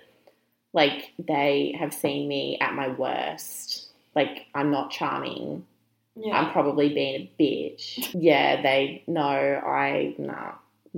like 0.73 1.12
they 1.19 1.75
have 1.80 1.93
seen 1.93 2.27
me 2.27 2.58
at 2.60 2.73
my 2.73 2.88
worst. 2.88 3.89
Like 4.15 4.47
I'm 4.56 4.71
not 4.71 4.89
charming. 4.89 5.65
Yeah. 6.19 6.38
I'm 6.39 6.51
probably 6.51 6.93
being 6.93 7.15
a 7.15 7.41
bitch. 7.41 8.13
Yeah, 8.19 8.62
they 8.62 9.03
know 9.08 9.21
I 9.65 10.15
no. 10.17 10.56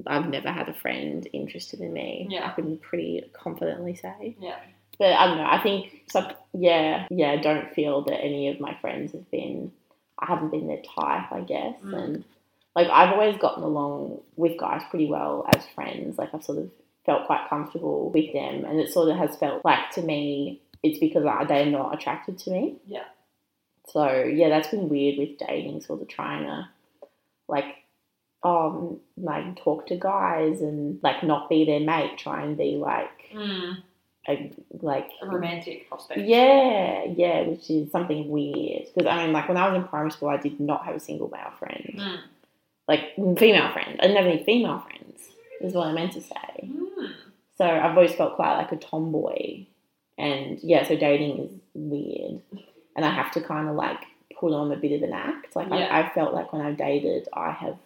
I've 0.08 0.30
never 0.30 0.50
had 0.52 0.70
a 0.70 0.74
friend 0.74 1.28
interested 1.34 1.82
in 1.82 1.92
me. 1.92 2.28
Yeah. 2.30 2.48
I 2.50 2.54
can 2.54 2.78
pretty 2.78 3.30
confidently 3.34 3.96
say. 3.96 4.36
yeah. 4.40 4.56
But 4.98 5.14
I 5.14 5.28
don't 5.28 5.38
know. 5.38 5.46
I 5.50 5.62
think 5.64 6.04
some, 6.12 6.28
yeah, 6.54 7.08
yeah. 7.10 7.32
I 7.32 7.38
don't 7.38 7.74
feel 7.74 8.02
that 8.04 8.20
any 8.22 8.50
of 8.50 8.60
my 8.60 8.76
friends 8.82 9.14
have 9.14 9.30
been. 9.32 9.72
I 10.20 10.26
haven't 10.28 10.52
been 10.52 10.68
their 10.68 10.82
type, 10.82 11.32
I 11.32 11.42
guess, 11.42 11.80
Mm. 11.82 12.04
and 12.04 12.24
like 12.76 12.88
I've 12.90 13.14
always 13.14 13.38
gotten 13.38 13.64
along 13.64 14.20
with 14.36 14.58
guys 14.58 14.82
pretty 14.90 15.08
well 15.08 15.46
as 15.56 15.66
friends. 15.76 16.18
Like 16.18 16.34
I've 16.34 16.44
sort 16.44 16.58
of 16.60 16.70
felt 17.06 17.26
quite 17.26 17.48
comfortable 17.50 18.10
with 18.10 18.32
them, 18.34 18.66
and 18.66 18.80
it 18.80 18.92
sort 18.92 19.10
of 19.10 19.16
has 19.18 19.36
felt 19.38 19.64
like 19.66 19.90
to 19.92 20.02
me 20.02 20.62
it's 20.84 21.00
because 21.00 21.26
I, 21.26 21.44
they're 21.46 21.66
not 21.66 21.94
attracted 21.94 22.38
to 22.40 22.52
me. 22.52 22.76
Yeah. 22.86 23.04
So 23.92 24.24
yeah, 24.24 24.50
that's 24.50 24.70
been 24.70 24.90
weird 24.90 25.18
with 25.18 25.38
dating, 25.40 25.82
sort 25.82 26.02
of 26.02 26.08
trying 26.08 26.46
to 26.46 26.68
like 27.48 27.76
um 28.44 29.00
like 29.18 29.62
talk 29.64 29.88
to 29.88 29.98
guys 29.98 30.62
and 30.62 31.00
like 31.04 31.24
not 31.24 31.50
be 31.50 31.66
their 31.66 31.80
mate, 31.80 32.18
try 32.18 32.44
and 32.44 32.58
be 32.58 32.76
like 32.78 33.10
Mm, 33.34 33.78
a 34.28 34.52
like 34.82 35.10
a 35.22 35.28
romantic 35.28 35.88
prospect. 35.90 36.22
yeah, 36.22 37.04
yeah, 37.16 37.42
which 37.44 37.70
is 37.70 37.92
something 37.92 38.30
weird. 38.30 38.86
Because 38.96 39.08
I 39.08 39.24
mean, 39.24 39.34
like 39.34 39.48
when 39.48 39.58
I 39.58 39.68
was 39.70 39.76
in 39.82 39.88
primary 39.88 40.12
school, 40.12 40.30
I 40.30 40.38
did 40.38 40.60
not 40.60 40.86
have 40.86 40.96
a 40.96 41.00
single 41.00 41.30
male 41.30 41.52
friend, 41.60 41.94
Mm. 41.96 42.20
like 42.88 43.16
female 43.38 43.72
friend. 43.72 44.00
I 44.00 44.08
didn't 44.08 44.18
have 44.18 44.26
any 44.26 44.44
female 44.44 44.80
friends. 44.80 45.22
Is 45.62 45.74
what 45.74 45.88
I 45.88 45.92
meant 45.94 46.14
to 46.14 46.22
say. 46.22 46.64
Mm. 46.64 47.12
So 47.58 47.66
I've 47.66 47.96
always 47.98 48.16
felt 48.16 48.36
quite 48.36 48.56
like 48.58 48.72
a 48.72 48.78
tomboy, 48.78 49.66
and 50.18 50.58
yeah, 50.64 50.88
so 50.88 50.96
dating 50.96 51.40
is 51.40 51.52
weird, 51.74 52.42
and 52.96 53.06
I 53.06 53.12
have 53.14 53.32
to 53.34 53.42
kind 53.42 53.68
of 53.70 53.76
like 53.76 54.00
put 54.40 54.54
on 54.54 54.72
a 54.72 54.76
bit 54.78 54.92
of 54.94 55.04
an 55.04 55.14
act. 55.14 55.56
Like 55.56 55.68
Yeah. 55.70 55.76
I, 55.88 56.02
I 56.04 56.14
felt 56.14 56.34
like 56.34 56.52
when 56.54 56.62
I've 56.62 56.78
dated, 56.78 57.28
I 57.34 57.52
have, 57.52 57.78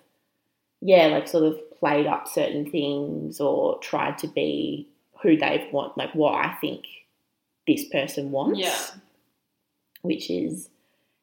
yeah, 0.82 1.08
like 1.08 1.28
sort 1.28 1.44
of 1.46 1.58
played 1.80 2.06
up 2.08 2.28
certain 2.28 2.70
things 2.70 3.40
or 3.40 3.80
tried 3.80 4.18
to 4.20 4.28
be 4.28 4.88
who 5.22 5.38
they 5.38 5.68
want, 5.72 5.98
like 5.98 6.14
what 6.14 6.34
I 6.34 6.54
think 6.62 6.86
this 7.68 7.86
person 7.86 8.32
wants 8.32 8.60
Yeah. 8.60 8.76
which 10.02 10.30
is 10.30 10.70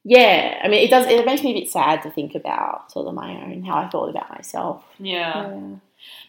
yeah 0.03 0.59
i 0.64 0.69
mean 0.69 0.83
it 0.83 0.88
does 0.88 1.07
it 1.07 1.27
makes 1.27 1.43
me 1.43 1.51
a 1.51 1.61
bit 1.61 1.69
sad 1.71 2.01
to 2.03 2.11
think 2.11 2.35
about 2.35 2.90
sort 2.90 3.07
of 3.07 3.12
my 3.12 3.33
own 3.43 3.62
how 3.62 3.75
i 3.77 3.87
thought 3.90 4.09
about 4.09 4.31
myself 4.31 4.83
Yeah. 4.99 5.59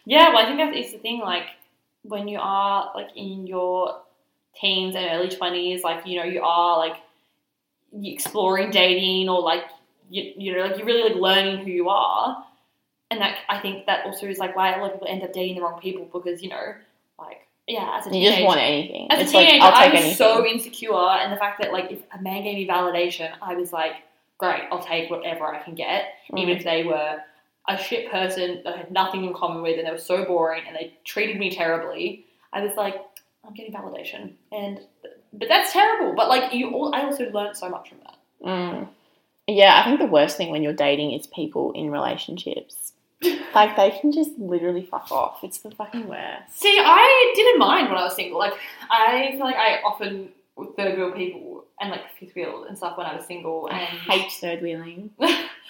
Yeah, 0.04 0.28
well, 0.28 0.38
I 0.38 0.44
think 0.44 0.58
that 0.58 0.76
is 0.76 0.92
the 0.92 0.98
thing. 0.98 1.20
Like, 1.20 1.46
when 2.02 2.28
you 2.28 2.38
are 2.42 2.92
like 2.94 3.08
in 3.16 3.46
your 3.46 4.02
teens 4.54 4.94
and 4.94 5.06
early 5.10 5.30
twenties, 5.34 5.82
like 5.82 6.06
you 6.06 6.18
know, 6.18 6.24
you 6.26 6.42
are 6.42 6.76
like 6.76 6.96
you 6.96 7.00
exploring 8.02 8.70
dating 8.70 9.28
or 9.28 9.40
like 9.40 9.64
you, 10.10 10.32
you 10.36 10.54
know, 10.56 10.62
like 10.64 10.76
you're 10.76 10.86
really 10.86 11.10
like 11.10 11.20
learning 11.20 11.64
who 11.64 11.70
you 11.70 11.88
are, 11.88 12.44
and 13.10 13.20
that 13.20 13.38
I 13.48 13.58
think 13.60 13.86
that 13.86 14.04
also 14.06 14.26
is 14.26 14.38
like 14.38 14.54
why 14.56 14.74
a 14.74 14.80
lot 14.80 14.88
of 14.88 14.92
people 14.94 15.08
end 15.08 15.22
up 15.22 15.32
dating 15.32 15.56
the 15.56 15.62
wrong 15.62 15.80
people 15.80 16.08
because 16.12 16.42
you 16.42 16.48
know, 16.50 16.74
like 17.18 17.38
yeah, 17.66 17.96
as 17.98 18.06
a 18.06 18.10
teenager, 18.10 18.30
you 18.30 18.36
just 18.36 18.46
want 18.46 18.60
anything 18.60 19.06
as 19.10 19.18
a 19.18 19.22
it's 19.22 19.32
teenager, 19.32 19.58
like 19.58 19.74
i'll 19.74 19.82
I 19.82 19.88
was 19.88 20.00
anything 20.00 20.16
so 20.16 20.46
insecure, 20.46 20.94
and 20.94 21.32
the 21.32 21.36
fact 21.36 21.60
that 21.62 21.72
like 21.72 21.90
if 21.90 22.00
a 22.18 22.20
man 22.20 22.42
gave 22.42 22.56
me 22.56 22.66
validation, 22.66 23.30
I 23.40 23.54
was 23.54 23.72
like, 23.72 23.92
great, 24.38 24.62
I'll 24.70 24.82
take 24.84 25.10
whatever 25.10 25.46
I 25.46 25.62
can 25.62 25.74
get 25.74 26.14
even 26.36 26.54
Mm. 26.54 26.58
if 26.58 26.64
they 26.64 26.84
were 26.84 27.18
a 27.68 27.78
shit 27.78 28.10
person 28.10 28.60
that 28.64 28.74
I 28.74 28.78
had 28.78 28.90
nothing 28.90 29.24
in 29.24 29.32
common 29.34 29.62
with 29.62 29.78
and 29.78 29.86
they 29.86 29.92
were 29.92 29.98
so 29.98 30.24
boring 30.24 30.64
and 30.66 30.74
they 30.74 30.94
treated 31.04 31.38
me 31.38 31.50
terribly, 31.54 32.26
I 32.52 32.60
was 32.60 32.74
like, 32.76 32.96
I'm 33.46 33.54
getting 33.54 33.72
validation. 33.72 34.32
And 34.50 34.80
but 35.32 35.48
that's 35.48 35.72
terrible. 35.72 36.14
But 36.14 36.28
like 36.28 36.52
you 36.52 36.70
all 36.70 36.94
I 36.94 37.02
also 37.02 37.30
learned 37.30 37.56
so 37.56 37.68
much 37.68 37.88
from 37.88 37.98
that. 38.04 38.16
Mm. 38.44 38.88
Yeah, 39.48 39.80
I 39.80 39.84
think 39.84 39.98
the 39.98 40.06
worst 40.06 40.36
thing 40.36 40.50
when 40.50 40.62
you're 40.62 40.72
dating 40.72 41.12
is 41.12 41.26
people 41.26 41.72
in 41.72 41.90
relationships. 41.90 42.92
Like 43.54 43.76
they 43.76 43.90
can 43.90 44.12
just 44.12 44.30
literally 44.38 44.82
fuck 44.82 45.12
off. 45.12 45.44
It's 45.44 45.58
the 45.58 45.70
fucking 45.70 46.08
worst. 46.08 46.58
See, 46.58 46.78
I 46.80 47.32
didn't 47.36 47.58
mind 47.58 47.88
when 47.88 47.98
I 47.98 48.04
was 48.04 48.16
single. 48.16 48.38
Like, 48.38 48.54
I 48.90 49.32
feel 49.32 49.40
like 49.40 49.56
I 49.56 49.82
often 49.84 50.30
third 50.76 50.96
wheel 50.96 51.12
people 51.12 51.64
and 51.78 51.90
like 51.90 52.00
fifth 52.18 52.34
wheel 52.34 52.64
and 52.66 52.78
stuff 52.78 52.96
when 52.96 53.06
I 53.06 53.14
was 53.14 53.26
single. 53.26 53.68
I 53.70 53.80
And 53.80 53.98
hate 53.98 54.32
third 54.32 54.62
wheeling. 54.62 55.10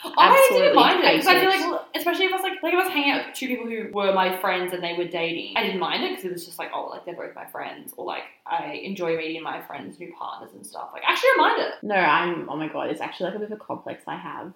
I 0.04 0.48
didn't 0.50 0.74
mind 0.74 1.04
it 1.04 1.12
because 1.12 1.26
I 1.26 1.40
feel 1.40 1.48
like, 1.48 1.82
especially 1.94 2.26
if 2.26 2.32
I 2.32 2.36
was 2.36 2.42
like, 2.42 2.62
like 2.62 2.72
if 2.74 2.80
I 2.80 2.84
was 2.84 2.92
hanging 2.92 3.12
out 3.12 3.26
with 3.26 3.36
two 3.36 3.46
people 3.46 3.66
who 3.66 3.90
were 3.92 4.12
my 4.12 4.36
friends 4.38 4.72
and 4.72 4.82
they 4.82 4.94
were 4.94 5.06
dating, 5.06 5.56
I 5.56 5.62
didn't 5.62 5.80
mind 5.80 6.04
it 6.04 6.10
because 6.10 6.24
it 6.24 6.32
was 6.32 6.44
just 6.44 6.58
like, 6.58 6.70
oh, 6.74 6.86
like 6.86 7.04
they're 7.04 7.14
both 7.14 7.34
my 7.34 7.46
friends, 7.46 7.92
or 7.96 8.04
like 8.04 8.24
I 8.46 8.80
enjoy 8.84 9.16
meeting 9.16 9.42
my 9.42 9.62
friends' 9.62 9.98
new 9.98 10.12
partners 10.18 10.50
and 10.54 10.66
stuff. 10.66 10.90
Like, 10.92 11.02
actually 11.06 11.28
don't 11.36 11.38
mind 11.38 11.60
it. 11.60 11.74
No, 11.82 11.94
I'm. 11.94 12.48
Oh 12.50 12.56
my 12.56 12.68
god, 12.68 12.90
it's 12.90 13.00
actually 13.00 13.26
like 13.26 13.36
a 13.36 13.38
bit 13.40 13.52
of 13.52 13.60
a 13.60 13.64
complex 13.64 14.02
I 14.06 14.16
have 14.16 14.52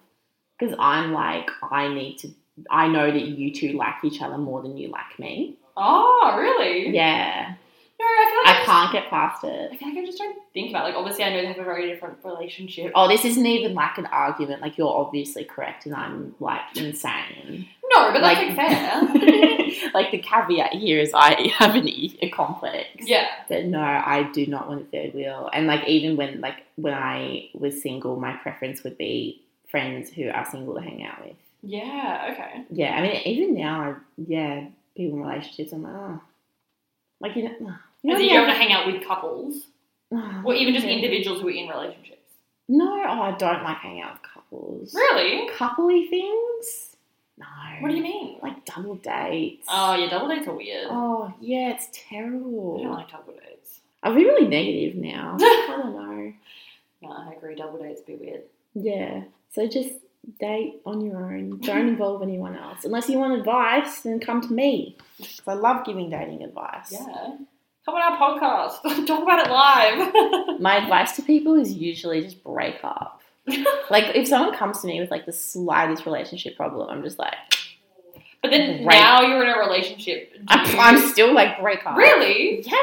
because 0.57 0.75
I'm 0.79 1.13
like 1.13 1.49
I 1.71 1.87
need 1.93 2.17
to. 2.19 2.29
I 2.69 2.87
know 2.87 3.11
that 3.11 3.21
you 3.21 3.53
two 3.53 3.73
like 3.73 4.03
each 4.03 4.21
other 4.21 4.37
more 4.37 4.61
than 4.61 4.77
you 4.77 4.89
like 4.89 5.17
me. 5.19 5.57
Oh, 5.77 6.35
really? 6.39 6.89
Yeah, 6.89 7.53
No, 7.99 8.05
I 8.05 8.29
feel 8.29 8.53
like 8.53 8.61
I 8.61 8.65
can't 8.65 8.91
get 8.93 9.09
past 9.09 9.43
it. 9.43 9.71
I 9.73 9.75
feel 9.77 9.89
like 9.89 9.97
I 9.97 10.05
just 10.05 10.17
don't 10.19 10.37
think 10.53 10.69
about 10.69 10.83
it. 10.83 10.89
like 10.89 10.95
obviously 10.95 11.23
I 11.23 11.29
know 11.31 11.41
they 11.41 11.47
have 11.47 11.57
a 11.57 11.63
very 11.63 11.87
different 11.91 12.17
relationship. 12.23 12.91
Oh, 12.93 13.07
this 13.07 13.25
isn't 13.25 13.45
even 13.45 13.73
like 13.73 13.97
an 13.97 14.05
argument. 14.07 14.61
Like 14.61 14.77
you're 14.77 14.87
obviously 14.95 15.43
correct, 15.45 15.85
and 15.87 15.95
I'm 15.95 16.35
like 16.39 16.61
insane. 16.75 17.67
No, 17.93 18.11
but 18.11 18.19
that's 18.19 18.37
Like- 18.39 18.55
like 18.55 18.55
fair. 18.55 19.91
like 19.93 20.11
the 20.11 20.19
caveat 20.19 20.73
here 20.73 20.99
is 20.99 21.11
I 21.15 21.47
have 21.57 21.73
an 21.75 21.87
e- 21.87 22.17
a 22.21 22.29
complex. 22.29 22.87
yeah. 22.99 23.27
But 23.49 23.65
no, 23.65 23.79
I 23.81 24.29
do 24.31 24.45
not 24.45 24.67
want 24.67 24.81
a 24.81 24.85
third 24.85 25.13
wheel. 25.15 25.49
And 25.51 25.65
like 25.65 25.87
even 25.87 26.17
when 26.17 26.39
like 26.41 26.65
when 26.75 26.93
I 26.93 27.49
was 27.53 27.81
single, 27.81 28.15
my 28.19 28.33
preference 28.33 28.83
would 28.83 28.97
be 28.97 29.41
friends 29.71 30.11
who 30.11 30.29
are 30.29 30.45
single 30.45 30.75
to 30.75 30.81
hang 30.81 31.03
out 31.03 31.25
with. 31.25 31.35
Yeah, 31.63 32.29
okay. 32.33 32.63
Yeah, 32.69 32.95
I 32.95 33.01
mean 33.01 33.21
even 33.25 33.55
now, 33.55 33.81
I- 33.81 33.95
yeah, 34.17 34.65
people 34.95 35.17
in 35.17 35.23
relationships, 35.25 35.71
I'm 35.73 35.81
like, 35.83 35.93
oh, 35.95 36.21
like 37.21 37.35
you 37.35 37.43
know, 37.59 37.73
And 38.15 38.23
you 38.23 38.29
don't 38.29 38.47
want 38.47 38.57
to 38.57 38.63
hang 38.63 38.71
out 38.71 38.87
with 38.87 39.05
couples, 39.05 39.67
oh, 40.11 40.41
or 40.45 40.53
even 40.53 40.73
just 40.73 40.85
yeah. 40.85 40.93
individuals 40.93 41.41
who 41.41 41.47
are 41.47 41.51
in 41.51 41.67
relationships. 41.67 42.13
No, 42.69 42.85
oh, 42.85 43.21
I 43.21 43.31
don't 43.37 43.63
like 43.63 43.77
hanging 43.77 44.01
out 44.01 44.13
with 44.13 44.31
couples. 44.33 44.93
Really? 44.93 45.49
Coupley 45.51 46.09
things? 46.09 46.95
No. 47.37 47.45
What 47.79 47.89
do 47.91 47.95
you 47.95 48.03
mean? 48.03 48.39
Like 48.41 48.65
double 48.65 48.95
dates. 48.95 49.65
Oh, 49.69 49.95
yeah, 49.95 50.09
double 50.09 50.27
dates 50.27 50.47
are 50.47 50.55
weird. 50.55 50.87
Oh 50.89 51.33
yeah, 51.39 51.71
it's 51.71 51.87
terrible. 51.91 52.77
I 52.79 52.83
don't 52.83 52.93
like 52.93 53.11
double 53.11 53.33
dates. 53.33 53.79
I've 54.01 54.15
been 54.15 54.23
really 54.23 54.47
negative 54.47 54.95
now. 54.95 55.37
I 55.39 55.65
don't 55.69 55.93
know. 55.93 56.33
No, 57.01 57.09
I 57.09 57.33
agree. 57.33 57.55
Double 57.55 57.77
dates 57.77 58.01
be 58.01 58.15
weird. 58.15 58.41
Yeah. 58.73 59.23
So 59.53 59.67
just 59.67 59.91
date 60.39 60.81
on 60.85 61.01
your 61.01 61.17
own. 61.17 61.59
Don't 61.59 61.87
involve 61.89 62.21
anyone 62.21 62.55
else. 62.55 62.85
Unless 62.85 63.09
you 63.09 63.19
want 63.19 63.39
advice, 63.39 64.01
then 64.01 64.19
come 64.19 64.41
to 64.41 64.51
me. 64.51 64.97
Because 65.17 65.47
I 65.47 65.53
love 65.53 65.83
giving 65.83 66.11
dating 66.11 66.43
advice. 66.43 66.91
Yeah. 66.91 67.37
Come 67.87 67.95
on 67.95 68.01
our 68.01 68.17
podcast. 68.19 69.05
Talk 69.07 69.23
about 69.23 69.47
it 69.47 69.49
live. 69.49 70.59
My 70.59 70.75
advice 70.75 71.15
to 71.15 71.21
people 71.21 71.55
is 71.55 71.71
usually 71.71 72.21
just 72.21 72.43
break 72.43 72.75
up. 72.83 73.21
Like 73.89 74.13
if 74.13 74.27
someone 74.27 74.53
comes 74.53 74.81
to 74.81 74.87
me 74.87 74.99
with 74.99 75.09
like 75.09 75.25
the 75.25 75.31
slightest 75.31 76.05
relationship 76.05 76.57
problem, 76.57 76.89
I'm 76.89 77.01
just 77.01 77.17
like, 77.17 77.33
but 78.41 78.51
then 78.51 78.83
Right. 78.85 78.99
now 78.99 79.21
you're 79.21 79.41
in 79.41 79.47
a 79.49 79.57
relationship. 79.57 80.33
I'm, 80.49 80.77
I'm 80.77 81.07
still 81.07 81.33
like 81.33 81.61
break 81.61 81.85
up. 81.87 81.95
Really? 81.95 82.61
Yeah. 82.63 82.75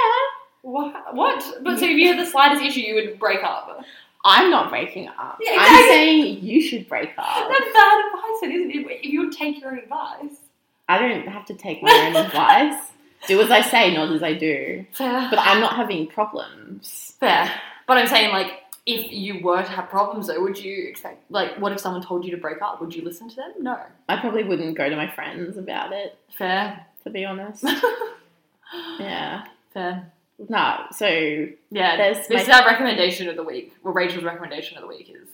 What? 0.63 1.15
What? 1.15 1.45
But 1.63 1.79
so 1.79 1.85
if 1.85 1.91
you 1.99 2.09
had 2.09 2.19
the 2.19 2.25
slightest 2.25 2.63
issue, 2.63 2.81
you 2.81 2.95
would 2.95 3.19
break 3.19 3.43
up. 3.45 3.85
I'm 4.25 4.51
not 4.51 4.71
breaking 4.71 5.09
up. 5.09 5.37
Yeah, 5.43 5.57
I'm 5.59 5.89
saying 5.91 6.43
you 6.43 6.63
should 6.63 6.89
break 6.89 7.11
up. 7.19 7.27
That's 7.51 7.73
bad 7.75 8.05
advice, 8.07 8.43
isn't 8.45 8.71
it? 8.71 8.87
If 8.91 9.05
you 9.05 9.27
would 9.27 9.37
take 9.37 9.61
your 9.61 9.73
own 9.73 9.79
advice. 9.81 10.39
I 10.89 10.97
don't 10.99 11.29
have 11.29 11.45
to 11.47 11.55
take 11.55 11.83
my 11.83 11.93
own 12.09 12.25
advice. 12.25 12.81
Do 13.27 13.41
as 13.41 13.51
I 13.51 13.61
say, 13.63 13.95
not 13.95 14.13
as 14.13 14.23
I 14.23 14.35
do. 14.35 14.85
Fair. 14.93 15.29
But 15.31 15.39
I'm 15.41 15.61
not 15.61 15.77
having 15.77 16.07
problems. 16.07 17.15
Fair. 17.21 17.51
But 17.87 17.99
I'm 17.99 18.07
saying, 18.07 18.31
like, 18.31 18.61
if 18.87 19.11
you 19.13 19.43
were 19.43 19.63
to 19.63 19.69
have 19.71 19.89
problems, 19.89 20.27
though, 20.27 20.41
would 20.41 20.59
you 20.59 20.89
expect, 20.89 21.31
like, 21.31 21.57
what 21.59 21.73
if 21.73 21.81
someone 21.81 22.03
told 22.03 22.25
you 22.25 22.31
to 22.33 22.37
break 22.37 22.61
up? 22.63 22.81
Would 22.81 22.95
you 22.95 23.03
listen 23.03 23.29
to 23.31 23.37
them? 23.37 23.53
No. 23.61 23.79
I 24.09 24.19
probably 24.21 24.45
wouldn't 24.45 24.77
go 24.77 24.89
to 24.89 24.97
my 24.97 25.11
friends 25.15 25.57
about 25.57 25.93
it, 25.93 26.19
Fair. 26.37 26.85
to 27.05 27.11
be 27.11 27.25
honest. 27.25 27.65
Yeah. 28.99 29.45
Fair. 29.73 30.11
No, 30.49 30.87
so 30.93 31.07
Yeah. 31.71 31.97
There's 31.97 32.27
this 32.27 32.43
is 32.43 32.49
our 32.49 32.67
recommendation 32.67 33.29
of 33.29 33.37
the 33.37 33.43
week. 33.45 33.73
Well, 33.85 33.95
Rachel's 33.95 34.25
recommendation 34.25 34.77
of 34.77 34.83
the 34.83 34.89
week 34.89 35.11
is 35.11 35.29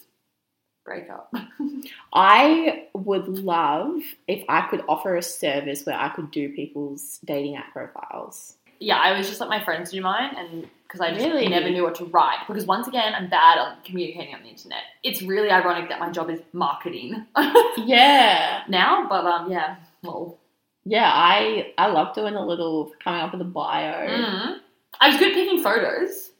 break 0.90 1.08
up. 1.10 1.32
I 2.12 2.86
would 2.94 3.28
love 3.28 4.00
if 4.26 4.44
I 4.48 4.62
could 4.68 4.82
offer 4.88 5.16
a 5.16 5.22
service 5.22 5.84
where 5.86 5.96
I 5.96 6.08
could 6.08 6.30
do 6.32 6.52
people's 6.52 7.20
dating 7.24 7.56
app 7.56 7.72
profiles. 7.72 8.56
yeah, 8.80 8.96
I 8.98 9.16
was 9.16 9.28
just 9.28 9.40
let 9.40 9.48
my 9.50 9.62
friends 9.62 9.90
do 9.92 10.00
mine, 10.00 10.34
and 10.36 10.68
because 10.84 11.00
I 11.00 11.12
just 11.14 11.24
Really? 11.24 11.46
never 11.48 11.70
knew 11.70 11.84
what 11.84 11.94
to 11.96 12.04
write. 12.06 12.38
Because 12.48 12.66
once 12.66 12.88
again, 12.88 13.14
I'm 13.14 13.28
bad 13.30 13.58
on 13.58 13.76
communicating 13.84 14.34
on 14.34 14.42
the 14.42 14.48
internet. 14.48 14.82
It's 15.04 15.22
really 15.22 15.50
ironic 15.50 15.88
that 15.90 16.00
my 16.00 16.10
job 16.10 16.28
is 16.30 16.40
marketing 16.52 17.24
Yeah. 17.76 18.62
now, 18.68 19.06
but 19.08 19.24
um, 19.24 19.50
yeah, 19.50 19.76
well, 20.02 20.38
Yeah, 20.84 21.10
I 21.14 21.72
I 21.78 21.86
love 21.88 22.14
doing 22.14 22.34
a 22.34 22.44
little 22.44 22.92
coming 23.04 23.20
up 23.20 23.32
with 23.32 23.40
a 23.42 23.44
bio. 23.44 24.08
mm. 24.08 24.56
I 25.00 25.08
was 25.08 25.18
good 25.18 25.32
picking 25.34 25.62
photos. 25.62 26.32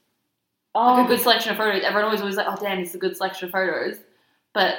Oh, 0.75 0.95
like 0.95 1.05
a 1.07 1.09
good 1.09 1.21
selection 1.21 1.53
of 1.53 1.59
photos. 1.59 1.83
Everyone 1.83 2.05
always 2.07 2.21
always 2.21 2.37
like, 2.37 2.47
oh 2.49 2.57
damn, 2.61 2.79
it's 2.81 2.95
a 2.95 2.99
good 2.99 3.17
selection 3.17 3.47
of 3.47 3.53
photos. 3.53 3.97
But 4.53 4.77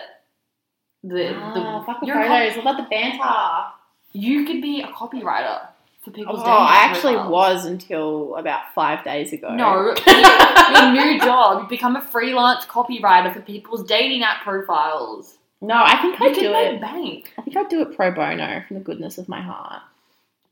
the 1.04 1.34
ah, 1.36 1.54
the 1.54 1.60
you're 2.06 2.16
cop- 2.16 2.56
What 2.58 2.58
about 2.60 2.78
the 2.78 2.88
banter? 2.90 3.72
you 4.14 4.46
could 4.46 4.62
be 4.62 4.82
a 4.82 4.88
copywriter 4.88 5.68
for 6.04 6.12
people's. 6.12 6.42
Oh, 6.42 6.46
I 6.46 6.78
actually 6.84 7.16
was 7.16 7.66
until 7.66 8.36
about 8.36 8.74
five 8.76 9.04
days 9.04 9.32
ago. 9.34 9.54
No, 9.56 9.96
your, 10.08 10.72
your 10.74 10.92
new 10.92 11.20
job, 11.22 11.70
become 11.70 11.96
a 11.96 12.02
freelance 12.02 12.66
copywriter 12.66 13.34
for 13.34 13.42
people's 13.42 13.84
dating 13.84 14.24
app 14.24 14.44
profiles. 14.44 15.38
no, 15.62 15.76
I 15.76 16.02
think 16.02 16.20
I'd 16.22 16.34
do 16.36 16.52
it. 16.54 16.82
bank. 16.82 17.32
I 17.38 17.42
think 17.44 17.56
I'd 17.56 17.70
do 17.70 17.82
it 17.82 17.96
pro 17.96 18.12
bono 18.12 18.64
from 18.68 18.78
the 18.78 18.84
goodness 18.84 19.18
of 19.18 19.30
my 19.30 19.42
heart. 19.42 19.82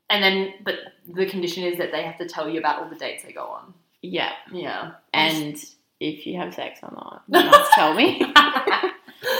And 0.08 0.22
then, 0.24 0.54
but 0.64 0.74
the 1.06 1.26
condition 1.26 1.62
is 1.64 1.78
that 1.78 1.92
they 1.92 2.02
have 2.02 2.18
to 2.18 2.26
tell 2.26 2.48
you 2.48 2.58
about 2.58 2.82
all 2.82 2.88
the 2.88 2.96
dates 2.96 3.22
they 3.24 3.32
go 3.32 3.44
on. 3.44 3.74
Yeah, 4.02 4.32
Yeah. 4.52 4.92
and 5.12 5.56
if 6.00 6.26
you 6.26 6.36
have 6.38 6.54
sex 6.54 6.80
or 6.82 6.90
not, 6.92 7.22
you 7.28 7.48
must 7.50 7.72
tell 7.72 7.92
me 7.94 8.20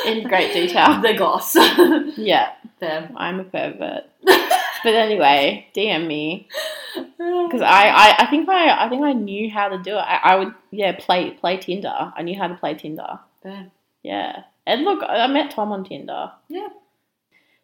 in 0.06 0.26
great 0.28 0.52
detail. 0.52 1.00
the 1.02 1.14
goss. 1.14 1.56
Yeah, 2.16 2.52
there. 2.80 3.10
I'm 3.16 3.40
a 3.40 3.44
pervert. 3.44 4.04
But 4.82 4.94
anyway, 4.94 5.66
DM 5.76 6.06
me 6.06 6.48
because 6.96 7.60
I, 7.60 7.88
I, 7.88 8.14
I 8.20 8.26
think 8.30 8.48
I, 8.48 8.86
I 8.86 8.88
think 8.88 9.02
I 9.04 9.12
knew 9.12 9.50
how 9.50 9.68
to 9.68 9.76
do 9.76 9.90
it. 9.90 10.00
I, 10.00 10.16
I 10.22 10.36
would, 10.36 10.54
yeah, 10.70 10.96
play 10.98 11.32
play 11.32 11.58
Tinder. 11.58 12.12
I 12.16 12.22
knew 12.22 12.38
how 12.38 12.48
to 12.48 12.54
play 12.54 12.72
Tinder. 12.72 13.18
There. 13.42 13.66
Yeah, 14.02 14.44
and 14.66 14.84
look, 14.84 15.02
I 15.06 15.26
met 15.26 15.50
Tom 15.50 15.70
on 15.72 15.84
Tinder. 15.84 16.32
Yeah. 16.48 16.68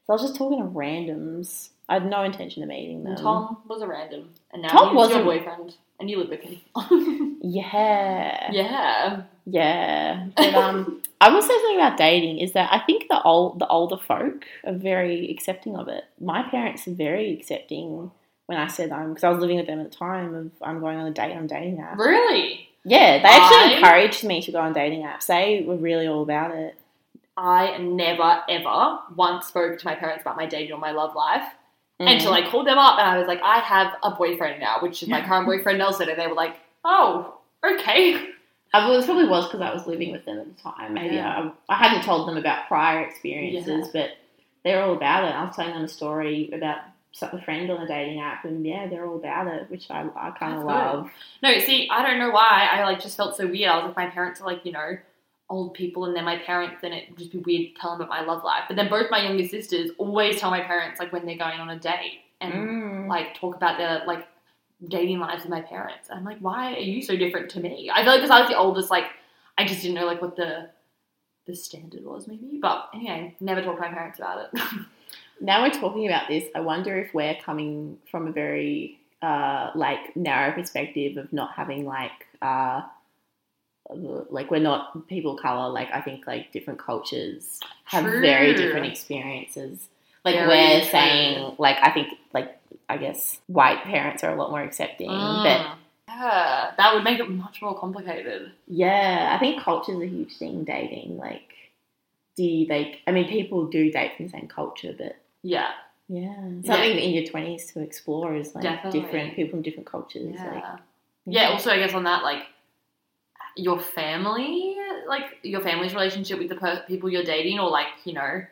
So 0.06 0.10
I 0.10 0.12
was 0.12 0.22
just 0.22 0.36
talking 0.36 0.58
to 0.58 0.64
randoms. 0.68 1.70
I 1.88 1.94
had 1.94 2.04
no 2.10 2.22
intention 2.22 2.62
of 2.62 2.68
meeting 2.68 3.02
them. 3.04 3.12
And 3.14 3.22
Tom 3.22 3.62
was 3.66 3.80
a 3.80 3.86
random, 3.86 4.34
and 4.52 4.60
now 4.60 4.68
Tom 4.68 4.88
he's 4.88 4.96
was 4.96 5.10
your 5.12 5.20
a- 5.22 5.24
boyfriend, 5.24 5.74
and 5.98 6.10
you 6.10 6.18
live 6.18 6.28
with 6.30 6.40
him. 6.40 7.36
Yeah. 7.42 8.50
yeah. 8.52 9.22
Yeah. 9.46 10.26
But 10.36 10.54
um 10.54 11.02
I 11.20 11.30
will 11.30 11.42
say 11.42 11.48
something 11.48 11.76
about 11.76 11.96
dating 11.96 12.40
is 12.40 12.52
that 12.52 12.72
I 12.72 12.80
think 12.80 13.08
the 13.08 13.22
old 13.22 13.58
the 13.58 13.66
older 13.68 13.96
folk 13.96 14.44
are 14.64 14.72
very 14.74 15.30
accepting 15.30 15.76
of 15.76 15.88
it. 15.88 16.04
My 16.20 16.42
parents 16.42 16.86
are 16.88 16.94
very 16.94 17.32
accepting 17.32 18.10
when 18.46 18.58
I 18.58 18.66
said 18.66 18.90
I'm 18.90 19.10
because 19.10 19.24
I 19.24 19.30
was 19.30 19.38
living 19.38 19.56
with 19.56 19.66
them 19.66 19.80
at 19.80 19.90
the 19.90 19.96
time 19.96 20.34
of 20.34 20.50
I'm 20.62 20.80
going 20.80 20.98
on 20.98 21.06
a 21.06 21.12
date 21.12 21.34
I'm 21.34 21.46
dating 21.46 21.80
app. 21.80 21.98
Really? 21.98 22.68
Yeah, 22.84 23.18
they 23.18 23.28
actually 23.28 23.74
I- 23.74 23.76
encouraged 23.76 24.24
me 24.24 24.42
to 24.42 24.52
go 24.52 24.60
on 24.60 24.72
dating 24.72 25.02
apps. 25.02 25.26
They 25.26 25.64
were 25.66 25.76
really 25.76 26.06
all 26.06 26.22
about 26.22 26.54
it. 26.54 26.76
I 27.36 27.76
never 27.78 28.42
ever 28.48 28.98
once 29.14 29.46
spoke 29.46 29.78
to 29.78 29.84
my 29.86 29.94
parents 29.94 30.22
about 30.22 30.36
my 30.36 30.46
dating 30.46 30.72
or 30.72 30.78
my 30.78 30.92
love 30.92 31.14
life 31.14 31.44
Mm. 32.00 32.12
until 32.12 32.32
I 32.34 32.48
called 32.50 32.66
them 32.66 32.76
up 32.78 32.98
and 32.98 33.08
I 33.08 33.18
was 33.18 33.26
like, 33.26 33.40
I 33.42 33.58
have 33.58 33.94
a 34.02 34.10
boyfriend 34.10 34.60
now, 34.60 34.76
which 34.80 35.02
is 35.02 35.08
my 35.08 35.22
current 35.26 35.46
boyfriend 35.46 35.78
Nelson, 35.78 36.08
and 36.10 36.20
they 36.20 36.26
were 36.26 36.34
like, 36.34 36.56
Oh, 36.84 37.38
okay. 37.64 38.28
I 38.74 38.88
was 38.90 39.06
probably 39.06 39.26
was 39.26 39.46
because 39.46 39.62
I 39.62 39.72
was 39.72 39.86
living 39.86 40.12
with 40.12 40.24
them 40.26 40.38
at 40.38 40.54
the 40.54 40.62
time. 40.62 40.92
Maybe 40.94 41.14
Yeah. 41.16 41.50
I, 41.68 41.74
I 41.74 41.76
hadn't 41.76 42.04
told 42.04 42.28
them 42.28 42.36
about 42.36 42.68
prior 42.68 43.00
experiences, 43.02 43.88
Yeah. 43.94 44.02
but 44.02 44.10
they're 44.64 44.82
all 44.82 44.92
about 44.94 45.24
it. 45.24 45.28
I 45.34 45.44
was 45.44 45.56
telling 45.56 45.72
them 45.72 45.84
a 45.84 45.88
story 45.88 46.50
about 46.52 46.80
a 47.22 47.40
friend 47.42 47.70
on 47.70 47.80
a 47.80 47.86
dating 47.88 48.20
app, 48.20 48.44
and 48.44 48.66
yeah, 48.66 48.86
they're 48.88 49.06
all 49.06 49.16
about 49.16 49.46
it, 49.46 49.70
which 49.70 49.90
I, 49.90 50.06
I 50.14 50.30
kind 50.32 50.52
of 50.54 50.60
good. 50.60 50.66
love. 50.66 51.10
No, 51.42 51.58
see, 51.60 51.88
I 51.90 52.06
don't 52.06 52.18
know 52.18 52.30
why. 52.30 52.68
I 52.70 52.82
like 52.84 53.00
just 53.00 53.16
felt 53.16 53.36
so 53.38 53.46
weird. 53.46 53.70
I 53.70 53.76
was 53.78 53.86
like, 53.86 53.96
my 53.96 54.06
parents 54.10 54.40
are 54.42 54.44
like, 54.46 54.66
you 54.66 54.72
know, 54.72 54.98
old 55.48 55.74
people, 55.74 56.04
and 56.04 56.14
they're 56.16 56.24
my 56.24 56.38
parents, 56.38 56.82
and 56.82 56.92
it 56.92 57.08
would 57.08 57.18
just 57.18 57.32
be 57.32 57.38
weird 57.38 57.74
to 57.74 57.80
tell 57.80 57.92
them 57.92 58.02
about 58.02 58.08
my 58.10 58.20
love 58.22 58.42
life. 58.44 58.64
But 58.68 58.76
then 58.76 58.88
both 58.88 59.10
my 59.10 59.22
younger 59.22 59.46
sisters 59.46 59.90
always 59.98 60.38
tell 60.40 60.50
my 60.50 60.60
parents 60.62 60.98
like 61.00 61.12
when 61.12 61.24
they're 61.26 61.38
going 61.38 61.60
on 61.60 61.70
a 61.70 61.78
date 61.78 62.20
and 62.40 62.52
Mm. 62.52 63.08
like 63.08 63.34
talk 63.34 63.54
about 63.56 63.78
their 63.78 64.02
like 64.06 64.26
dating 64.88 65.20
lives 65.20 65.42
with 65.42 65.50
my 65.50 65.62
parents. 65.62 66.08
And 66.10 66.18
I'm 66.18 66.24
like, 66.24 66.38
why 66.40 66.74
are 66.74 66.78
you 66.80 67.00
so 67.02 67.16
different 67.16 67.50
to 67.52 67.60
me? 67.60 67.90
I 67.92 68.02
feel 68.02 68.12
like 68.12 68.20
because 68.20 68.30
I 68.30 68.40
was 68.40 68.50
the 68.50 68.58
oldest, 68.58 68.90
like 68.90 69.06
I 69.56 69.64
just 69.64 69.80
didn't 69.82 69.94
know 69.94 70.04
like 70.06 70.20
what 70.20 70.36
the 70.36 70.68
the 71.46 71.54
standard 71.54 72.04
was, 72.04 72.26
maybe. 72.26 72.58
But 72.60 72.88
anyway, 72.92 73.36
never 73.40 73.62
talk 73.62 73.76
to 73.76 73.80
my 73.80 73.88
parents 73.88 74.18
about 74.18 74.48
it. 74.52 74.60
Now 75.38 75.62
we're 75.62 75.70
talking 75.70 76.06
about 76.06 76.28
this. 76.28 76.44
I 76.54 76.60
wonder 76.60 76.98
if 76.98 77.12
we're 77.12 77.34
coming 77.34 77.98
from 78.10 78.26
a 78.26 78.32
very 78.32 78.98
uh, 79.20 79.70
like 79.74 80.16
narrow 80.16 80.52
perspective 80.52 81.18
of 81.18 81.30
not 81.30 81.52
having 81.54 81.84
like 81.84 82.26
uh, 82.40 82.80
like 83.90 84.50
we're 84.50 84.58
not 84.58 85.06
people 85.08 85.36
of 85.36 85.42
color. 85.42 85.68
Like 85.70 85.88
I 85.92 86.00
think 86.00 86.26
like 86.26 86.52
different 86.52 86.78
cultures 86.78 87.60
have 87.84 88.04
very 88.04 88.54
different 88.54 88.86
experiences. 88.86 89.88
Like 90.24 90.34
Very 90.34 90.48
we're 90.48 90.80
true. 90.80 90.90
saying, 90.90 91.54
like 91.58 91.76
I 91.80 91.90
think 91.92 92.08
like 92.34 92.58
I 92.88 92.96
guess 92.96 93.38
white 93.46 93.82
parents 93.84 94.24
are 94.24 94.32
a 94.32 94.36
lot 94.36 94.50
more 94.50 94.62
accepting, 94.62 95.08
but 95.08 95.60
Mm. 95.60 95.76
yeah, 96.08 96.72
that 96.76 96.94
would 96.94 97.04
make 97.04 97.20
it 97.20 97.30
much 97.30 97.62
more 97.62 97.78
complicated. 97.78 98.50
Yeah, 98.66 99.32
I 99.34 99.38
think 99.38 99.62
culture's 99.62 100.00
a 100.00 100.06
huge 100.06 100.36
thing. 100.36 100.64
Dating, 100.64 101.16
like, 101.16 101.52
do 102.36 102.42
you 102.42 102.66
like? 102.66 103.02
I 103.06 103.12
mean, 103.12 103.28
people 103.28 103.66
do 103.66 103.90
date 103.92 104.12
from 104.16 104.26
the 104.26 104.32
same 104.32 104.48
culture, 104.48 104.92
but 104.98 105.14
Yeah, 105.42 105.70
yeah, 106.08 106.34
something 106.64 106.98
in 106.98 107.10
your 107.10 107.24
twenties 107.26 107.72
to 107.72 107.80
explore 107.80 108.34
is 108.34 108.52
like 108.54 108.64
Definitely. 108.64 109.00
different 109.02 109.36
people 109.36 109.50
from 109.52 109.62
different 109.62 109.86
cultures. 109.86 110.34
yeah. 110.34 110.50
Like, 110.54 110.64
yeah. 111.26 111.48
Also, 111.50 111.70
I 111.70 111.78
guess 111.78 111.94
on 111.94 112.02
that, 112.04 112.24
like 112.24 112.42
your 113.56 113.78
family, 113.80 114.76
like 115.08 115.38
your 115.42 115.60
family's 115.60 115.94
relationship 115.94 116.38
with 116.38 116.48
the 116.48 116.56
per- 116.56 116.84
people 116.86 117.10
you're 117.10 117.24
dating, 117.24 117.58
or 117.58 117.70
like 117.70 117.88
you 118.04 118.12
know 118.12 118.42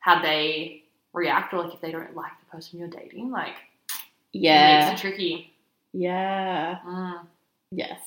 how 0.00 0.22
they 0.22 0.82
react, 1.12 1.52
or 1.52 1.62
like 1.64 1.74
if 1.74 1.80
they 1.80 1.90
don't 1.92 2.14
like 2.16 2.32
the 2.40 2.56
person 2.56 2.78
you're 2.78 2.88
dating, 2.88 3.30
like 3.30 3.54
it 4.32 4.40
yeah, 4.40 4.88
makes 4.90 5.00
it 5.00 5.02
tricky. 5.02 5.52
yeah, 5.92 6.78
Mm. 6.86 7.26
yes. 7.70 8.00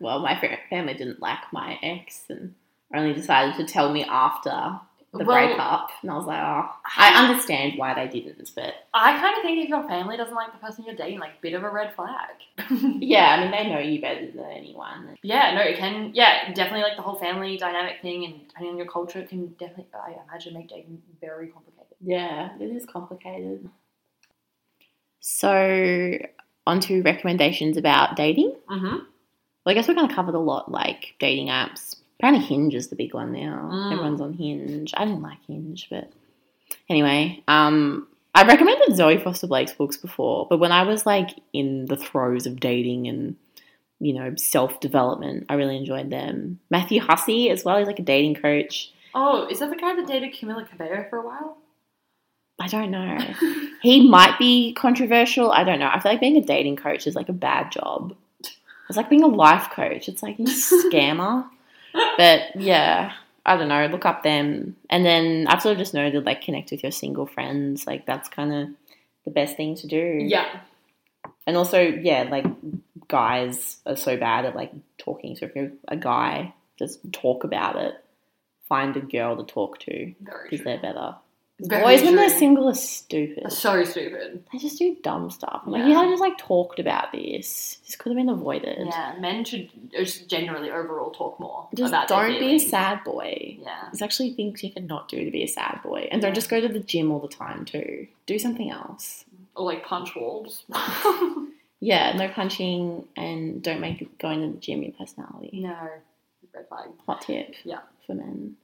Well, 0.00 0.20
my 0.20 0.40
family 0.70 0.94
didn't 0.94 1.20
like 1.20 1.52
my 1.52 1.78
ex, 1.82 2.24
and 2.30 2.54
only 2.94 3.12
decided 3.14 3.54
to 3.56 3.70
tell 3.72 3.92
me 3.92 4.02
after 4.04 4.80
the 5.12 5.24
Well- 5.24 5.26
breakup, 5.26 5.90
and 6.02 6.10
I 6.10 6.14
was 6.14 6.26
like, 6.26 6.40
oh, 6.40 6.70
I 6.96 7.24
understand 7.24 7.76
why 7.76 7.94
they 7.94 8.06
didn't, 8.06 8.52
but 8.54 8.74
I 8.94 9.18
kind 9.18 9.36
of 9.36 9.42
think 9.42 9.62
if 9.62 9.68
your 9.68 9.82
family 9.82 10.16
doesn't 10.16 10.34
like 10.34 10.52
the 10.52 10.58
person 10.58 10.84
you're 10.84 10.94
dating, 10.94 11.18
like 11.18 11.40
bit 11.40 11.54
of 11.54 11.64
a 11.64 11.70
red 11.70 11.94
flag. 11.94 12.30
yeah, 12.70 13.30
I 13.30 13.40
mean, 13.40 13.50
they 13.50 13.68
know 13.68 13.80
you 13.80 14.00
better 14.00 14.30
than 14.30 14.44
anyone. 14.44 15.18
Yeah, 15.22 15.54
no, 15.54 15.62
it 15.62 15.78
can. 15.78 16.12
Yeah, 16.14 16.52
definitely 16.52 16.82
like 16.82 16.96
the 16.96 17.02
whole 17.02 17.16
family 17.16 17.56
dynamic 17.56 18.00
thing, 18.02 18.24
and 18.24 18.46
depending 18.48 18.72
on 18.72 18.78
your 18.78 18.86
culture, 18.86 19.18
it 19.18 19.28
can 19.28 19.48
definitely, 19.58 19.86
I 19.94 20.14
imagine, 20.28 20.54
make 20.54 20.68
dating 20.68 21.02
very 21.20 21.48
complicated. 21.48 21.96
Yeah, 22.00 22.50
it 22.60 22.66
is 22.66 22.86
complicated. 22.86 23.68
So, 25.18 26.18
on 26.66 26.80
to 26.80 27.02
recommendations 27.02 27.76
about 27.76 28.16
dating. 28.16 28.54
Mm-hmm. 28.70 28.84
Well, 28.86 29.06
I 29.66 29.74
guess 29.74 29.88
we're 29.88 29.94
going 29.94 30.08
to 30.08 30.14
cover 30.14 30.32
a 30.32 30.38
lot, 30.38 30.70
like 30.70 31.14
dating 31.18 31.48
apps. 31.48 31.96
Apparently, 32.20 32.44
Hinge 32.44 32.74
is 32.74 32.88
the 32.88 32.96
big 32.96 33.14
one 33.14 33.32
now. 33.32 33.70
Mm. 33.72 33.92
Everyone's 33.92 34.20
on 34.20 34.34
Hinge. 34.34 34.92
I 34.94 35.06
didn't 35.06 35.22
like 35.22 35.38
Hinge, 35.46 35.86
but 35.88 36.12
anyway, 36.86 37.42
um, 37.48 38.06
I 38.34 38.44
recommended 38.46 38.94
Zoe 38.94 39.16
Foster 39.16 39.46
Blake's 39.46 39.72
books 39.72 39.96
before, 39.96 40.46
but 40.50 40.60
when 40.60 40.70
I 40.70 40.82
was 40.82 41.06
like 41.06 41.30
in 41.54 41.86
the 41.86 41.96
throes 41.96 42.46
of 42.46 42.60
dating 42.60 43.08
and 43.08 43.36
you 44.00 44.12
know 44.12 44.34
self 44.36 44.80
development, 44.80 45.46
I 45.48 45.54
really 45.54 45.78
enjoyed 45.78 46.10
them. 46.10 46.60
Matthew 46.68 47.00
Hussey 47.00 47.48
as 47.48 47.64
well. 47.64 47.78
He's 47.78 47.86
like 47.86 47.98
a 47.98 48.02
dating 48.02 48.34
coach. 48.34 48.92
Oh, 49.14 49.48
is 49.48 49.60
that 49.60 49.70
the 49.70 49.76
guy 49.76 49.96
that 49.96 50.06
dated 50.06 50.34
Camila 50.34 50.68
Cabello 50.68 51.06
for 51.08 51.20
a 51.20 51.26
while? 51.26 51.56
I 52.60 52.68
don't 52.68 52.90
know. 52.90 53.18
he 53.82 54.06
might 54.10 54.38
be 54.38 54.74
controversial. 54.74 55.50
I 55.52 55.64
don't 55.64 55.78
know. 55.78 55.88
I 55.90 55.98
feel 56.00 56.12
like 56.12 56.20
being 56.20 56.36
a 56.36 56.42
dating 56.42 56.76
coach 56.76 57.06
is 57.06 57.14
like 57.14 57.30
a 57.30 57.32
bad 57.32 57.72
job. 57.72 58.14
It's 58.90 58.96
like 58.96 59.08
being 59.08 59.22
a 59.22 59.28
life 59.28 59.70
coach. 59.70 60.06
It's 60.08 60.22
like 60.22 60.38
you 60.38 60.44
scammer. 60.92 61.48
But 61.92 62.56
yeah, 62.56 63.12
I 63.46 63.56
don't 63.56 63.68
know. 63.68 63.86
Look 63.86 64.04
up 64.04 64.22
them, 64.22 64.76
and 64.88 65.04
then 65.04 65.46
I've 65.48 65.62
sort 65.62 65.72
of 65.72 65.78
just 65.78 65.94
noted 65.94 66.24
like 66.26 66.42
connect 66.42 66.70
with 66.70 66.82
your 66.82 66.92
single 66.92 67.26
friends. 67.26 67.86
Like 67.86 68.06
that's 68.06 68.28
kind 68.28 68.52
of 68.52 68.68
the 69.24 69.30
best 69.30 69.56
thing 69.56 69.74
to 69.76 69.86
do. 69.86 70.18
yeah. 70.22 70.60
And 71.46 71.56
also, 71.56 71.80
yeah, 71.80 72.28
like 72.30 72.46
guys 73.08 73.78
are 73.86 73.96
so 73.96 74.16
bad 74.16 74.44
at 74.44 74.54
like 74.54 74.72
talking. 74.98 75.36
So 75.36 75.46
if 75.46 75.56
you're 75.56 75.72
a 75.88 75.96
guy, 75.96 76.54
just 76.78 77.00
talk 77.12 77.44
about 77.44 77.76
it. 77.76 77.94
Find 78.68 78.96
a 78.96 79.00
girl 79.00 79.36
to 79.36 79.52
talk 79.52 79.78
to 79.80 80.14
because 80.44 80.64
they're 80.64 80.80
better. 80.80 81.16
Very 81.62 81.82
Boys, 81.82 82.02
when 82.02 82.16
they're 82.16 82.30
single, 82.30 82.68
are 82.68 82.74
stupid. 82.74 83.44
That's 83.44 83.58
so 83.58 83.84
stupid. 83.84 84.42
They 84.52 84.58
just 84.58 84.78
do 84.78 84.96
dumb 85.02 85.30
stuff. 85.30 85.62
I'm 85.66 85.72
like, 85.72 85.80
Yeah. 85.80 85.88
you 85.88 85.94
know, 85.94 86.08
just 86.10 86.20
like 86.20 86.38
talked 86.38 86.78
about 86.78 87.12
this. 87.12 87.78
This 87.86 87.96
could 87.96 88.10
have 88.10 88.16
been 88.16 88.28
avoided. 88.28 88.86
Yeah, 88.86 89.14
men 89.18 89.44
should 89.44 89.68
just 89.90 90.28
generally 90.28 90.70
overall 90.70 91.10
talk 91.10 91.38
more 91.40 91.68
Just 91.74 91.92
don't 92.08 92.38
be 92.38 92.56
a 92.56 92.58
sad 92.58 93.04
boy. 93.04 93.58
Yeah. 93.60 93.88
There's 93.92 94.02
actually 94.02 94.32
things 94.32 94.62
you 94.62 94.72
can 94.72 94.86
not 94.86 95.08
do 95.08 95.24
to 95.24 95.30
be 95.30 95.42
a 95.42 95.48
sad 95.48 95.80
boy. 95.82 96.08
And 96.10 96.22
don't 96.22 96.34
just 96.34 96.48
go 96.48 96.60
to 96.60 96.68
the 96.68 96.80
gym 96.80 97.10
all 97.10 97.20
the 97.20 97.28
time 97.28 97.64
too. 97.64 98.06
Do 98.26 98.38
something 98.38 98.70
else. 98.70 99.24
Or 99.54 99.64
like 99.66 99.84
punch 99.84 100.14
walls. 100.16 100.64
Yeah, 101.82 102.14
no 102.14 102.28
punching 102.28 103.06
and 103.16 103.62
don't 103.62 103.80
make 103.80 104.18
going 104.18 104.42
to 104.42 104.48
the 104.52 104.58
gym 104.60 104.82
your 104.82 104.92
personality. 104.92 105.60
no. 105.62 105.74
Red 106.54 106.68
flag. 106.68 106.88
Hot 107.06 107.22
tip. 107.22 107.54
Yeah. 107.64 107.78
For 108.06 108.14
men. 108.14 108.56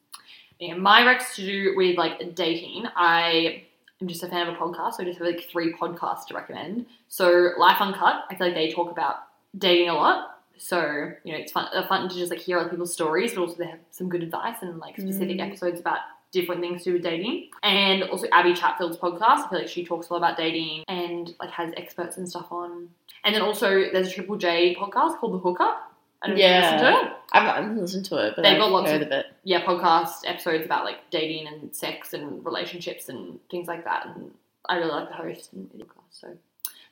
Yeah, 0.58 0.74
my 0.74 1.02
recs 1.02 1.34
to 1.36 1.42
do 1.46 1.74
with 1.76 1.96
like 1.98 2.34
dating, 2.34 2.86
I 2.96 3.64
am 4.00 4.08
just 4.08 4.22
a 4.22 4.28
fan 4.28 4.48
of 4.48 4.54
a 4.54 4.56
podcast, 4.56 4.94
so 4.94 5.02
I 5.02 5.06
just 5.06 5.18
have 5.18 5.26
like 5.26 5.48
three 5.50 5.72
podcasts 5.74 6.26
to 6.28 6.34
recommend. 6.34 6.86
So 7.08 7.50
Life 7.58 7.80
Uncut, 7.80 8.24
I 8.30 8.34
feel 8.36 8.46
like 8.48 8.56
they 8.56 8.70
talk 8.72 8.90
about 8.90 9.16
dating 9.56 9.88
a 9.90 9.94
lot. 9.94 10.30
So, 10.58 11.12
you 11.24 11.32
know, 11.32 11.38
it's 11.38 11.52
fun, 11.52 11.68
fun 11.86 12.08
to 12.08 12.14
just 12.14 12.30
like 12.30 12.40
hear 12.40 12.58
other 12.58 12.70
people's 12.70 12.92
stories, 12.92 13.34
but 13.34 13.42
also 13.42 13.56
they 13.56 13.66
have 13.66 13.78
some 13.90 14.08
good 14.08 14.22
advice 14.22 14.56
and 14.62 14.78
like 14.78 14.96
specific 14.98 15.36
Mm. 15.36 15.46
episodes 15.48 15.80
about 15.80 15.98
different 16.32 16.60
things 16.62 16.82
to 16.84 16.90
do 16.90 16.92
with 16.94 17.02
dating. 17.02 17.50
And 17.62 18.04
also 18.04 18.26
Abby 18.32 18.54
Chatfield's 18.54 18.96
podcast, 18.96 19.20
I 19.44 19.48
feel 19.50 19.58
like 19.58 19.68
she 19.68 19.84
talks 19.84 20.08
a 20.08 20.14
lot 20.14 20.18
about 20.18 20.38
dating 20.38 20.84
and 20.88 21.34
like 21.40 21.50
has 21.50 21.72
experts 21.76 22.16
and 22.16 22.26
stuff 22.28 22.50
on. 22.50 22.88
And 23.24 23.34
then 23.34 23.42
also 23.42 23.90
there's 23.92 24.08
a 24.08 24.10
Triple 24.10 24.36
J 24.36 24.74
podcast 24.74 25.18
called 25.18 25.34
The 25.34 25.38
Hookup. 25.38 25.92
I 26.22 26.28
don't 26.28 26.36
know 26.36 26.42
if 26.44 26.50
you 26.50 26.60
listen 26.60 26.78
to 26.80 27.06
it. 27.06 27.12
I've 27.32 27.76
listened 27.76 28.04
to 28.06 28.16
it, 28.26 28.32
but 28.36 28.42
They've 28.42 28.58
got 28.58 28.70
lots 28.70 28.90
heard 28.90 29.02
of- 29.02 29.08
of 29.08 29.12
it. 29.12 29.26
yeah, 29.44 29.64
podcast 29.64 30.20
episodes 30.24 30.64
about 30.64 30.84
like 30.84 31.10
dating 31.10 31.46
and 31.48 31.74
sex 31.74 32.14
and 32.14 32.44
relationships 32.44 33.08
and 33.08 33.38
things 33.50 33.68
like 33.68 33.84
that. 33.84 34.06
And 34.06 34.32
I 34.68 34.76
really 34.76 34.90
like 34.90 35.08
the 35.08 35.14
host 35.14 35.52
and 35.52 35.68
the 35.74 35.84
podcast. 35.84 36.12
So 36.12 36.28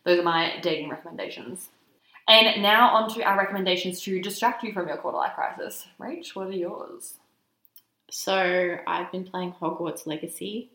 those 0.04 0.18
are 0.18 0.22
my 0.22 0.58
dating 0.60 0.90
recommendations. 0.90 1.68
And 2.28 2.62
now 2.62 2.94
on 2.94 3.08
to 3.14 3.22
our 3.22 3.36
recommendations 3.38 4.00
to 4.02 4.20
distract 4.20 4.62
you 4.62 4.72
from 4.72 4.88
your 4.88 4.96
quarter 4.98 5.16
life 5.18 5.34
crisis. 5.34 5.86
Rach, 6.00 6.34
what 6.34 6.48
are 6.48 6.52
yours? 6.52 7.14
So 8.10 8.76
I've 8.86 9.10
been 9.12 9.24
playing 9.24 9.54
Hogwarts 9.60 10.06
Legacy. 10.06 10.70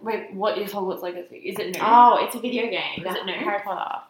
Wait, 0.00 0.32
what 0.32 0.58
is 0.58 0.72
Hogwarts 0.72 1.02
Legacy? 1.02 1.36
Is 1.38 1.58
it 1.58 1.74
new? 1.74 1.80
Oh, 1.82 2.18
it's 2.24 2.34
a 2.34 2.40
video 2.40 2.66
game. 2.68 3.04
Is 3.04 3.14
it 3.14 3.26
new? 3.26 3.32
Harry 3.34 3.60
Potter. 3.64 4.02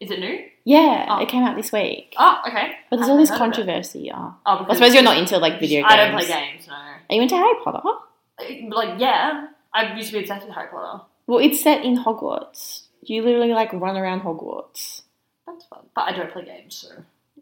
Is 0.00 0.10
it 0.10 0.18
new? 0.20 0.46
Yeah, 0.64 1.06
Oh. 1.10 1.20
it 1.22 1.28
came 1.28 1.42
out 1.42 1.56
this 1.56 1.72
week. 1.72 2.14
Oh, 2.18 2.40
okay. 2.48 2.76
But 2.90 2.96
there's 2.96 3.08
all 3.08 3.16
this 3.16 3.30
haven't 3.30 3.54
heard 3.56 3.62
of 3.62 3.68
it. 3.68 3.68
controversy. 3.68 4.10
Oh. 4.12 4.34
Oh, 4.44 4.66
I 4.68 4.74
suppose 4.74 4.94
you're 4.94 5.02
not 5.04 5.16
into 5.16 5.38
like 5.38 5.60
video 5.60 5.82
games. 5.82 5.92
I 5.92 5.96
don't 5.96 6.12
play 6.12 6.26
games, 6.26 6.66
no. 6.66 6.74
Are 6.74 7.14
you 7.14 7.22
into 7.22 7.36
Harry 7.36 7.54
Potter? 7.62 7.80
Uh, 7.84 8.44
like, 8.68 9.00
yeah, 9.00 9.46
I 9.72 9.94
used 9.94 10.08
to 10.08 10.14
be 10.14 10.20
obsessed 10.20 10.46
with 10.46 10.54
Harry 10.54 10.68
Potter. 10.70 11.04
Well, 11.26 11.38
it's 11.38 11.60
set 11.60 11.84
in 11.84 11.96
Hogwarts. 11.98 12.82
You 13.02 13.22
literally 13.22 13.52
like 13.52 13.72
run 13.72 13.96
around 13.96 14.22
Hogwarts. 14.22 15.02
That's 15.46 15.64
fun, 15.66 15.80
but 15.94 16.02
I 16.02 16.12
don't 16.12 16.32
play 16.32 16.44
games, 16.44 16.74
so. 16.76 16.88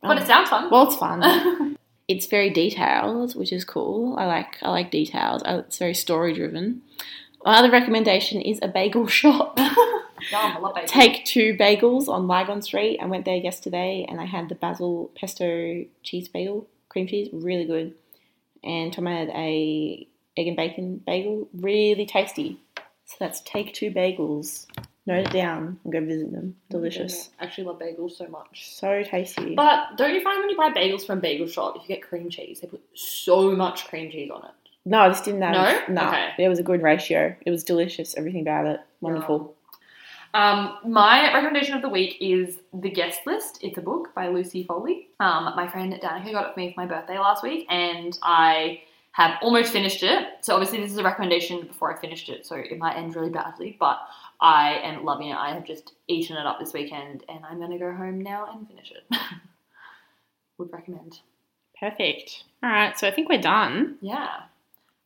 Oh. 0.03 0.09
But 0.09 0.19
it 0.19 0.27
sounds 0.27 0.51
fun. 0.51 0.71
Well, 0.71 0.87
it's 0.87 0.97
fun. 0.97 1.77
it's 2.09 2.27
very 2.27 2.51
detailed, 2.51 3.35
which 3.35 3.53
is 3.53 3.65
cool. 3.65 4.17
I 4.19 4.27
like 4.27 4.59
I 4.63 4.71
like 4.71 4.91
details. 4.91 5.43
Uh, 5.45 5.63
it's 5.67 5.79
very 5.79 5.95
story 5.95 6.35
driven. 6.35 6.83
My 7.45 7.57
other 7.57 7.71
recommendation 7.71 8.41
is 8.43 8.59
a 8.61 8.69
bagel 8.69 9.07
shop. 9.07 9.59
Yum, 10.31 10.57
I 10.57 10.59
love 10.59 10.75
bagels. 10.75 10.87
Take 10.87 11.25
two 11.25 11.55
bagels 11.55 12.09
on 12.09 12.27
Lygon 12.27 12.63
Street. 12.63 12.99
I 13.01 13.07
went 13.07 13.25
there 13.25 13.37
yesterday 13.37 14.07
and 14.09 14.21
I 14.21 14.25
had 14.25 14.49
the 14.49 14.55
basil 14.55 15.11
pesto 15.15 15.85
cheese 16.03 16.29
bagel, 16.29 16.67
cream 16.89 17.07
cheese, 17.07 17.29
really 17.33 17.65
good. 17.65 17.95
And 18.65 18.93
Tom 18.93 19.07
had 19.07 19.29
a 19.31 20.07
egg 20.37 20.47
and 20.47 20.57
bacon 20.57 21.03
bagel, 21.07 21.49
really 21.55 22.07
tasty. 22.07 22.61
So 23.07 23.17
that's 23.21 23.41
take 23.43 23.73
two 23.75 23.91
bagels. 23.91 24.67
Note 25.07 25.27
it 25.29 25.33
down 25.33 25.81
and 25.85 25.93
go 25.93 26.05
visit 26.05 26.33
them. 26.33 26.55
Delicious. 26.69 27.31
I 27.41 27.45
actually 27.45 27.65
love 27.65 27.79
bagels 27.79 28.13
so 28.13 28.27
much. 28.29 28.75
So 28.75 29.03
tasty. 29.03 29.55
But 29.55 29.97
don't 29.97 30.13
you 30.15 30.21
find 30.21 30.41
when 30.41 30.51
you 30.51 30.57
buy 30.57 30.71
bagels 30.71 31.07
from 31.07 31.21
Bagel 31.21 31.47
Shop, 31.47 31.77
if 31.77 31.83
you 31.89 31.89
get 31.89 32.07
cream 32.07 32.29
cheese, 32.29 32.61
they 32.61 32.67
put 32.67 32.83
so 32.93 33.51
much 33.57 33.89
cream 33.89 34.11
cheese 34.11 34.31
on 34.31 34.45
it? 34.45 34.51
no, 34.85 35.09
this 35.09 35.21
didn't 35.23 35.41
have. 35.43 35.87
No? 35.89 36.03
No, 36.03 36.09
Okay. 36.09 36.31
it 36.39 36.49
was 36.49 36.59
a 36.59 36.63
good 36.63 36.83
ratio. 36.83 37.35
It 37.45 37.51
was 37.51 37.65
delicious. 37.65 38.15
Everything 38.19 38.43
about 38.43 38.67
it, 38.67 38.81
wonderful. 39.01 39.55
Um, 40.39 40.79
my 40.85 41.35
recommendation 41.35 41.75
of 41.75 41.83
the 41.83 41.89
week 41.89 42.17
is 42.21 42.59
The 42.73 42.91
Guest 42.91 43.23
List. 43.27 43.59
It's 43.61 43.77
a 43.77 43.81
book 43.81 44.15
by 44.15 44.29
Lucy 44.29 44.63
Foley. 44.63 45.09
Um, 45.19 45.53
my 45.57 45.67
friend 45.67 45.93
Danica 45.93 46.31
got 46.31 46.47
it 46.47 46.55
for 46.55 46.61
me 46.61 46.73
for 46.73 46.81
my 46.81 46.87
birthday 46.87 47.19
last 47.19 47.43
week, 47.43 47.67
and 47.69 48.17
I 48.23 48.83
have 49.11 49.37
almost 49.43 49.73
finished 49.73 50.05
it. 50.05 50.29
So 50.43 50.55
obviously 50.55 50.81
this 50.81 50.93
is 50.93 50.99
a 50.99 51.03
recommendation 51.03 51.67
before 51.67 51.93
I 51.93 52.01
finished 52.01 52.29
it, 52.29 52.47
so 52.47 52.55
it 52.55 52.79
might 52.79 52.97
end 52.97 53.17
really 53.17 53.31
badly, 53.31 53.77
but 53.81 53.99
I 54.41 54.75
am 54.85 55.05
loving 55.05 55.31
it. 55.31 55.37
I 55.37 55.53
have 55.53 55.65
just 55.65 55.95
eaten 56.07 56.37
it 56.37 56.47
up 56.47 56.61
this 56.61 56.73
weekend, 56.73 57.25
and 57.29 57.41
I'm 57.45 57.59
going 57.59 57.73
to 57.73 57.79
go 57.79 57.93
home 57.93 58.21
now 58.21 58.49
and 58.53 58.69
finish 58.69 58.93
it. 58.93 59.19
Would 60.59 60.73
recommend. 60.73 61.19
Perfect. 61.81 62.45
All 62.63 62.71
right, 62.71 62.97
so 62.97 63.09
I 63.09 63.11
think 63.11 63.29
we're 63.29 63.41
done. 63.41 63.97
Yeah. 64.01 64.43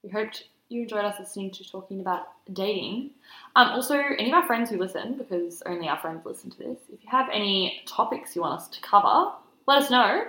We 0.02 0.10
hoped 0.10 0.44
you 0.72 0.82
enjoyed 0.82 1.04
us 1.04 1.18
listening 1.20 1.50
to 1.52 1.70
talking 1.70 2.00
about 2.00 2.28
dating. 2.52 3.10
Um, 3.56 3.68
also, 3.68 3.94
any 3.96 4.28
of 4.30 4.34
our 4.34 4.46
friends 4.46 4.70
who 4.70 4.78
listen, 4.78 5.14
because 5.14 5.62
only 5.66 5.88
our 5.88 5.98
friends 5.98 6.24
listen 6.24 6.50
to 6.50 6.58
this, 6.58 6.78
if 6.92 7.02
you 7.02 7.10
have 7.10 7.28
any 7.32 7.82
topics 7.86 8.34
you 8.34 8.42
want 8.42 8.60
us 8.60 8.68
to 8.68 8.80
cover, 8.80 9.32
let 9.66 9.82
us 9.82 9.90
know, 9.90 10.24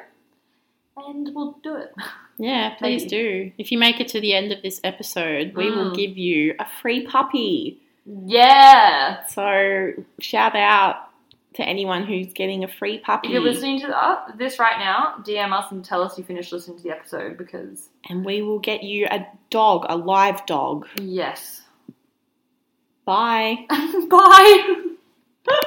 and 0.98 1.30
we'll 1.34 1.58
do 1.64 1.76
it. 1.76 1.94
Yeah, 2.39 2.74
please 2.80 3.06
do. 3.06 3.52
If 3.60 3.72
you 3.72 3.78
make 3.78 4.00
it 4.00 4.08
to 4.08 4.20
the 4.20 4.34
end 4.34 4.52
of 4.52 4.64
this 4.64 4.82
episode, 4.84 5.54
we 5.56 5.70
will 5.70 5.91
Mm. 5.91 5.96
give 5.96 6.18
you 6.18 6.56
a 6.58 6.66
free 6.82 7.06
puppy. 7.06 7.80
Yeah. 8.08 9.24
So 9.28 9.91
shout 10.20 10.56
out 10.56 11.10
to 11.56 11.64
anyone 11.64 12.06
who's 12.06 12.34
getting 12.34 12.64
a 12.64 12.68
free 12.68 12.99
puppy. 12.99 13.28
If 13.28 13.34
you're 13.34 13.41
listening 13.41 13.80
to 13.82 13.88
uh, 13.95 14.36
this 14.36 14.60
right 14.60 14.80
now, 14.80 15.16
DM 15.24 15.51
us 15.51 15.72
and 15.72 15.84
tell 15.84 16.01
us 16.01 16.18
you 16.18 16.24
finished 16.24 16.51
listening 16.51 16.78
to 16.78 16.84
the 16.84 16.91
episode 16.91 17.38
because 17.38 17.89
and 18.10 18.26
we 18.26 18.41
will 18.41 18.60
get 18.60 18.84
you 18.84 19.08
a 19.10 19.26
dog, 19.49 19.86
a 19.89 19.97
live 19.97 20.45
dog. 20.45 20.88
yes. 20.99 21.62
Bye. 23.06 23.66
Bye. 23.70 24.84